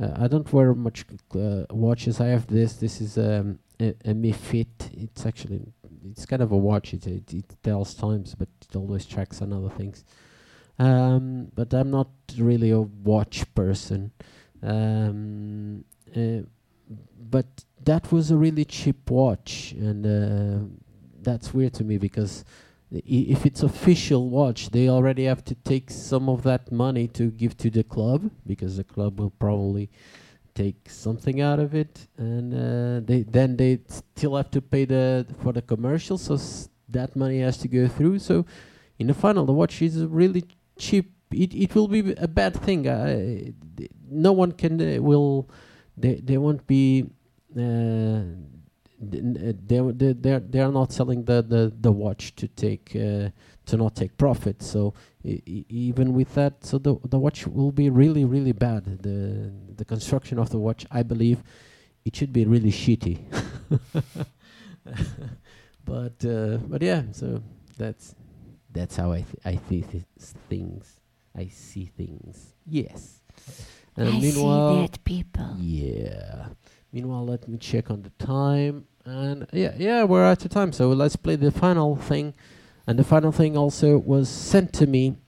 uh, 0.00 0.12
I 0.16 0.28
don't 0.28 0.50
wear 0.52 0.74
much 0.74 1.04
uh, 1.34 1.64
watches. 1.70 2.20
I 2.20 2.28
have 2.28 2.46
this. 2.46 2.74
This 2.74 3.00
is 3.00 3.18
um, 3.18 3.58
a, 3.80 3.94
a 4.04 4.14
Mi 4.14 4.32
Fit. 4.32 4.90
It's 4.92 5.26
actually 5.26 5.60
it's 6.10 6.26
kind 6.26 6.42
of 6.42 6.52
a 6.52 6.56
watch. 6.56 6.94
It, 6.94 7.06
it 7.06 7.34
it 7.34 7.56
tells 7.62 7.94
times, 7.94 8.34
but 8.34 8.48
it 8.68 8.76
always 8.76 9.06
tracks 9.06 9.42
on 9.42 9.52
other 9.52 9.70
things. 9.70 10.04
Um, 10.78 11.50
but 11.54 11.72
I'm 11.74 11.90
not 11.90 12.08
really 12.36 12.70
a 12.70 12.80
watch 12.80 13.52
person. 13.54 14.12
Um, 14.62 15.84
uh, 16.16 16.42
but 17.30 17.46
that 17.84 18.10
was 18.12 18.30
a 18.30 18.36
really 18.36 18.64
cheap 18.64 19.10
watch, 19.10 19.72
and 19.72 20.06
uh, 20.06 20.64
that's 21.20 21.52
weird 21.52 21.74
to 21.74 21.84
me 21.84 21.98
because 21.98 22.44
if 22.90 23.44
it's 23.44 23.62
official 23.62 24.30
watch, 24.30 24.70
they 24.70 24.88
already 24.88 25.24
have 25.24 25.44
to 25.44 25.54
take 25.54 25.90
some 25.90 26.28
of 26.28 26.42
that 26.44 26.72
money 26.72 27.06
to 27.08 27.30
give 27.30 27.56
to 27.58 27.70
the 27.70 27.84
club 27.84 28.30
because 28.46 28.78
the 28.78 28.84
club 28.84 29.20
will 29.20 29.30
probably 29.30 29.90
take 30.58 30.90
something 30.90 31.40
out 31.40 31.60
of 31.60 31.74
it, 31.74 32.08
and 32.16 32.48
uh, 32.52 33.00
they 33.08 33.22
then 33.36 33.56
they 33.56 33.72
still 33.88 34.34
have 34.36 34.50
to 34.50 34.60
pay 34.60 34.84
the 34.84 35.26
for 35.40 35.52
the 35.52 35.62
commercial, 35.62 36.18
so 36.18 36.34
that 36.88 37.14
money 37.14 37.40
has 37.40 37.56
to 37.58 37.68
go 37.68 37.86
through. 37.96 38.18
So 38.18 38.44
in 38.98 39.06
the 39.06 39.14
final, 39.14 39.46
the 39.46 39.52
watch 39.52 39.80
is 39.82 40.04
really 40.04 40.44
cheap. 40.76 41.06
It 41.30 41.54
it 41.54 41.74
will 41.74 41.88
be 41.88 42.00
a 42.16 42.28
bad 42.40 42.54
thing. 42.66 42.88
Uh, 42.88 43.52
no 44.10 44.32
one 44.32 44.52
can 44.52 44.74
uh, 44.80 45.00
will 45.00 45.48
they 45.96 46.14
they 46.28 46.38
won't 46.38 46.66
be. 46.66 47.06
Uh, 47.56 48.22
uh, 49.00 49.52
they 49.68 49.78
they 50.24 50.38
they 50.52 50.60
are 50.60 50.72
not 50.72 50.92
selling 50.92 51.24
the 51.24 51.38
the 51.42 51.72
the 51.80 51.92
watch 51.92 52.34
to 52.34 52.48
take 52.48 52.86
uh, 52.96 53.30
to 53.66 53.76
not 53.76 53.94
take 53.94 54.16
profit. 54.16 54.62
So 54.62 54.94
even 55.46 56.14
with 56.14 56.34
that, 56.34 56.64
so 56.64 56.78
the 56.78 56.96
the 57.04 57.18
watch 57.18 57.46
will 57.46 57.72
be 57.72 57.90
really 57.90 58.24
really 58.24 58.52
bad. 58.52 58.84
The 59.02 59.52
the 59.76 59.84
construction 59.84 60.38
of 60.38 60.50
the 60.50 60.58
watch, 60.58 60.86
I 60.90 61.02
believe, 61.02 61.42
it 62.04 62.16
should 62.16 62.32
be 62.32 62.44
really 62.44 62.70
shitty. 62.72 63.18
but 65.84 66.24
uh, 66.24 66.58
but 66.68 66.82
yeah, 66.82 67.02
so 67.12 67.42
that's 67.76 68.14
that's 68.72 68.96
how 68.96 69.12
I 69.12 69.22
th- 69.22 69.42
I 69.44 69.60
see 69.68 69.82
th- 69.82 70.04
things. 70.48 71.00
I 71.36 71.46
see 71.48 71.86
things. 71.96 72.54
Yes. 72.66 73.20
And 73.96 74.08
I 74.08 74.12
see 74.12 74.32
meanwhile, 74.32 74.80
dead 74.82 75.04
people. 75.04 75.54
yeah. 75.58 76.48
Meanwhile, 76.92 77.26
let 77.26 77.46
me 77.48 77.58
check 77.58 77.90
on 77.90 78.02
the 78.02 78.10
time. 78.24 78.86
And 79.04 79.46
yeah, 79.52 79.74
yeah, 79.76 80.04
we're 80.04 80.24
out 80.24 80.44
of 80.44 80.50
time. 80.50 80.72
So 80.72 80.88
let's 80.90 81.16
play 81.16 81.36
the 81.36 81.50
final 81.50 81.96
thing. 81.96 82.34
And 82.88 82.98
the 82.98 83.04
final 83.04 83.32
thing 83.32 83.54
also 83.54 83.98
was 83.98 84.30
sent 84.30 84.72
to 84.72 84.86
me 84.86 85.18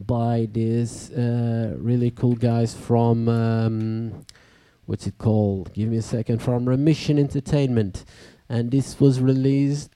by 0.00 0.48
these 0.50 1.12
uh, 1.12 1.74
really 1.76 2.10
cool 2.10 2.34
guys 2.34 2.72
from 2.72 3.28
um, 3.28 4.24
what's 4.86 5.06
it 5.06 5.18
called? 5.18 5.74
Give 5.74 5.90
me 5.90 5.98
a 5.98 6.02
second. 6.02 6.40
From 6.40 6.66
Remission 6.66 7.18
Entertainment, 7.18 8.06
and 8.48 8.70
this 8.70 8.98
was 8.98 9.20
released 9.20 9.90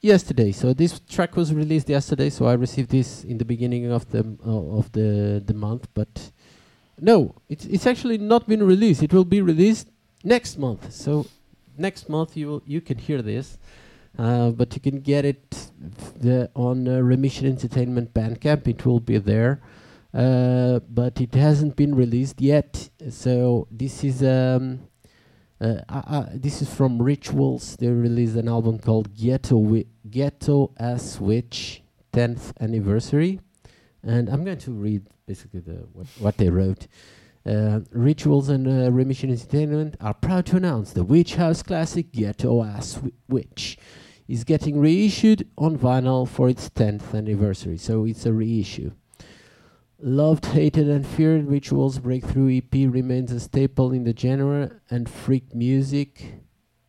yesterday. 0.00 0.50
So 0.50 0.74
this 0.74 0.98
track 0.98 1.36
was 1.36 1.54
released 1.54 1.88
yesterday. 1.88 2.30
So 2.30 2.46
I 2.46 2.54
received 2.54 2.90
this 2.90 3.22
in 3.22 3.38
the 3.38 3.44
beginning 3.44 3.92
of 3.92 4.10
the 4.10 4.36
uh, 4.44 4.78
of 4.78 4.90
the 4.90 5.40
the 5.46 5.54
month, 5.54 5.86
but 5.94 6.32
no, 7.00 7.36
it's 7.48 7.64
it's 7.66 7.86
actually 7.86 8.18
not 8.18 8.48
been 8.48 8.64
released. 8.64 9.04
It 9.04 9.12
will 9.12 9.24
be 9.24 9.40
released 9.40 9.88
next 10.24 10.58
month. 10.58 10.90
So 10.90 11.26
next 11.78 12.08
month 12.08 12.36
you 12.36 12.48
will, 12.48 12.62
you 12.66 12.80
can 12.80 12.98
hear 12.98 13.22
this, 13.22 13.56
uh, 14.18 14.50
but 14.50 14.74
you 14.74 14.80
can 14.80 15.00
get 15.00 15.24
it 15.24 15.70
the 16.20 16.50
on 16.54 16.88
uh, 16.88 17.00
Remission 17.00 17.46
Entertainment 17.46 18.14
Bandcamp. 18.14 18.66
It 18.66 18.84
will 18.86 19.00
be 19.00 19.18
there, 19.18 19.60
uh, 20.14 20.80
but 20.88 21.20
it 21.20 21.34
hasn't 21.34 21.76
been 21.76 21.94
released 21.94 22.40
yet. 22.40 22.90
So 23.10 23.68
this 23.70 24.04
is 24.04 24.22
um. 24.22 24.80
Uh, 25.58 25.80
uh, 25.88 26.02
uh, 26.06 26.26
this 26.34 26.60
is 26.60 26.68
from 26.72 26.98
Ritualz. 26.98 27.78
They 27.78 27.88
released 27.88 28.36
an 28.36 28.46
album 28.46 28.78
called 28.78 29.14
Ghetto 29.16 29.56
Wi- 29.56 29.86
Ghetto 30.10 30.72
Ass 30.78 31.18
Witch 31.18 31.82
10th 32.12 32.52
Anniversary, 32.60 33.40
and 34.02 34.28
I'm 34.28 34.44
going 34.44 34.58
to 34.58 34.72
read 34.72 35.06
basically 35.26 35.60
the 35.60 35.86
what, 35.94 36.06
what 36.18 36.36
they 36.36 36.50
wrote. 36.50 36.86
Uh, 37.46 37.80
Ritualz 37.94 38.50
and 38.50 38.66
uh, 38.66 38.92
Remission 38.92 39.30
Entertainment 39.30 39.96
are 39.98 40.12
proud 40.12 40.44
to 40.46 40.56
announce 40.56 40.92
the 40.92 41.04
Witch 41.04 41.36
House 41.36 41.62
classic 41.62 42.12
Ghetto 42.12 42.62
Wi- 42.62 43.12
Witch 43.28 43.78
is 44.28 44.44
getting 44.44 44.78
reissued 44.78 45.48
on 45.56 45.78
vinyl 45.78 46.26
for 46.28 46.48
its 46.48 46.68
10th 46.70 47.14
anniversary. 47.14 47.76
So 47.76 48.04
it's 48.04 48.26
a 48.26 48.32
reissue. 48.32 48.92
Loved, 49.98 50.46
hated, 50.46 50.90
and 50.90 51.06
feared, 51.06 51.46
Ritualz 51.46 52.02
Breakthrough 52.02 52.58
EP 52.58 52.72
remains 52.72 53.32
a 53.32 53.40
staple 53.40 53.92
in 53.92 54.04
the 54.04 54.14
genre 54.16 54.70
and 54.90 55.08
freak 55.08 55.54
music. 55.54 56.42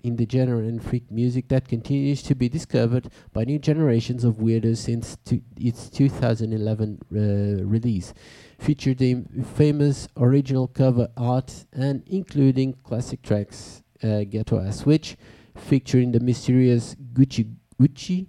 In 0.03 0.17
the 0.17 0.27
genre 0.29 0.59
and 0.59 0.83
freak 0.83 1.09
music 1.09 1.47
that 1.47 1.67
continues 1.67 2.21
to 2.23 2.35
be 2.35 2.49
discovered 2.49 3.09
by 3.33 3.43
new 3.45 3.59
generations 3.59 4.23
of 4.23 4.35
weirdos 4.35 4.77
since 4.77 5.17
its 5.57 5.89
2011 5.89 6.99
uh, 7.01 7.65
release. 7.65 8.13
Featured 8.59 9.01
in 9.01 9.45
famous 9.55 10.07
original 10.17 10.67
cover 10.67 11.09
art 11.17 11.65
and 11.73 12.03
including 12.07 12.73
classic 12.83 13.21
tracks 13.21 13.83
uh, 14.03 14.23
Ghetto 14.23 14.59
Ass 14.59 14.85
Witch, 14.85 15.17
featuring 15.59 16.11
the 16.11 16.19
mysterious 16.19 16.95
Gucci 17.13 17.53
Gucci, 17.79 18.27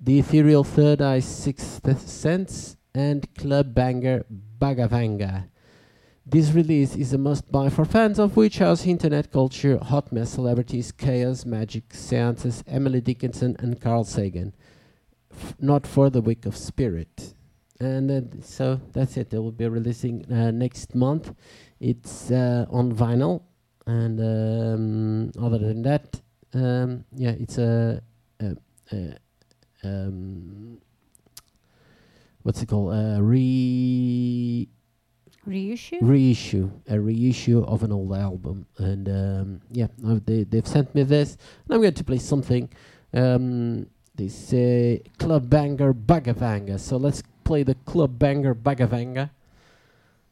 the 0.00 0.18
ethereal 0.18 0.64
Third 0.64 1.00
Eye 1.02 1.20
Sixth 1.20 1.98
Sense, 2.08 2.76
and 2.94 3.32
club 3.34 3.74
banger 3.74 4.24
Bagavanga. 4.58 5.48
This 6.28 6.50
release 6.50 6.96
is 6.96 7.12
a 7.12 7.18
must 7.18 7.52
buy 7.52 7.68
for 7.68 7.84
fans 7.84 8.18
of 8.18 8.36
Witch 8.36 8.58
House, 8.58 8.84
internet 8.84 9.30
culture, 9.30 9.78
hot 9.78 10.10
mess 10.10 10.30
celebrities, 10.30 10.90
chaos, 10.90 11.44
magic, 11.44 11.94
seances, 11.94 12.64
Emily 12.66 13.00
Dickinson, 13.00 13.54
and 13.60 13.80
Carl 13.80 14.02
Sagan. 14.02 14.52
F- 15.30 15.54
not 15.60 15.86
for 15.86 16.10
the 16.10 16.20
weak 16.20 16.44
of 16.44 16.56
spirit. 16.56 17.34
And 17.78 18.10
uh, 18.10 18.42
so 18.42 18.80
that's 18.92 19.16
it. 19.16 19.30
They 19.30 19.38
will 19.38 19.52
be 19.52 19.68
releasing 19.68 20.24
uh, 20.32 20.50
next 20.50 20.96
month. 20.96 21.32
It's 21.78 22.30
uh, 22.30 22.66
on 22.70 22.92
vinyl. 22.92 23.42
And 23.86 24.18
um, 24.18 25.32
other 25.40 25.58
than 25.58 25.82
that, 25.82 26.20
um, 26.54 27.04
yeah, 27.14 27.30
it's 27.38 27.58
a. 27.58 28.02
a, 28.40 28.56
a 28.92 29.16
um, 29.84 30.78
what's 32.42 32.62
it 32.62 32.66
called? 32.68 32.92
A 32.94 33.22
re 33.22 34.68
Reissue? 35.44 35.98
reissue, 36.02 36.70
a 36.88 36.98
reissue 36.98 37.62
of 37.62 37.84
an 37.84 37.92
old 37.92 38.12
album, 38.14 38.66
and 38.78 39.08
um, 39.08 39.60
yeah, 39.70 39.86
they 39.98 40.42
they've 40.42 40.66
sent 40.66 40.92
me 40.92 41.04
this, 41.04 41.36
and 41.64 41.74
I'm 41.74 41.80
going 41.80 41.94
to 41.94 42.04
play 42.04 42.18
something. 42.18 42.68
Um, 43.14 43.86
they 44.16 44.26
say 44.28 45.02
club 45.18 45.48
banger 45.48 45.94
Bagavanga, 45.94 46.80
so 46.80 46.96
let's 46.96 47.22
play 47.44 47.62
the 47.62 47.76
club 47.86 48.18
banger 48.18 48.56
Bagavanga. 48.56 49.30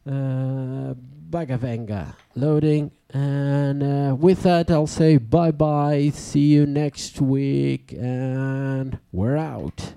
Uh, 0.07 0.93
Bagavanga 1.27 2.13
loading, 2.35 2.91
and 3.09 3.81
uh, 3.81 4.15
with 4.15 4.43
that, 4.43 4.69
I'll 4.69 4.85
say 4.85 5.17
bye 5.17 5.51
bye. 5.51 6.11
See 6.13 6.53
you 6.53 6.67
next 6.67 7.19
week, 7.19 7.91
and 7.91 8.99
we're 9.11 9.35
out. 9.35 9.95